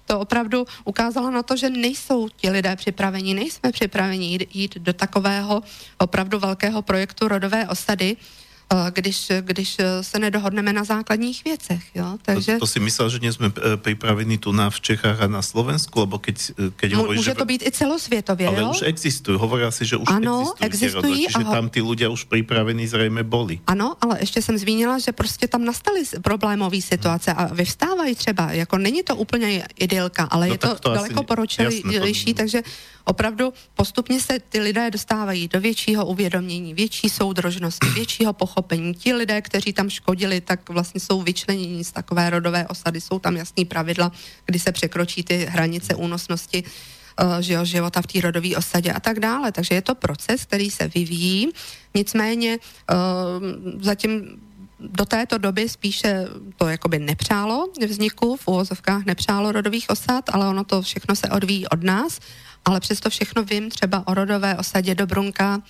[0.09, 4.93] to opravdu ukázalo na to, že nejsou ti lidé připraveni, nejsme připraveni jít, jít do
[4.93, 5.63] takového
[5.99, 8.17] opravdu velkého projektu rodové osady,
[8.91, 11.83] když, když eh, se nedohodneme na základních věcech.
[11.95, 12.19] Jo?
[12.23, 12.53] Takže...
[12.53, 16.01] To, to si myslel, že jsme eh, připraveni tu na v Čechách a na Slovensku,
[16.01, 17.35] lebo keď, keď hovoríš, Může že...
[17.35, 18.71] to být i celosvětově, Ale jo?
[18.71, 21.27] už existují, hovoria si, že už ano, existují.
[21.27, 21.53] Čiže ho...
[21.53, 23.61] tam ty lidé už připravení zřejmě boli.
[23.67, 28.79] Ano, ale ještě jsem zmínila, že prostě tam nastaly problémové situace a vyvstávají třeba, jako
[28.79, 32.37] není to úplně idylka, ale no, je to, to daleko poročilejší, to...
[32.37, 32.63] takže
[33.05, 38.58] opravdu postupně se ty lidé dostávají do většího uvědomění, větší soudrožnosti, většího pochopení.
[38.95, 43.37] Ti lidé, kteří tam škodili, tak vlastně jsou vyčleněni z takové rodové osady, jsou tam
[43.37, 44.13] jasný pravidla,
[44.47, 49.01] kdy se překročí ty hranice únosnosti uh, že jo, života v té rodové osadě a
[49.01, 49.53] tak dále.
[49.53, 51.49] Takže je to proces, který se vyvíjí.
[51.95, 54.41] Nicméně uh, zatím
[54.81, 56.27] do této doby spíše
[56.57, 61.69] to jakoby nepřálo vzniku, v uvozovkách nepřálo rodových osad, ale ono to všechno se odvíjí
[61.69, 62.19] od nás
[62.69, 65.63] ale přesto všechno vím třeba o rodové osadě Dobrunka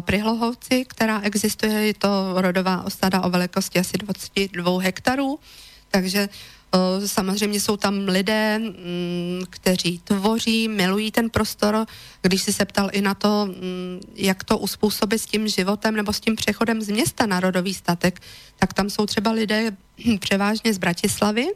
[0.00, 5.38] pri Hlohovci, která existuje, je to rodová osada o velikosti asi 22 hektarů,
[5.90, 6.28] takže
[7.06, 11.86] Samozřejmě jsou tam lidé, mm, kteří tvoří, milují ten prostor.
[12.22, 16.12] Když si se ptal i na to, mm, jak to uspůsobit s tím životem nebo
[16.12, 18.22] s tím přechodem z města na rodový statek,
[18.58, 19.76] tak tam jsou třeba lidé
[20.20, 21.46] převážně z Bratislavy,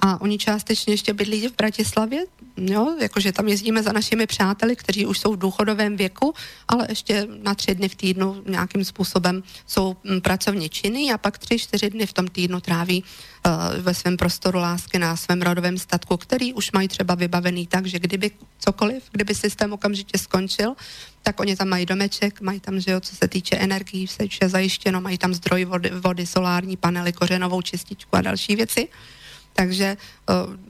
[0.00, 2.24] a oni částečně ještě bydlí v Bratislavě,
[2.56, 6.34] jo, jakože tam jezdíme za našimi přáteli, kteří už jsou v důchodovém věku,
[6.68, 11.38] ale ještě na tři dny v týdnu nějakým způsobem jsou mm, pracovně činný a pak
[11.38, 13.04] tři, čtyři dny v tom týdnu tráví
[13.46, 13.52] uh,
[13.82, 17.98] ve svém prostoru lásky na svém rodovém statku, který už mají třeba vybavený tak, že
[17.98, 20.74] kdyby cokoliv, kdyby systém okamžitě skončil,
[21.22, 25.00] tak oni tam mají domeček, mají tam, že jo, co se týče energií, vše zajištěno,
[25.00, 28.88] mají tam zdroj vody, vody solární panely, kořenovou čističku a další věci
[29.56, 29.96] takže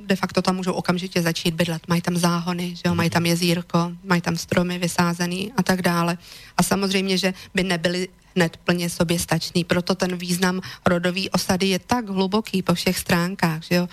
[0.07, 1.89] de facto tam můžou okamžitě začít bydlet.
[1.89, 6.19] Mají tam záhony, že jo, mají tam jezírko, mají tam stromy vysázený a tak dále.
[6.57, 9.65] A samozřejmě, že by nebyli hned plně sobě stačný.
[9.65, 13.89] Proto ten význam rodový osady je tak hluboký po všech stránkách, že jo.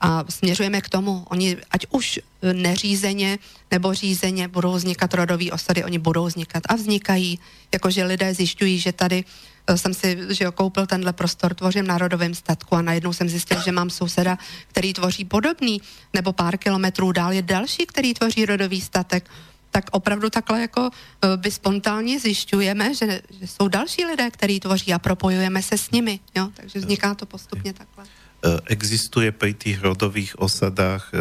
[0.00, 3.38] A směřujeme k tomu, oni ať už neřízeně
[3.70, 7.38] nebo řízeně budou vznikat rodové osady, oni budou vznikat a vznikají,
[7.72, 11.98] jakože lidé zjišťují, že tady Eh, jsem si že jo, koupil tenhle prostor, tvořím na
[11.98, 15.80] rodovém statku a najednou jsem zjistil, že mám souseda, který tvoří podobný,
[16.14, 19.30] nebo pár kilometrů dál je další, který tvoří rodový statek
[19.72, 24.92] tak opravdu takhle jako eh, by spontánně zjišťujeme, že, že jsou další lidé, kteří tvoří
[24.92, 26.20] a propojujeme se s nimi.
[26.36, 26.50] Jo?
[26.54, 28.04] Takže vzniká to postupně takhle.
[28.44, 31.14] Eh, existuje pri tých rodových osadách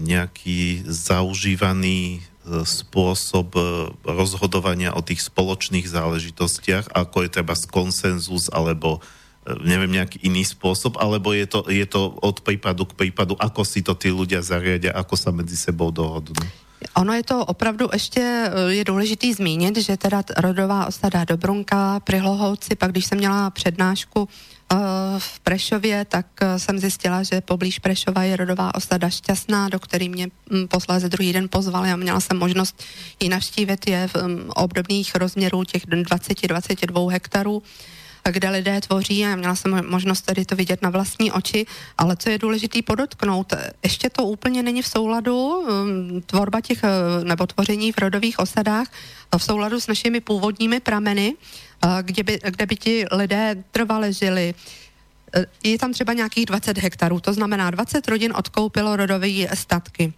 [0.00, 3.62] nějaký zaužívaný spôsob e,
[4.04, 9.00] rozhodovania o tých spoločných záležitostiach, ako je treba konsenzus alebo
[9.48, 13.64] e, neviem, nejaký iný spôsob, alebo je to, je to od prípadu k prípadu, ako
[13.64, 16.36] si to tí ľudia zariadia, ako sa medzi sebou dohodnú?
[17.00, 22.18] Ono je to opravdu ještě, e, je důležitý zmínit, že teda rodová osada Dobrunka pri
[22.18, 24.28] Hlohouci, pak když jsem měla přednášku
[25.18, 30.08] v Prešově, tak eh, jsem zjistila, že poblíž Prešova je rodová osada Šťastná, do který
[30.08, 32.82] mě mm, posléze druhý den pozvali a měla jsem možnost
[33.20, 33.90] ji navštívit.
[33.90, 37.62] Je v mm, obdobných rozměrů těch 20-22 hektarů
[38.30, 39.26] kde lidé tvoří.
[39.26, 41.66] A měla jsem možnost tady to vidět na vlastní oči,
[41.98, 43.52] ale co je důležité podotknout,
[43.82, 48.88] ještě to úplně není v souladu mm, tvorba těch eh, nebo tvoření v rodových osadách
[49.38, 51.34] v souladu s našimi původními prameny,
[52.02, 54.54] kde by, kde by ti lidé trvale žili.
[55.34, 60.12] E, je tam třeba nějakých 20 hektarů, to znamená 20 rodin odkoupilo rodové statky.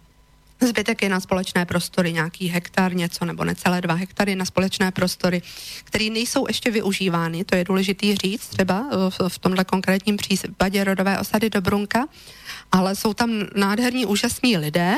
[0.61, 5.41] Zbytek je na společné prostory, nějaký hektar, něco nebo necelé dva hektary na společné prostory,
[5.83, 11.19] které nejsou ještě využívány, to je důležitý říct třeba v, v tomhle konkrétním případě rodové
[11.19, 12.07] osady do Brunka,
[12.71, 14.95] ale jsou tam nádherní, úžasní lidé,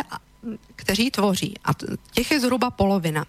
[0.76, 1.72] kteří tvoří a
[2.12, 3.26] těch je zhruba polovina.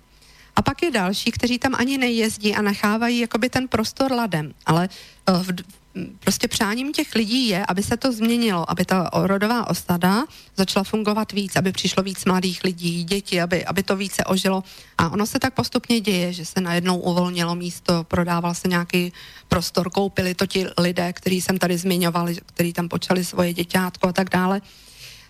[0.61, 4.53] A pak je další, kteří tam ani nejezdí a nechávají jakoby ten prostor ladem.
[4.67, 4.89] Ale
[5.29, 5.53] eh, v,
[6.21, 10.25] prostě přáním těch lidí je, aby se to změnilo, aby ta rodová osada
[10.57, 14.65] začala fungovat víc, aby přišlo víc mladých lidí, děti, aby, aby to více ožilo.
[14.99, 19.13] A ono se tak postupně děje, že se najednou uvolnilo místo, prodával se nějaký
[19.49, 24.13] prostor, koupili to ti lidé, kteří jsem tady zmiňovali, kteří tam počali svoje děťátko a
[24.13, 24.61] tak dále.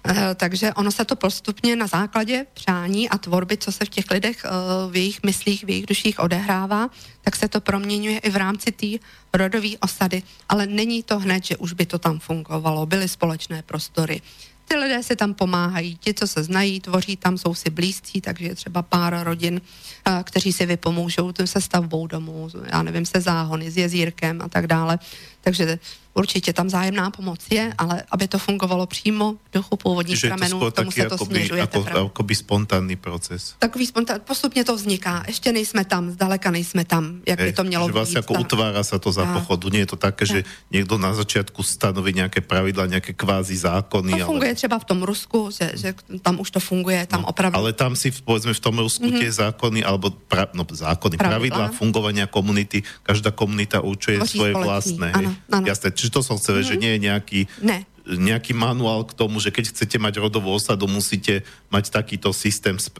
[0.08, 4.10] Eh, takže ono se to postupně na základě přání a tvorby, co se v těch
[4.10, 4.50] lidech eh,
[4.90, 6.90] v jejich myslích, v jejich duších odehrává,
[7.20, 8.86] tak se to proměňuje i v rámci té
[9.34, 10.22] rodové osady.
[10.48, 14.22] Ale není to hned, že už by to tam fungovalo, byly společné prostory.
[14.64, 18.44] Ty lidé si tam pomáhají, ti, co se znají, tvoří tam, jsou si blízcí, takže
[18.44, 23.70] je třeba pár rodin, eh, kteří si vypomůžou se stavbou domů, já nevím, se záhony,
[23.70, 24.98] s jezírkem a tak dále.
[25.40, 25.78] Takže
[26.14, 30.32] určitě tam zájemná pomoc je, ale aby to fungovalo přímo v duchu původních Čiže to
[30.34, 32.00] pramenů, skôr tomu se to směřuje ako, teprve.
[32.10, 33.54] akoby spontánny proces.
[33.58, 35.22] Takový spontán, postupně to vzniká.
[35.26, 38.16] Ještě nejsme tam, zdaleka nejsme tam, jak by to mělo že být.
[38.26, 39.32] ako utvára sa to za Tak.
[39.38, 39.70] pochodu.
[39.70, 40.44] Nie je to také, že
[40.74, 44.20] niekto na začiatku stanoví nejaké pravidla, nejaké kvázi zákony.
[44.20, 47.54] To funguje třeba v tom Rusku, že, že tam už to funguje, tam opravdu.
[47.54, 49.20] No, Ale tam si, povedzme, v tom Rusku mm-hmm.
[49.22, 51.30] tie zákony, alebo pra, no, zákony, Pravidlá.
[51.30, 55.08] pravidlá fungovania komunity, každá komunita určuje Tvoří svoje společný, vlastné.
[55.30, 55.66] Áno, áno.
[55.66, 56.70] Jasné, čiže to som chcel, mm-hmm.
[56.70, 57.86] že nie je nejaký Ne.
[58.06, 62.90] Nejaký manuál k tomu, že keď chcete mať rodovú osadu, musíte mať takýto systém s-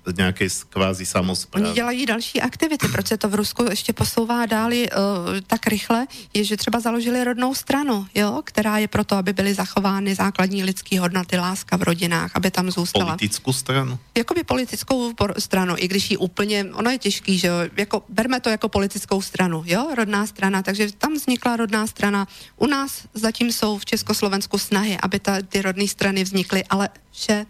[0.70, 1.74] kvázi Oni samozprávy.
[1.74, 4.86] dělají další aktivity, proč se to v Rusku ještě posouvá dál uh,
[5.47, 10.14] tak rychle, je, že třeba založili rodnou stranu, jo, která je proto, aby byly zachovány
[10.14, 13.16] základní lidské hodnoty, láska v rodinách, aby tam zůstala.
[13.16, 13.98] Politickú stranu?
[14.14, 18.48] Jakoby politickou stranu, i když ji úplně, ono je těžký, že jo, jako, berme to
[18.51, 22.28] jako politickou stranu, jo, rodná strana, takže tam vznikla rodná strana.
[22.56, 27.47] U nás zatím jsou v Československu snahy, aby ta, ty rodné strany vznikly, ale vše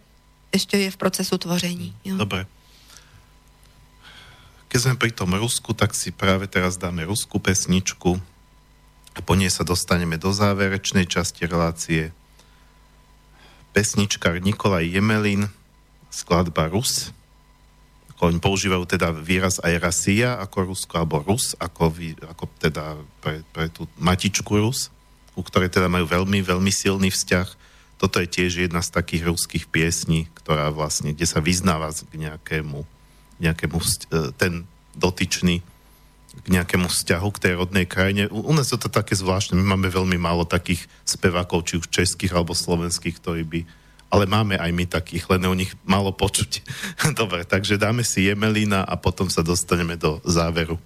[0.52, 1.94] ještě je v procesu tvoření.
[2.04, 2.16] Jo.
[2.16, 2.46] Dobre.
[4.70, 8.22] Keď sme pri tom Rusku, tak si práve teraz dáme ruskú pesničku
[9.14, 12.14] a po nej sa dostaneme do záverečnej časti relácie.
[13.74, 15.50] Pesničkar Nikolaj Jemelin,
[16.10, 17.10] skladba Rus.
[18.20, 23.42] Oni používajú teda výraz aj Rasia ako Rusko, alebo Rus ako, vý, ako teda pre,
[23.50, 24.92] pre tú matičku Rus,
[25.34, 27.48] ku ktorej teda majú veľmi, veľmi silný vzťah.
[28.00, 32.82] Toto je tiež jedna z takých ruských piesní, ktorá vlastne, kde sa vyznáva k nejakému,
[33.38, 33.86] nejakému e,
[34.36, 34.64] ten
[34.96, 35.60] dotyčný
[36.30, 38.30] k nejakému vzťahu k tej rodnej krajine.
[38.30, 41.90] U, u nás je to také zvláštne, my máme veľmi málo takých spevákov, či už
[41.90, 43.60] českých alebo slovenských, ktorí by
[44.10, 46.66] ale máme aj my takých, len o nich málo počuť.
[47.20, 50.76] Dobre, takže dáme si Jemelina a potom sa dostaneme do záveru.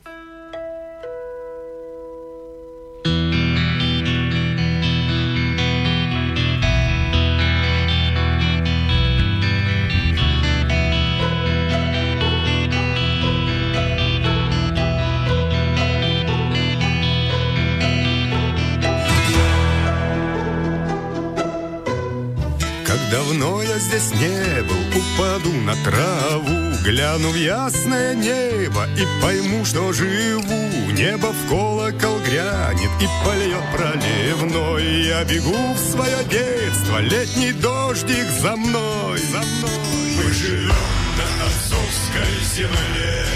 [27.14, 30.70] Гляну в ясное небо и пойму, что живу.
[30.92, 35.04] Небо в колокол грянет и польет проливной.
[35.04, 40.16] Я бегу в свое детство, летний дождик за мной, за мной.
[40.16, 40.74] Мы живем
[41.18, 43.26] на отцовской земле,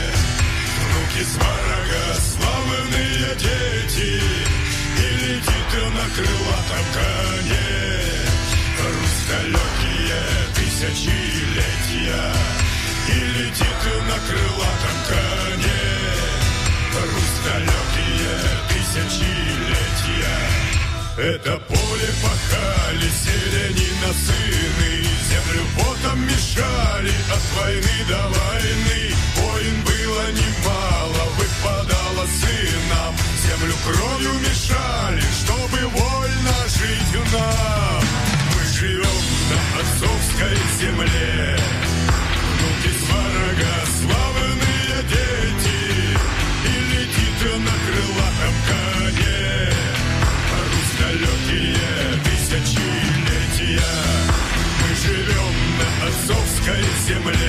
[0.80, 4.12] внуки сварога, славные дети,
[4.96, 7.66] и летит на крылатом коне.
[8.82, 10.22] Русь далекие
[10.54, 12.57] тысячелетия
[13.48, 15.84] летит на крылатом коне.
[16.92, 18.36] Русь далекие
[18.68, 20.38] тысячелетия.
[21.16, 24.92] Это поле пахали селянина сыны.
[25.28, 29.00] Землю потом мешали от войны до войны.
[29.36, 33.14] Войн было немало, выпадало сынам.
[33.44, 38.02] Землю кровью мешали, чтобы вольно жить нам.
[38.54, 41.87] Мы живем на отцовской земле
[57.08, 57.47] земле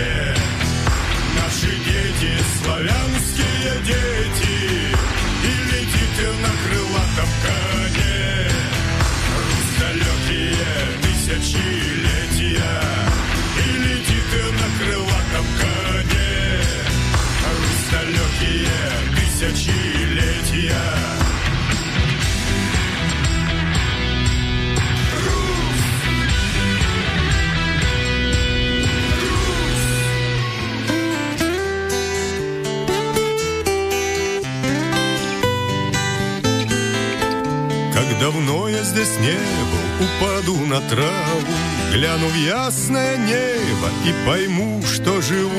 [38.20, 39.38] давно я здесь не
[39.72, 41.54] был, упаду на траву,
[41.92, 45.52] гляну в ясное небо и пойму, что живу.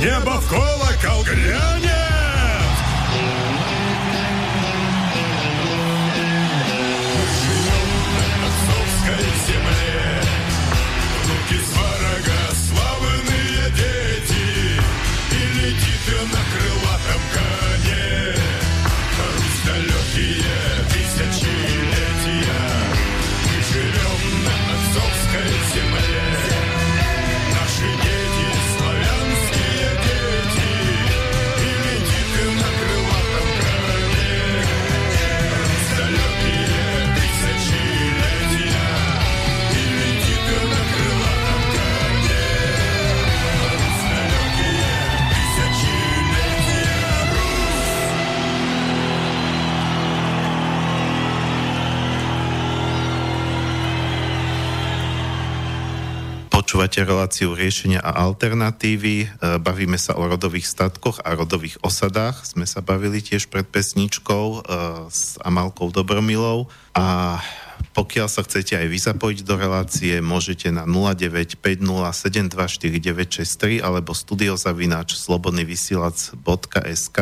[0.00, 1.91] Небо в колокол грянет!
[57.12, 59.28] Reláciu riešenia a alternatívy.
[59.28, 62.48] E, bavíme sa o rodových statkoch a rodových osadách.
[62.48, 64.64] Sme sa bavili tiež pred pesničkou e,
[65.12, 66.72] s Amalkou Dobromilou.
[66.96, 67.36] A
[67.92, 77.18] pokiaľ sa chcete aj vy zapojiť do relácie, môžete na 0950724963 alebo studiozavináč slobodnyvysielac.sk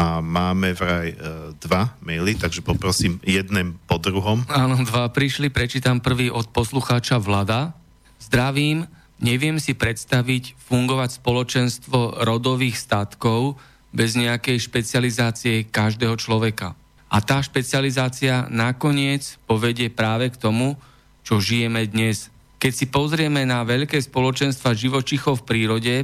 [0.00, 1.16] a máme vraj e,
[1.60, 4.48] dva maily, takže poprosím jedném po druhom.
[4.48, 7.76] Áno, dva prišli, prečítam prvý od poslucháča Vlada.
[8.16, 8.88] Zdravím,
[9.20, 13.60] neviem si predstaviť fungovať spoločenstvo rodových statkov
[13.92, 16.74] bez nejakej špecializácie každého človeka.
[17.10, 20.78] A tá špecializácia nakoniec povedie práve k tomu,
[21.26, 22.32] čo žijeme dnes.
[22.62, 25.96] Keď si pozrieme na veľké spoločenstva živočichov v prírode,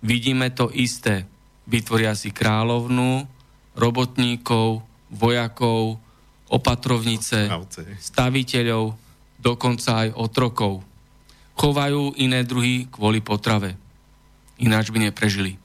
[0.00, 1.26] vidíme to isté.
[1.66, 3.26] Vytvoria si kráľovnú,
[3.74, 5.98] robotníkov, vojakov,
[6.46, 7.50] opatrovnice,
[7.98, 8.94] staviteľov,
[9.42, 10.93] dokonca aj otrokov
[11.54, 13.76] chovajú iné druhy kvůli potrave.
[14.58, 15.56] Ináč by neprežili.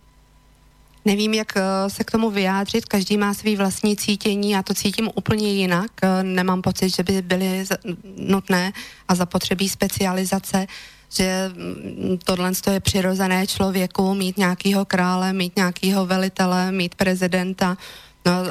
[1.06, 2.86] Nevím, jak eh, se k tomu vyjádřit.
[2.86, 5.92] Každý má svý vlastní cítění, já to cítím úplně jinak.
[6.02, 7.66] Eh, nemám pocit, že by byly
[8.18, 8.74] nutné
[9.08, 10.68] a zapotřebí specializace,
[11.10, 17.70] že mm, tohle je přirozené člověku, mít nějakého krále, mít nějakého velitele, mít prezidenta.
[17.70, 17.78] No,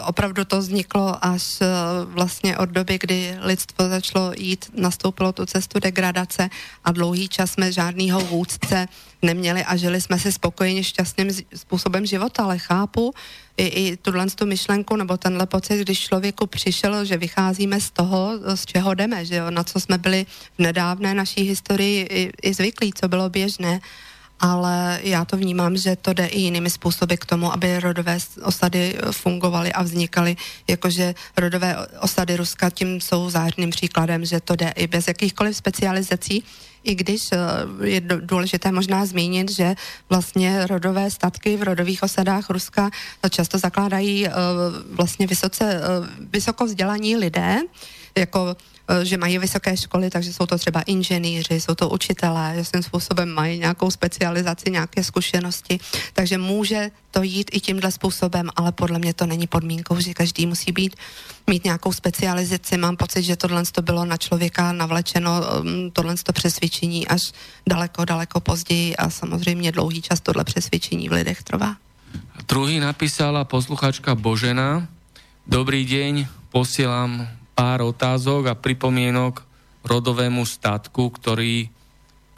[0.06, 1.66] opravdu to vzniklo až eh,
[2.04, 6.50] vlastně od doby, kdy lidstvo začalo jít, nastoupilo tu cestu degradace
[6.84, 8.88] a dlouhý čas jsme žádného vůdce
[9.22, 13.14] neměli a žili jsme si spokojeně šťastným způsobem života, ale chápu
[13.56, 18.32] i, i tuhle tu myšlenku nebo tenhle pocit, když člověku přišel, že vycházíme z toho,
[18.54, 20.26] z čeho jdeme, že jo, na co jsme byli
[20.58, 23.80] v nedávné naší historii i, i zvyklí, co bylo běžné
[24.40, 28.98] ale já to vnímám, že to jde i jinými způsoby k tomu, aby rodové osady
[29.10, 30.36] fungovaly a vznikaly,
[30.68, 36.44] jakože rodové osady Ruska tím jsou zářným příkladem, že to jde i bez jakýchkoliv specializací,
[36.84, 37.36] i když eh,
[37.84, 39.74] je důležité možná zmínit, že
[40.08, 42.90] vlastně rodové statky v rodových osadách Ruska
[43.30, 44.32] často zakládají eh,
[44.90, 45.80] vlastně vysoce, eh,
[46.32, 47.58] vysoko vzdělaní lidé,
[48.18, 52.64] jako Eh, že mají vysoké školy, takže jsou to třeba inženýři, jsou to učitelé, že
[52.64, 55.80] svým způsobem mají nějakou specializaci, nějaké zkušenosti,
[56.12, 60.46] takže může to jít i tímhle způsobem, ale podle mě to není podmínkou, že každý
[60.46, 60.96] musí být,
[61.46, 62.76] mít nějakou specializaci.
[62.76, 65.30] Mám pocit, že tohle to bylo na člověka navlečeno,
[65.62, 67.32] mm, tohle to přesvědčení až
[67.68, 71.76] daleko, daleko později a samozřejmě dlouhý čas tohle přesvědčení v lidech trvá.
[72.48, 74.88] Druhý napísala posluchačka Božena.
[75.46, 79.42] Dobrý deň, posielam pár otázok a pripomienok
[79.82, 81.66] rodovému statku, ktorý,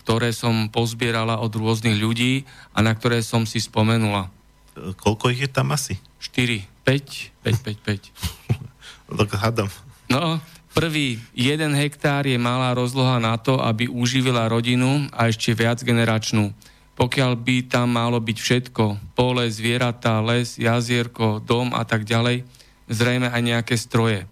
[0.00, 4.32] ktoré som pozbierala od rôznych ľudí a na ktoré som si spomenula.
[4.96, 6.00] Koľko ich je tam asi?
[6.24, 9.20] 4, 5, 5, 5, 5.
[9.20, 9.68] tak hádam.
[10.08, 10.40] No,
[10.72, 16.56] prvý, jeden hektár je malá rozloha na to, aby uživila rodinu a ešte viac generačnú.
[16.96, 22.44] Pokiaľ by tam malo byť všetko, pole, zvieratá, les, jazierko, dom a tak ďalej,
[22.88, 24.24] zrejme aj nejaké stroje.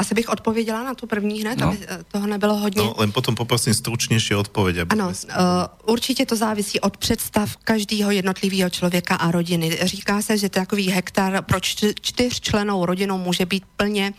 [0.00, 1.68] Asi bych odpověděla na tu první hned, no.
[1.68, 2.82] aby eh, toho nebylo hodně.
[2.82, 4.86] No, len potom poprosím stručnější odpověď.
[4.88, 5.12] Ano, uh,
[5.86, 9.78] určitě to závisí od představ každého jednotlivého člověka a rodiny.
[9.82, 11.60] Říká se, že takový hektar pro
[12.00, 14.12] čtyřčlenou rodinu může být plně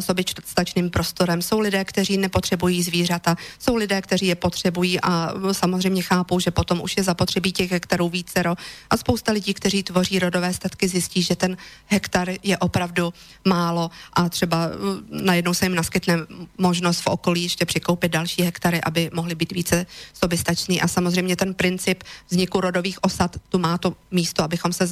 [0.00, 1.42] soběstačným prostorem.
[1.42, 6.80] Jsou lidé, kteří nepotřebují zvířata, jsou lidé, kteří je potřebují a samozřejmě chápou, že potom
[6.80, 8.54] už je zapotřebí těch hektarů vícero.
[8.90, 11.56] A spousta lidí, kteří tvoří rodové statky, zjistí, že ten
[11.86, 14.68] hektar je opravdu málo a třeba
[15.10, 16.16] najednou se jim naskytne
[16.58, 20.80] možnost v okolí ještě přikoupit další hektary, aby mohly být více soběstační.
[20.80, 24.90] A samozřejmě ten princip vzniku rodových osad, tu má to místo, abychom se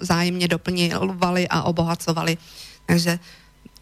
[0.00, 2.38] zájemně doplňovali a obohacovali.
[2.86, 3.18] Takže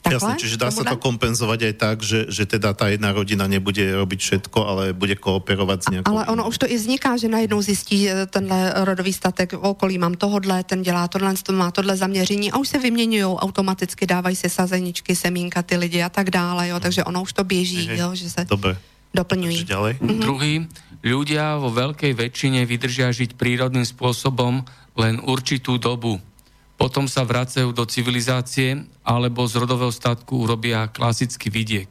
[0.03, 0.17] Takhle?
[0.17, 3.83] Jasne, čiže dá sa to kompenzovať aj tak, že, že teda tá jedna rodina nebude
[3.83, 6.11] robiť všetko, ale bude kooperovat s nějakou...
[6.15, 10.15] Ale ono už to i vzniká, že najednou zjistí tenhle rodový statek v okolí, mám
[10.15, 14.49] tohodle, ten dělá tohle, to má tohle zaměření a už se vyměňují automaticky, dávají se
[14.49, 18.31] sazeničky, semínka, ty lidi a tak dále, jo, takže ono už to běží, jo, že
[18.31, 18.77] se Dobre.
[19.15, 19.65] doplňují.
[19.65, 19.95] ďalej.
[19.99, 20.21] Mm-hmm.
[20.21, 20.55] Druhý,
[21.03, 24.67] ľudia vo veľkej väčšine vydržia žiť prírodným spôsobom
[24.97, 26.19] len určitú dobu
[26.77, 31.91] potom sa vracajú do civilizácie alebo z rodového statku urobia klasický vidiek.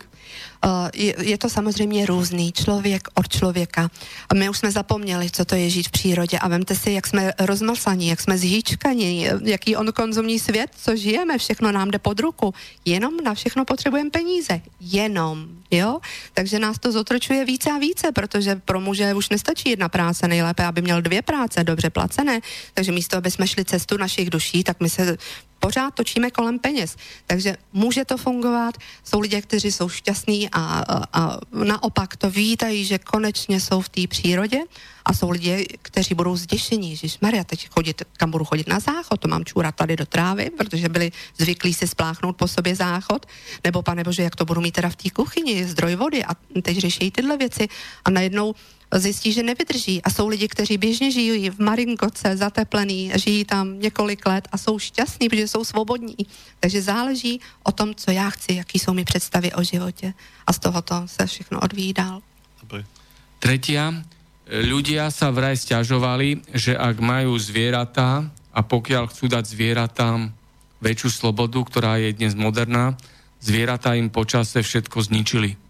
[0.66, 3.90] Uh, je, je to samozřejmě různý, člověk od člověka.
[4.34, 7.34] My už jsme zapomněli, co to je žít v přírodě a vemte si, jak jsme
[7.40, 12.54] rozmlsaní, jak jsme zhýčkaní, jaký on konzumní svět, co žijeme, všechno nám jde pod ruku.
[12.86, 14.62] Jenom na všechno potřebujeme peníze.
[14.80, 16.00] Jenom, jo?
[16.34, 20.66] Takže nás to zotročuje více a více, protože pro muže už nestačí jedna práce, nejlépe,
[20.66, 22.40] aby měl dvě práce, dobře placené.
[22.74, 25.18] Takže místo, aby jsme šli cestu našich duší, tak my se
[25.66, 26.96] pořád točíme kolem peněz.
[27.26, 31.22] Takže může to fungovat, jsou lidé, kteří jsou šťastní a, a, a
[31.52, 34.62] naopak to vítají, že konečně jsou v té přírodě
[35.06, 39.20] a jsou lidi, kteří budou zděšení, že Maria, teď chodit, kam budu chodit na záchod,
[39.20, 43.26] to mám čůrat tady do trávy, protože byli zvyklí si spláchnout po sobě záchod,
[43.64, 46.78] nebo pane bože, jak to budu mít teda v té kuchyni, zdroj vody a teď
[46.78, 47.68] řeší tyhle věci.
[48.06, 48.54] A najednou
[48.94, 50.04] zjistí, že nevydrží.
[50.04, 54.80] A jsou lidi, kteří běžně žijí v Marinkoce, zateplený, žijí tam několik let a jsou
[54.80, 56.16] šťastní, protože jsou svobodní.
[56.60, 60.14] Takže záleží o tom, co já chci, jaký jsou mi představy o životě.
[60.48, 62.22] A z tohoto se všechno odvíjí dál.
[63.40, 63.94] Tretia,
[64.50, 70.34] ľudia sa vraj stiažovali, že ak majú zvieratá a pokiaľ chcú dať zvieratám
[70.82, 72.98] väčšiu slobodu, ktorá je dnes moderná,
[73.38, 75.62] zvieratá im počase všetko zničili.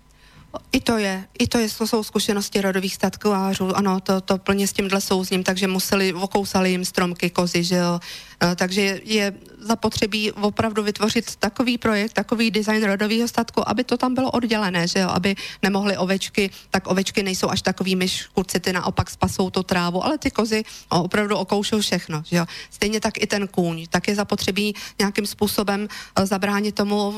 [0.72, 4.68] I to je, i to, je, to jsou zkušenosti rodových statkovářů, ano, to, to plně
[4.68, 8.00] s tímhle souzním, takže museli, okousali jim stromky, kozy, že jo,
[8.44, 14.14] Eh, takže je zapotřebí opravdu vytvořit takový projekt, takový design rodového statku, aby to tam
[14.14, 19.50] bylo oddělené, že jo, aby nemohly ovečky, tak ovečky nejsou až takovými škudci, naopak spasou
[19.50, 22.46] tu trávu, ale ty kozy opravdu okoušou všechno, že jo.
[22.70, 27.14] Stejně tak i ten kůň, tak je zapotřebí nějakým způsobem eh, zabránit tomu,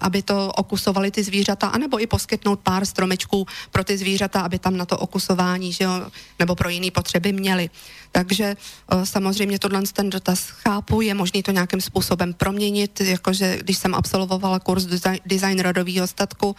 [0.00, 4.76] aby to okusovali ty zvířata, anebo i poskytnout pár stromečků pro ty zvířata, aby tam
[4.76, 7.70] na to okusování, že jo, nebo pro jiné potřeby měli.
[8.14, 13.78] Takže eh, samozřejmě tohle ten dotaz chápu, je možné to nějakým způsobem proměnit, jakože když
[13.78, 14.86] jsem absolvovala kurz
[15.26, 16.56] design, rodového statku,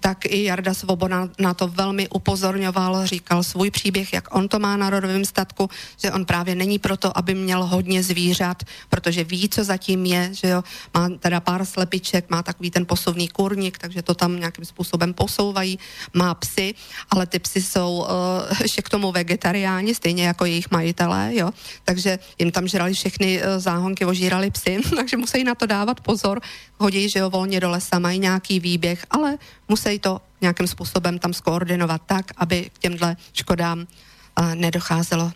[0.00, 4.76] tak i Jarda Svoboda na to velmi upozorňoval, říkal svůj příběh, jak on to má
[4.76, 9.64] na rodovém statku, že on právě není proto, aby měl hodně zvířat, protože ví, co
[9.64, 10.64] zatím je, že jo,
[10.94, 15.78] má teda pár slepiček, má takový ten posuvný kurník, takže to tam nějakým způsobem posouvají,
[16.14, 16.74] má psy,
[17.10, 21.50] ale ty psy jsou uh, ještě k tomu vegetariáni, stejně jako jejich majitelé, jo,
[21.84, 26.40] takže jim tam žrali všechny uh, záhonky, ožírali psy, takže musí na to dávat pozor,
[26.78, 29.38] hodí, že jo, volně do lesa, mají nějaký výběh, ale
[29.68, 35.32] musí to nějakým způsobem tam skoordinovat tak, aby k těmhle škodám uh, nedocházelo.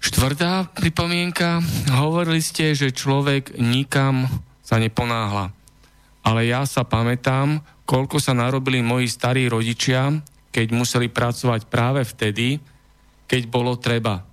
[0.00, 1.60] Štvrtá pripomienka.
[1.92, 4.24] Hovorili ste, že človek nikam
[4.64, 5.52] sa neponáhla.
[6.24, 10.24] Ale ja sa pamätám, koľko sa narobili moji starí rodičia,
[10.56, 12.64] keď museli pracovať práve vtedy,
[13.30, 14.26] keď bolo treba.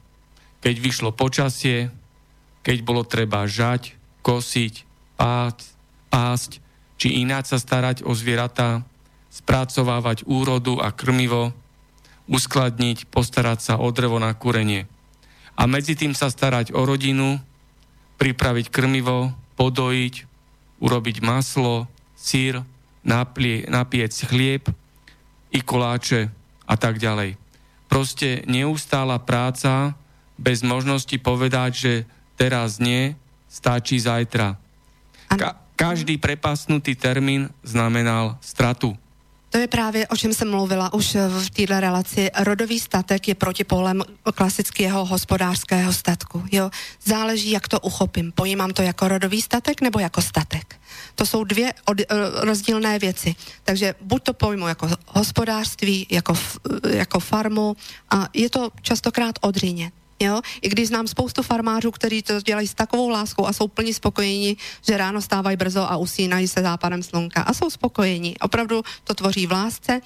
[0.66, 1.94] Keď vyšlo počasie,
[2.66, 3.94] keď bolo treba žať,
[4.26, 4.74] kosiť,
[5.14, 5.60] pásť,
[6.10, 6.52] pásť
[6.98, 8.82] či ináč sa starať o zvieratá,
[9.30, 11.54] spracovávať úrodu a krmivo,
[12.26, 14.90] uskladniť, postarať sa o drevo na kúrenie.
[15.54, 17.38] A medzi tým sa starať o rodinu,
[18.18, 20.26] pripraviť krmivo, podojiť,
[20.82, 21.86] urobiť maslo,
[22.18, 22.66] sír,
[23.06, 24.66] naplie, napiec chlieb
[25.54, 26.34] i koláče
[26.66, 27.47] a tak ďalej.
[27.88, 29.96] Proste neustála práca
[30.38, 31.94] bez možnosti povedať, že
[32.38, 33.16] teraz nie,
[33.50, 34.60] stačí zajtra.
[35.34, 38.98] Ka- každý prepasnutý termín znamenal stratu.
[39.50, 42.30] To je právě, o čem jsem mluvila už v této relaci.
[42.44, 44.04] Rodový statek je protipolem
[44.36, 46.44] klasického hospodářského statku.
[46.52, 46.70] Jo?
[47.04, 48.32] Záleží, jak to uchopím.
[48.32, 50.77] Pojímám to jako rodový statek nebo jako statek.
[51.16, 51.98] To jsou dvě od,
[52.36, 53.36] rozdílné věci.
[53.64, 56.34] Takže buď to pojmu jako hospodářství, jako,
[56.90, 57.76] jako farmu
[58.10, 59.92] a je to častokrát odříně.
[60.20, 60.42] Jo?
[60.62, 64.58] I když znám spoustu farmářů, kteří to dělají s takovou láskou a jsou plně spokojení,
[64.88, 68.38] že ráno stávají brzo a usínají se západem slunka a jsou spokojení.
[68.40, 70.02] Opravdu to tvoří v lásce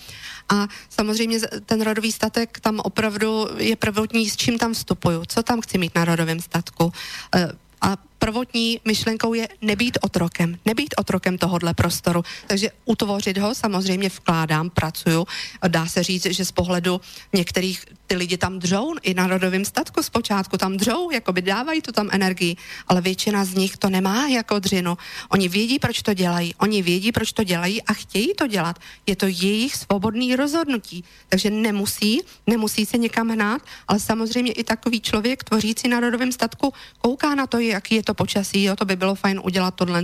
[0.50, 5.62] a samozřejmě ten rodový statek tam opravdu je prvotní, s čím tam vstupuju, co tam
[5.62, 6.92] chci mít na rodovém statku.
[7.36, 7.48] E,
[7.82, 12.24] a prvotní myšlenkou je nebýt otrokem, nebýt otrokem tohohle prostoru.
[12.48, 15.28] Takže utvořit ho samozřejmě vkládám, pracuju.
[15.68, 17.02] Dá se říct, že z pohledu
[17.34, 21.82] některých ty lidi tam dřou, i na rodovém statku zpočátku tam dřou, jako by dávají
[21.82, 22.56] tu tam energii,
[22.88, 24.98] ale většina z nich to nemá jako dřinu.
[25.30, 28.80] Oni vědí, proč to dělají, oni vědí, proč to dělají a chtějí to dělat.
[29.08, 35.02] Je to jejich svobodný rozhodnutí, takže nemusí, nemusí se někam hnát, ale samozřejmě i takový
[35.02, 38.96] člověk tvořící na rodovém statku kouká na to, jaký je to počasí, jo, to by
[38.96, 40.04] bylo fajn udělat tohle,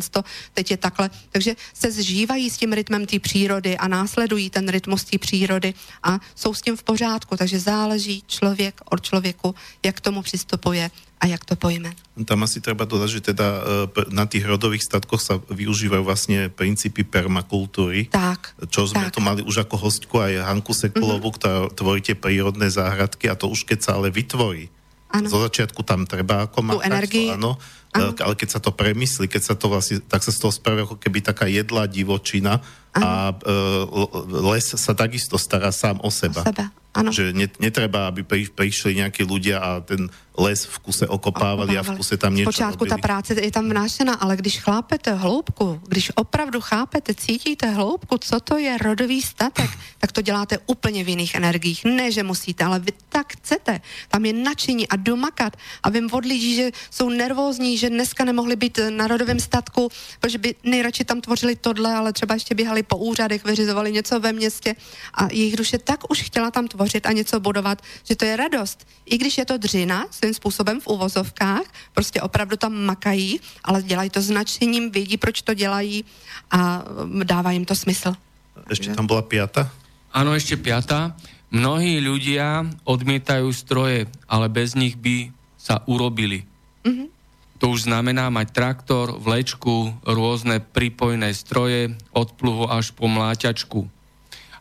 [0.53, 1.09] teď je takhle.
[1.29, 5.73] Takže se zžívají s tím rytmem té přírody a následují ten rytmus té přírody
[6.03, 10.91] a jsou s tím v pořádku, takže záleží člověk od člověku, jak k tomu přistupuje
[11.17, 11.97] a jak to pojme.
[12.25, 17.01] Tam asi treba dodať, že teda e, na tých rodových statkoch sa využívajú vlastne princípy
[17.01, 18.09] permakultúry.
[18.13, 18.53] Tak.
[18.69, 19.17] Čo sme tak.
[19.17, 21.37] to mali už ako hostku aj Hanku Sekulovu, mm-hmm.
[21.41, 24.69] ktorá tvorí tie prírodné záhradky a to už keď sa ale vytvorí.
[25.07, 25.31] Ano.
[25.31, 27.31] Zo začiatku tam treba ako mať energii.
[27.33, 27.76] áno, ano.
[27.95, 30.97] Ale keď sa to premyslí, keď sa to vlastne, tak sa z toho spraví ako
[30.99, 32.59] keby taká jedlá divočina
[32.99, 36.41] a uh, les sa takisto stará sám o seba.
[36.41, 36.65] O sebe.
[36.97, 37.13] Ano.
[37.13, 37.29] Že
[37.61, 41.77] netreba, aby prišli nejakí ľudia a ten les v kuse okopávali, okopávali.
[41.77, 45.81] a v kuse tam něco Zpočátku ta práce je tam vnášena, ale když chlápete hloubku,
[45.87, 51.09] když opravdu chápete, cítíte hloubku, co to je rodový statek, tak to děláte úplně v
[51.09, 51.85] jiných energiích.
[51.85, 53.81] Ne, že musíte, ale vy tak chcete.
[54.09, 55.57] Tam je nadšení a domakat.
[55.83, 60.37] A vím od lidí, že jsou nervózní, že dneska nemohli být na rodovém statku, protože
[60.37, 64.75] by nejradši tam tvořili tohle, ale třeba ještě běhali po úřadech, vyřizovali něco ve městě
[65.13, 68.87] a jejich duše tak už chtěla tam tvořit a něco budovat, že to je radost.
[69.05, 74.09] I když je to dřina, svým způsobem v uvozovkách, prostě opravdu tam makají, ale dělají
[74.09, 76.05] to značením, vědí, proč to dělají
[76.51, 78.13] a mm, dává jim to smysl.
[78.69, 79.71] Ještě tam byla pěta?
[80.11, 81.15] Ano, ještě pěta.
[81.47, 86.43] Mnohí ľudia odmietajú stroje, ale bez nich by sa urobili.
[86.83, 87.07] Mm-hmm.
[87.57, 93.89] To už znamená mať traktor, vlečku, rôzne pripojné stroje, od pluhu až po mláťačku.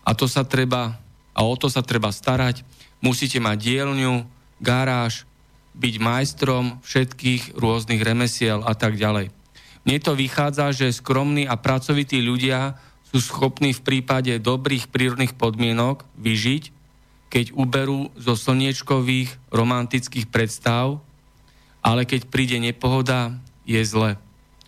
[0.00, 0.96] A to sa treba,
[1.36, 2.64] a o to sa treba starať.
[3.04, 4.24] Musíte mať dielňu,
[4.64, 5.28] garáž,
[5.76, 9.28] byť majstrom všetkých rôznych remesiel a tak ďalej.
[9.84, 12.80] Mne to vychádza, že skromní a pracovití ľudia
[13.12, 16.74] sú schopní v prípade dobrých prírodných podmienok vyžiť,
[17.28, 21.05] keď uberú zo slniečkových romantických predstav,
[21.86, 24.18] ale keď príde nepohoda, je zle.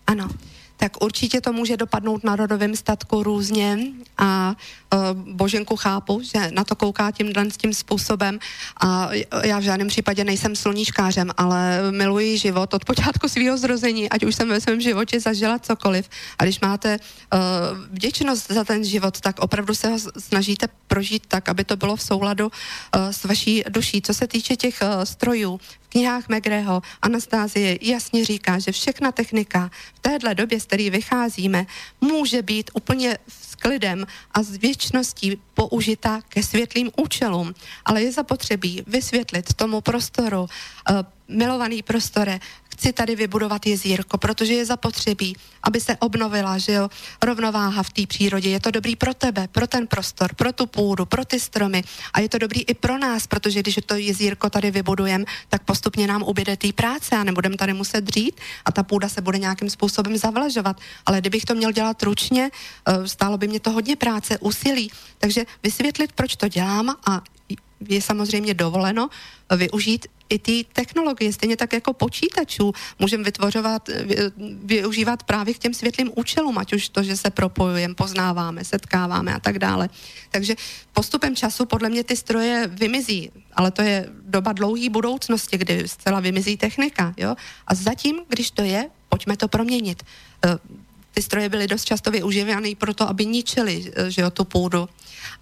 [0.07, 0.31] Ano
[0.79, 3.79] tak určitě to může dopadnout na rodovém statku různě
[4.19, 4.55] a
[5.13, 8.39] Boženku chápu, že na to kouká tímhle tím způsobem
[8.81, 9.11] a
[9.45, 14.35] já v žádném případě nejsem sluníčkářem, ale miluji život od počátku svého zrození, ať už
[14.35, 16.09] jsem ve svém životě zažila cokoliv.
[16.39, 17.39] A když máte uh,
[17.91, 22.03] vděčnost za ten život, tak opravdu se ho snažíte prožít tak, aby to bylo v
[22.03, 24.03] souladu uh, s vaší duší.
[24.03, 29.99] Co se týče těch strojů, v knihách Megreho Anastázie jasně říká, že všechna technika v
[29.99, 31.67] téhle době, z které vycházíme,
[32.01, 37.55] může být úplně s klidem a s věčností použita ke světlým účelům.
[37.85, 40.49] Ale je zapotřebí vysvětlit tomu prostoru, uh,
[41.29, 42.41] milovaný prostore,
[42.79, 46.89] chci tady vybudovat jezírko, protože je zapotřebí, aby se obnovila, že jo,
[47.23, 48.51] rovnováha v té přírodě.
[48.51, 51.83] Je to dobrý pro tebe, pro ten prostor, pro tu půdu, pro ty stromy
[52.15, 56.07] a je to dobrý i pro nás, protože když to jezírko tady vybudujeme, tak postupně
[56.07, 59.71] nám ubyde té práce a nebudeme tady muset dřít a ta půda se bude nějakým
[59.71, 60.81] způsobem zavlažovat.
[61.07, 64.91] Ale kdybych to měl dělat ručně, eh, stálo by mě to hodně práce, úsilí.
[65.19, 67.21] Takže vysvětlit, proč to dělám a
[67.89, 69.09] je samozřejmě dovoleno
[69.57, 73.89] využít i ty technologie, stejně tak jako počítačů, můžeme vytvořovat,
[74.63, 79.41] využívat právě k těm světlým účelům, ať už to, že se propojujeme, poznáváme, setkáváme a
[79.41, 79.89] tak dále.
[80.31, 80.55] Takže
[80.93, 86.21] postupem času podle mě ty stroje vymizí, ale to je doba dlouhé budoucnosti, kdy zcela
[86.21, 87.15] vymizí technika.
[87.17, 87.35] Jo?
[87.67, 90.03] A zatím, když to je, pojďme to proměnit.
[90.45, 90.59] Eh,
[91.15, 94.89] ty stroje byly dost často využívány proto, aby ničili eh, že jo, tu půdu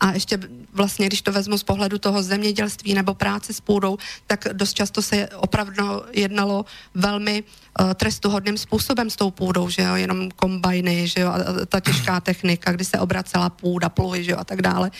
[0.01, 0.39] a ještě
[0.73, 5.03] vlastně, když to vezmu z pohledu toho zemědělství nebo práce s půdou, tak dost často
[5.03, 6.65] se opravdu jednalo
[6.95, 7.45] velmi
[7.95, 12.73] trestuhodným způsobem s tou půdou, že jo, jenom kombajny, že jo, a ta těžká technika,
[12.73, 14.91] kdy se obracela půda, pluhy, že jo, a tak dále,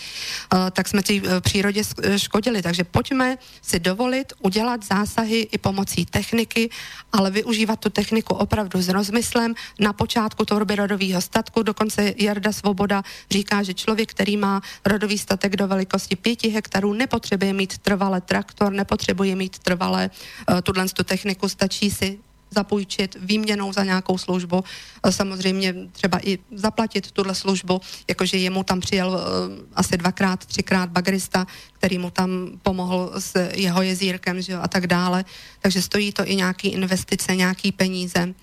[0.53, 1.81] uh, tak jsme ti uh, přírodě
[2.17, 2.61] škodili.
[2.61, 6.69] Takže pojďme si dovolit udělat zásahy i pomocí techniky,
[7.13, 11.63] ale využívat tu techniku opravdu s rozmyslem na počátku tvorby rodového statku.
[11.63, 17.53] Dokonce Jarda Svoboda říká, že člověk, který má rodový statek do velikosti 5 hektarů nepotřebuje
[17.53, 20.09] mít trvalé traktor, nepotřebuje mít trvalé
[20.49, 22.19] uh, tuhle tu techniku, stačí si
[22.51, 24.63] zapůjčit výměnou za nějakou službu.
[25.03, 30.89] Eh, samozřejmě třeba i zaplatit tuhle službu, jakože jemu tam přijel uh, asi dvakrát, třikrát
[30.89, 32.29] bagrista, který mu tam
[32.63, 35.25] pomohl s jeho jezírkem že jo, a tak dále.
[35.59, 38.33] Takže stojí to i nějaký investice, nějaký peníze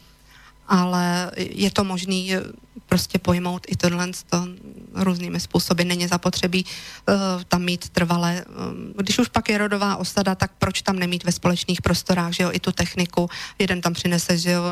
[0.68, 2.40] ale je to možný eh,
[2.86, 4.46] prostě pojmout i tohle to
[4.94, 5.82] různými způsoby.
[5.84, 6.64] Není zapotřebí
[7.08, 7.14] uh,
[7.48, 8.44] tam mít trvalé.
[8.44, 12.42] Um, když už pak je rodová osada, tak proč tam nemít ve společných prostorách, že
[12.42, 13.30] jo, i tu techniku.
[13.58, 14.62] Jeden tam přinese, že jo,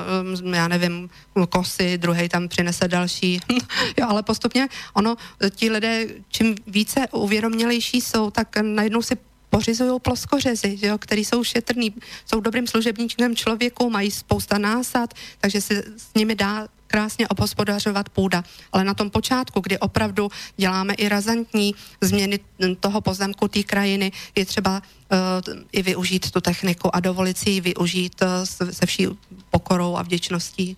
[0.43, 1.11] um, já nevím,
[1.49, 3.41] kosy, druhý tam přinese další.
[3.99, 5.17] jo, ale postupně ono,
[5.51, 9.17] ti lidé, čím více uvědomělejší jsou, tak najednou si
[9.53, 11.95] pořizují ploskořezy, že jo, který jsou šetrný,
[12.27, 18.45] jsou dobrým služebníčkem člověku, mají spousta násad, takže se s nimi dá krásně obhospodařovat půda.
[18.73, 22.41] Ale na tom počátku, kdy opravdu děláme i razantní změny
[22.81, 27.61] toho pozemku, té krajiny, je třeba uh, i využít tu techniku a dovolit si ji
[27.61, 28.29] využít uh,
[28.71, 29.07] se vší
[29.51, 30.77] pokorou a vděčností.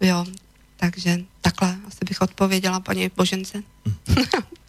[0.00, 0.24] Jo,
[0.76, 3.62] takže takhle asi bych odpověděla paní Božence.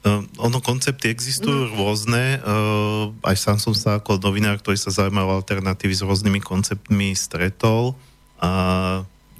[0.00, 1.72] Uh, ono koncepty existujú mm.
[1.76, 7.12] rôzne, uh, aj sám som sa ako novinár, ktorý sa zaujímal alternatívy s rôznymi konceptmi
[7.12, 7.92] stretol
[8.40, 8.50] a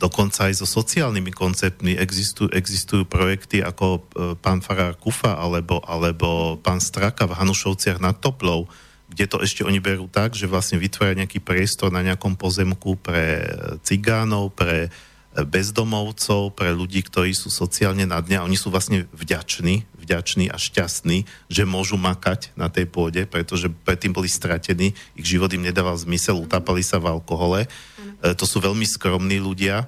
[0.01, 4.01] dokonca aj so sociálnymi konceptmi existujú, existujú projekty ako e,
[4.41, 8.65] pán Farár Kufa alebo, alebo pán Straka v Hanušovciach nad Toplou,
[9.13, 13.45] kde to ešte oni berú tak, že vlastne vytvára nejaký priestor na nejakom pozemku pre
[13.85, 14.89] cigánov, pre
[15.31, 20.59] bezdomovcov, pre ľudí, ktorí sú sociálne na dne a oni sú vlastne vďační, vďační a
[20.59, 25.95] šťastní, že môžu makať na tej pôde, pretože predtým boli stratení, ich život im nedával
[25.95, 27.65] zmysel, utápali sa v alkohole.
[27.65, 27.69] E,
[28.35, 29.87] to sú veľmi skromní ľudia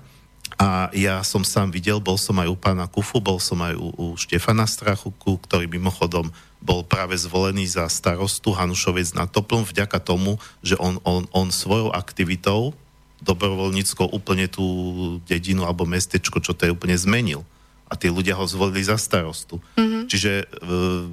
[0.62, 3.88] a ja som sám videl, bol som aj u pána Kufu, bol som aj u,
[3.98, 6.30] u Štefana Strachuku, ktorý mimochodom
[6.62, 11.90] bol práve zvolený za starostu Hanušovec na Toplom vďaka tomu, že on, on, on svojou
[11.90, 12.78] aktivitou
[13.22, 14.66] dobrovoľníckou úplne tú
[15.24, 17.46] dedinu alebo mestečko, čo to je úplne zmenil.
[17.86, 19.62] A tí ľudia ho zvolili za starostu.
[19.78, 20.02] Mm-hmm.
[20.10, 21.06] Čiže uh,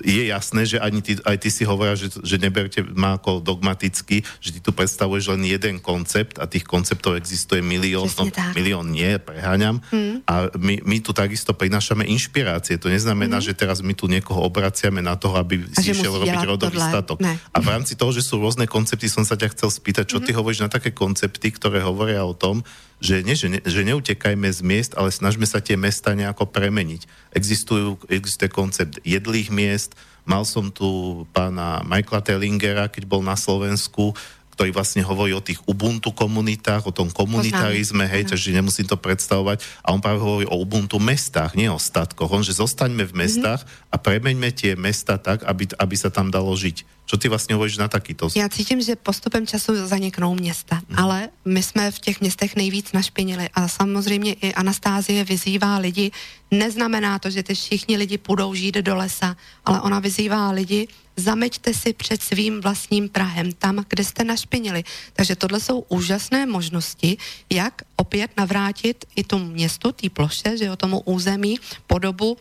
[0.00, 4.24] je jasné, že ani ty, aj ty si hovorila, že, že neberte ma ako dogmaticky,
[4.40, 8.24] že ty tu predstavuješ len jeden koncept a tých konceptov existuje milión, no,
[8.56, 9.84] milión nie, preháňam.
[9.92, 10.24] Hmm.
[10.24, 12.80] A my, my tu takisto prinášame inšpirácie.
[12.80, 13.46] To neznamená, hmm.
[13.46, 16.90] že teraz my tu niekoho obraciame na toho, aby a si išiel robiť rodový tohle.
[16.90, 17.18] statok.
[17.20, 17.36] Ne.
[17.52, 20.26] A v rámci toho, že sú rôzne koncepty, som sa ťa chcel spýtať, čo hmm.
[20.26, 22.64] ty hovoríš na také koncepty, ktoré hovoria o tom,
[23.00, 27.08] že, nie, že, ne, že neutekajme z miest, ale snažme sa tie mesta nejako premeniť.
[27.32, 29.96] Existujú, existuje koncept jedlých miest,
[30.28, 34.12] mal som tu pána Michaela Tellingera, keď bol na Slovensku,
[34.60, 39.64] ktorý vlastne hovorí o tých Ubuntu komunitách, o tom komunitarizme, hej, takže nemusím to predstavovať.
[39.80, 42.28] A on práve hovorí o Ubuntu mestách, nie o statkoch.
[42.28, 43.88] On, že zostaňme v mestách mm-hmm.
[43.88, 46.84] a premeňme tie mesta tak, aby, aby sa tam dalo žiť.
[47.10, 48.28] Co ty vlastně hovoríš na takýto?
[48.36, 50.98] Já cítím, že postupem času zaniknou města, hmm.
[50.98, 56.10] ale my jsme v těch městech nejvíc našpinili a samozřejmě i Anastázie vyzývá lidi,
[56.50, 60.88] neznamená to, že ty všichni lidi půjdou žít do lesa, ale ona vyzývá lidi,
[61.20, 64.84] zameďte si před svým vlastním Prahem, tam, kde jste našpinili.
[65.12, 67.16] Takže tohle jsou úžasné možnosti,
[67.50, 72.36] jak opět navrátit i tu městu, té ploše, že jo, tomu území podobu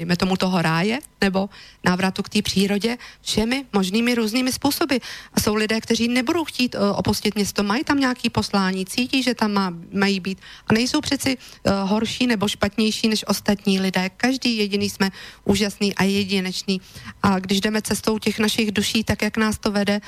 [0.00, 1.52] dejme tomu toho ráje, nebo
[1.84, 4.96] návratu k té přírodě všemi možnými různými způsoby.
[5.34, 9.34] A jsou lidé, kteří nebudou chtít uh, opustit město, mají tam nějaký poslání, cítí, že
[9.34, 14.10] tam má, mají být a nejsou přeci uh, horší nebo špatnější než ostatní lidé.
[14.16, 15.10] Každý jediný jsme
[15.44, 16.80] úžasný a jedinečný.
[17.22, 20.00] A když jdeme cestou těch našich duší, tak jak nás to vede,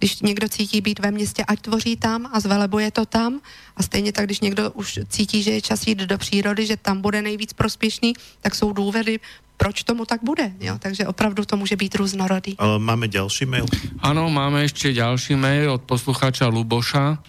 [0.00, 3.40] když někdo cítí být ve městě, ať tvoří tam a zvelebuje to tam.
[3.76, 7.00] A stejně tak, když někdo už cítí, že je čas jít do přírody, že tam
[7.04, 9.20] bude nejvíc prospěšný, tak jsou důvody,
[9.56, 10.52] proč tomu tak bude.
[10.60, 10.80] Jo?
[10.80, 12.56] Takže opravdu to může být různorodý.
[12.58, 13.68] Ale máme další mail.
[14.00, 17.20] Ano, máme ještě další mail od posluchača Luboša.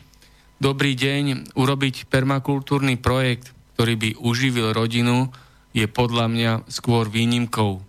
[0.61, 5.34] Dobrý deň, urobiť permakultúrny projekt, ktorý by uživil rodinu,
[5.73, 7.81] je podľa mňa skôr výnimkou.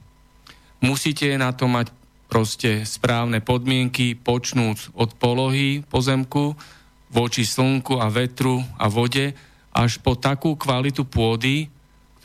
[0.81, 1.93] Musíte na to mať
[2.33, 6.57] proste správne podmienky, počnúc od polohy pozemku,
[7.13, 9.37] voči slnku a vetru a vode,
[9.69, 11.69] až po takú kvalitu pôdy,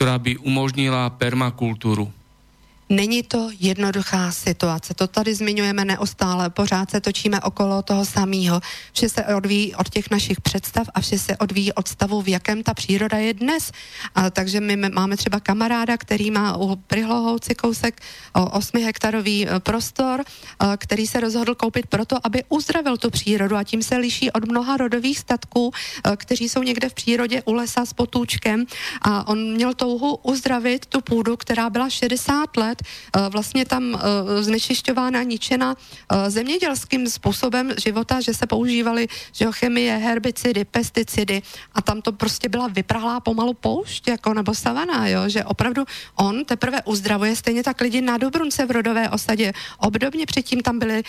[0.00, 2.08] ktorá by umožnila permakultúru.
[2.90, 4.94] Není to jednoduchá situace.
[4.94, 8.60] To tady zmiňujeme neustále, pořád se točíme okolo toho samého.
[8.92, 12.62] Vše se odvíjí od těch našich představ a vše se odvíjí od stavu, v jakém
[12.62, 13.72] ta příroda je dnes.
[14.14, 18.00] A, takže my máme třeba kamaráda, který má u Prihlohouci kousek
[18.32, 20.24] o 8 hektarový e, prostor,
[20.58, 24.44] a, který se rozhodl koupit proto, aby uzdravil tu přírodu a tím se liší od
[24.48, 25.72] mnoha rodových statků,
[26.04, 28.64] a, e, kteří jsou někde v přírodě u lesa s potůčkem
[29.02, 32.82] a on měl touhu uzdravit tu půdu, která byla 60 let let
[33.16, 39.08] eh, vlastně tam eh, znečišťována, ničena eh, zemědělským způsobem života, že se používaly
[39.50, 41.42] chemie, herbicidy, pesticidy
[41.74, 45.84] a tam to prostě byla vyprahlá pomalu poušť, jako nebo savana, jo, že opravdu
[46.14, 49.52] on teprve uzdravuje, stejně tak lidi na Dobrunce v rodové osadě.
[49.78, 51.02] Obdobně předtím tam byli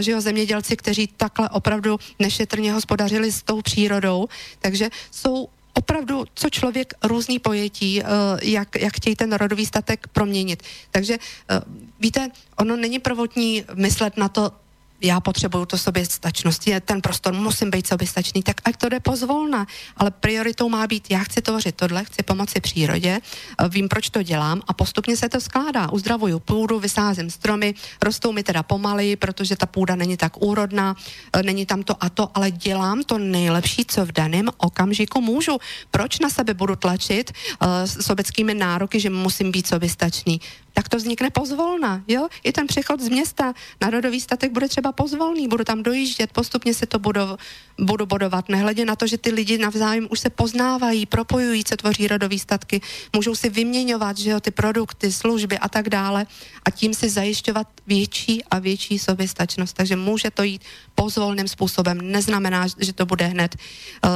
[0.00, 4.28] že jo, zemědělci, kteří takhle opravdu nešetrně hospodařili s tou přírodou,
[4.60, 8.06] takže jsou opravdu, co člověk různý pojetí, eh,
[8.42, 10.62] jak, jak chtějí ten rodový statek proměnit.
[10.90, 11.60] Takže eh,
[12.00, 14.52] víte, ono není prvotní myslet na to,
[15.00, 19.66] já potřebuju to soběstačnost, je ten prostor, musím být soběstačný, tak ať to jde pozvolna,
[19.96, 24.22] ale prioritou má být, já chci tvořit tohle, chci pomoci přírodě, eh, vím, proč to
[24.22, 25.92] dělám a postupně se to skládá.
[25.92, 30.96] Uzdravuju půdu, vysázím stromy, rostou mi teda pomaleji, protože ta půda není tak úrodná,
[31.32, 35.58] eh, není tam to a to, ale dělám to nejlepší, co v daném okamžiku můžu.
[35.90, 40.40] Proč na sebe budu tlačit uh, sobeckými nároky, že musím být soběstačný?
[40.76, 42.04] Tak to vznikne pozvolna.
[42.04, 42.28] Jo?
[42.44, 46.74] I ten přechod z města na rodový statek bude třeba pozvolný, budu tam dojíždět, postupně
[46.74, 47.40] se to budu,
[47.80, 52.08] budu bodovat, nehledě na to, že ty lidi navzájem už se poznávají, propojují, co tvoří
[52.08, 52.80] rodový statky,
[53.16, 56.26] můžou si vyměňovat že jo, ty produkty, služby a tak dále
[56.64, 59.76] a tím si zajišťovat větší a větší soběstačnost.
[59.76, 60.62] Takže může to jít
[60.94, 63.56] pozvolným způsobem, neznamená, že to bude hned.
[63.56, 64.10] Uh,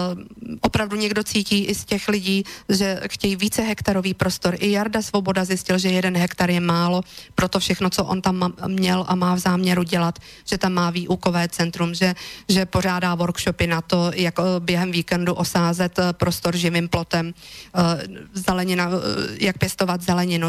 [0.60, 4.56] opravdu někdo cítí i z těch lidí, že chtějí více hektarový prostor.
[4.60, 7.02] I Jarda Svoboda zjistil, že jeden hektar je málo
[7.34, 10.90] pro to všechno, co on tam měl a má v záměru dělat, že tam má
[10.90, 12.14] výukové centrum, že,
[12.48, 17.34] že pořádá workshopy na to, jak eh, během víkendu osázet eh, prostor živým plotem,
[18.34, 18.90] zelenina,
[19.40, 20.46] jak pěstovat zeleninu.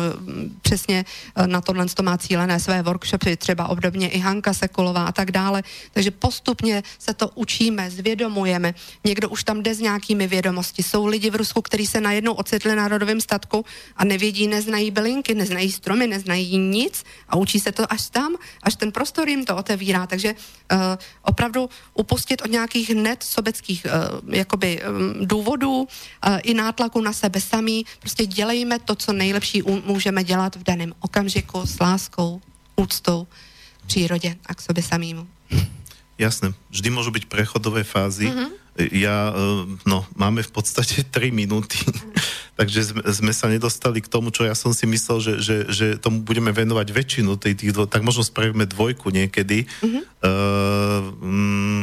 [0.62, 1.06] Přesně
[1.46, 5.64] na tohle to má cílené své workshopy, třeba obdobně i Hanka Sekulová a tak dále.
[5.94, 8.74] Takže postupně se to učíme, zvědomujeme.
[9.04, 10.84] Někdo už tam jde s nějakými vědomosti.
[10.84, 13.66] Jsou lidi v Rusku, kteří se najednou ocitli na rodovém statku
[13.98, 18.76] a nevědí, neznají bylinky, neznají stromy, neznají nic a učí se to až tam, až
[18.76, 20.08] ten prostor jim to otevírá.
[20.08, 20.80] Takže uh,
[21.22, 25.88] opravdu upustit od nějakých hned sobeckých uh, jakoby, um, důvodů uh,
[26.44, 27.86] i nátlaku na sebe samý.
[28.00, 32.42] Prostě dělejme to, co nejlepší můžeme dělat v daném okamžiku s láskou,
[32.76, 33.28] úctou
[33.84, 35.28] k přírodě a k sobě samýmu.
[36.22, 38.30] Jasné, vždy môžu byť prechodové fázy.
[38.30, 38.50] Mm-hmm.
[38.94, 41.82] Ja, e, no, máme v podstate 3 minúty,
[42.62, 45.88] takže sme, sme sa nedostali k tomu, čo ja som si myslel, že, že, že
[45.98, 49.66] tomu budeme venovať väčšinu tej, tých dvo, tak možno spravíme dvojku niekedy.
[49.66, 50.04] Mm-hmm.
[50.22, 51.82] Uh, um,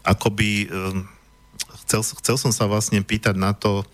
[0.00, 1.04] akoby, um,
[1.84, 3.84] chcel, chcel som sa vlastne pýtať na to,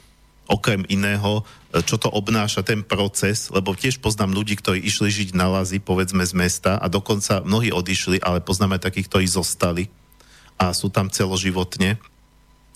[0.46, 1.42] okrem iného,
[1.88, 6.22] čo to obnáša ten proces, lebo tiež poznám ľudí, ktorí išli žiť na lazy, povedzme
[6.22, 9.88] z mesta a dokonca mnohí odišli, ale poznáme takých, ktorí zostali
[10.60, 11.96] a sú tam celoživotne.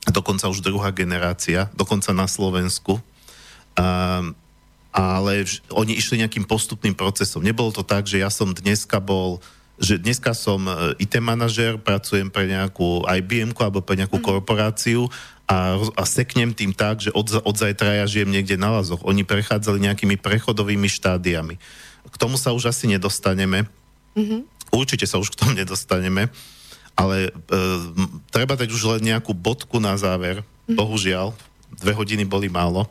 [0.08, 3.02] Dokonca už druhá generácia, dokonca na Slovensku.
[3.76, 4.32] Um,
[4.96, 5.44] ale
[5.76, 7.44] oni išli nejakým postupným procesom.
[7.44, 9.44] Nebolo to tak, že ja som dneska bol
[9.76, 14.24] že dneska som e, IT manažer, pracujem pre nejakú IBM alebo pre nejakú mm.
[14.24, 15.12] korporáciu
[15.46, 19.04] a, a seknem tým tak, že od, od zajtra ja žijem niekde na lazoch.
[19.06, 21.60] Oni prechádzali nejakými prechodovými štádiami.
[22.08, 23.68] K tomu sa už asi nedostaneme.
[24.16, 24.40] Mm-hmm.
[24.72, 26.32] Určite sa už k tomu nedostaneme.
[26.96, 27.60] Ale e,
[28.32, 30.40] treba dať už len nejakú bodku na záver.
[30.40, 30.76] Mm-hmm.
[30.80, 31.36] Bohužiaľ,
[31.78, 32.88] dve hodiny boli málo.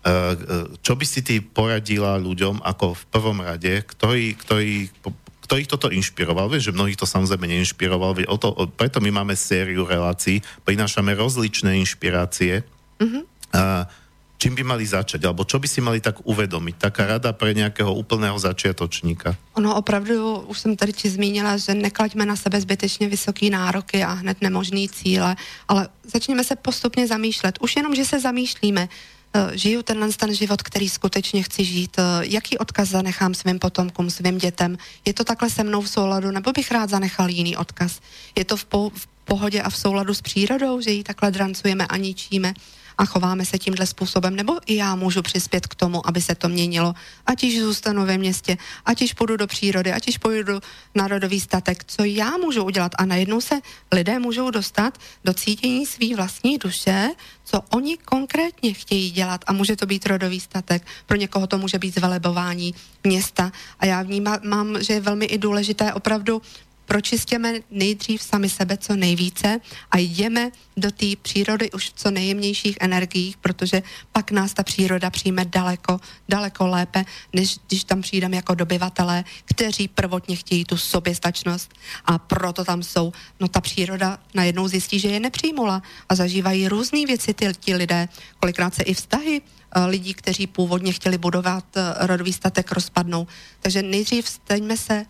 [0.00, 0.34] E, e,
[0.80, 4.88] čo by si ty poradila ľuďom ako v prvom rade, ktorí, ktorí
[5.50, 6.46] kto ich toto inšpiroval?
[6.46, 8.22] Vieš, že mnohých to samozrejme neinšpiroval.
[8.30, 12.62] O to, o, preto my máme sériu relácií, prinášame rozličné inšpirácie.
[13.02, 13.22] Mm-hmm.
[13.58, 13.90] A,
[14.38, 16.74] čím by mali začať, alebo čo by si mali tak uvedomiť?
[16.78, 19.36] Taká rada pre nějakého úplného začiatočníka.
[19.58, 24.22] Ono opravdu, už jsem tady ti zmínila, že neklaďme na sebe zbytečně vysoký nároky a
[24.22, 25.36] hned nemožný cíle,
[25.68, 27.58] ale začněme se postupně zamýšlet.
[27.60, 29.19] Už jenom, že se zamýšlíme, Eh,
[29.52, 34.38] žiju tenhle ten život, který skutečně chci žít, eh, jaký odkaz zanechám svým potomkům, svým
[34.38, 34.78] dětem.
[35.04, 38.00] Je to takhle se mnou v souladu, nebo bych rád zanechal jiný odkaz?
[38.36, 41.86] Je to v, po, v pohodě a v souladu s přírodou, že ji takhle drancujeme
[41.86, 42.54] a ničíme?
[43.00, 46.48] A chováme se tímhle způsobem, nebo i já můžu přispět k tomu, aby se to
[46.48, 46.94] měnilo.
[47.26, 50.60] Ať již zůstanu ve městě, ať již půjdu do přírody, ať již půjdu
[50.94, 52.92] na rodový statek, co já můžu udělat.
[52.98, 53.60] A najednou se
[53.92, 57.08] lidé můžou dostat do cítění svý vlastní duše,
[57.44, 59.44] co oni konkrétně chtějí dělat.
[59.46, 62.74] A může to být rodový statek, pro někoho to může být zvelebování
[63.04, 63.52] města.
[63.80, 66.42] A já vnímám, že je velmi i důležité opravdu
[66.90, 69.60] pročistěme nejdřív sami sebe co nejvíce
[69.90, 75.10] a jdeme do té přírody už v co nejjemnějších energiích, protože pak nás ta příroda
[75.10, 81.74] přijme daleko, daleko lépe, než když tam přijdeme jako dobyvatelé, kteří prvotně chtějí tu soběstačnost
[82.04, 83.12] a proto tam jsou.
[83.40, 88.08] No ta příroda najednou zjistí, že je nepřijmula a zažívají různé věci ty, ti lidé,
[88.40, 89.42] kolikrát se i vztahy
[89.86, 93.26] lidí, kteří původně chtěli budovat eh, rodový statek, rozpadnou.
[93.60, 95.06] Takže nejdřív staňme se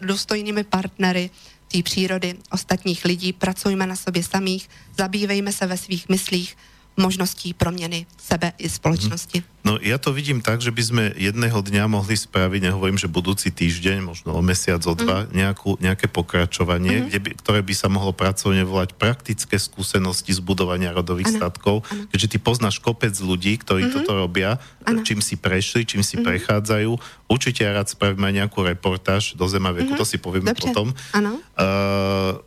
[0.00, 1.30] důstojnými partnery
[1.68, 4.68] té přírody, ostatních lidí, pracujme na sobě samých,
[4.98, 6.56] zabývejme se ve svých myslích,
[6.98, 9.42] možností proměny sebe i společnosti.
[9.68, 13.52] No ja to vidím tak, že by sme jedného dňa mohli spraviť, nehovorím, že budúci
[13.52, 15.36] týždeň, možno o mesiac, o dva, mm.
[15.36, 17.04] nejakú, nejaké pokračovanie, mm.
[17.12, 21.38] kde by, ktoré by sa mohlo pracovne volať praktické skúsenosti z budovania rodových ano.
[21.42, 22.08] statkov, ano.
[22.08, 23.96] keďže ty poznáš kopec ľudí, ktorí mm-hmm.
[24.08, 24.56] toto robia,
[24.88, 25.04] ano.
[25.04, 26.24] čím si prešli, čím si mm-hmm.
[26.32, 26.90] prechádzajú.
[27.28, 30.00] Určite ja rád spravím aj nejakú reportáž do Zemaveku, mm-hmm.
[30.00, 30.64] to si povieme Dobře.
[30.64, 30.96] potom.
[31.12, 31.36] Ano.
[31.60, 32.40] Uh,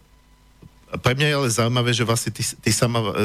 [0.99, 3.23] pre mňa je ale zaujímavé, že vlastne ty, ty sama v e, e,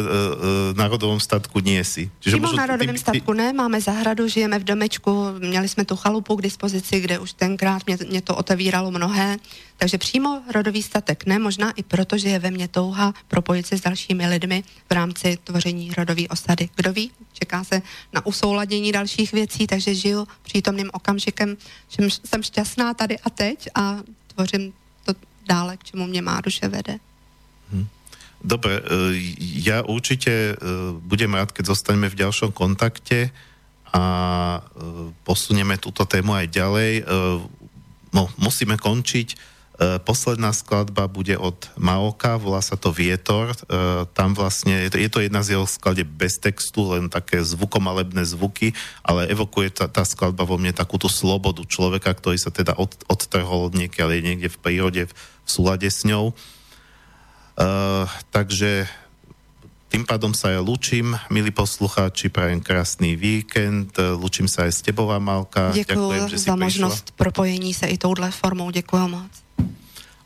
[0.78, 2.06] národovom statku nie si.
[2.22, 5.96] Čiže Přímo v národovém ty, statku ne, máme zahradu, žijeme v domečku, měli jsme tu
[5.96, 9.36] chalupu k dispozici, kde už tenkrát mě, mě to otevíralo mnohé,
[9.76, 13.78] takže přímo rodový statek ne, možná i proto, že je ve mně touha propojit se
[13.78, 16.68] s dalšími lidmi v rámci tvoření rodové osady.
[16.76, 17.82] Kdo ví, čeká se
[18.12, 21.56] na usouladění dalších věcí, takže žiju přítomným okamžikem,
[21.88, 23.98] že jsem šťastná tady a teď a
[24.34, 24.72] tvořím
[25.04, 25.12] to
[25.48, 26.98] dále, k čemu mě má duše vede.
[28.44, 28.82] Dobre, e,
[29.64, 30.54] ja určite e,
[31.00, 33.32] budem rád, keď zostaneme v ďalšom kontakte
[33.90, 34.04] a
[34.60, 34.60] e,
[35.24, 36.92] posunieme túto tému aj ďalej.
[38.12, 39.56] No, musíme končiť.
[40.08, 43.52] Posledná skladba bude od Maoka, volá sa to Vietor.
[44.16, 48.72] Tam vlastne, je to, je jedna z jeho sklade bez textu, len také zvukomalebné zvuky,
[49.04, 52.88] ale evokuje tá, tá skladba vo mne takú tú slobodu človeka, ktorý sa teda od,
[53.04, 55.12] odtrhol od niekiaľ, niekde v prírode, v,
[55.44, 56.32] súlade s ňou.
[58.30, 58.84] Takže
[59.86, 65.08] tým pádom sa ja lučím, milí poslucháči, prajem krásný víkend, lučím sa aj s tebou,
[65.08, 65.72] Amalka.
[65.72, 69.32] Děkuji za možnost propojení se i touhle formou, děkuji moc.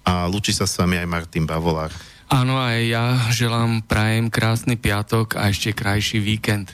[0.05, 1.93] A lučí sa s vami aj Martin Bavolár.
[2.31, 6.73] Áno, aj ja želám, prajem krásny piatok a ešte krajší víkend.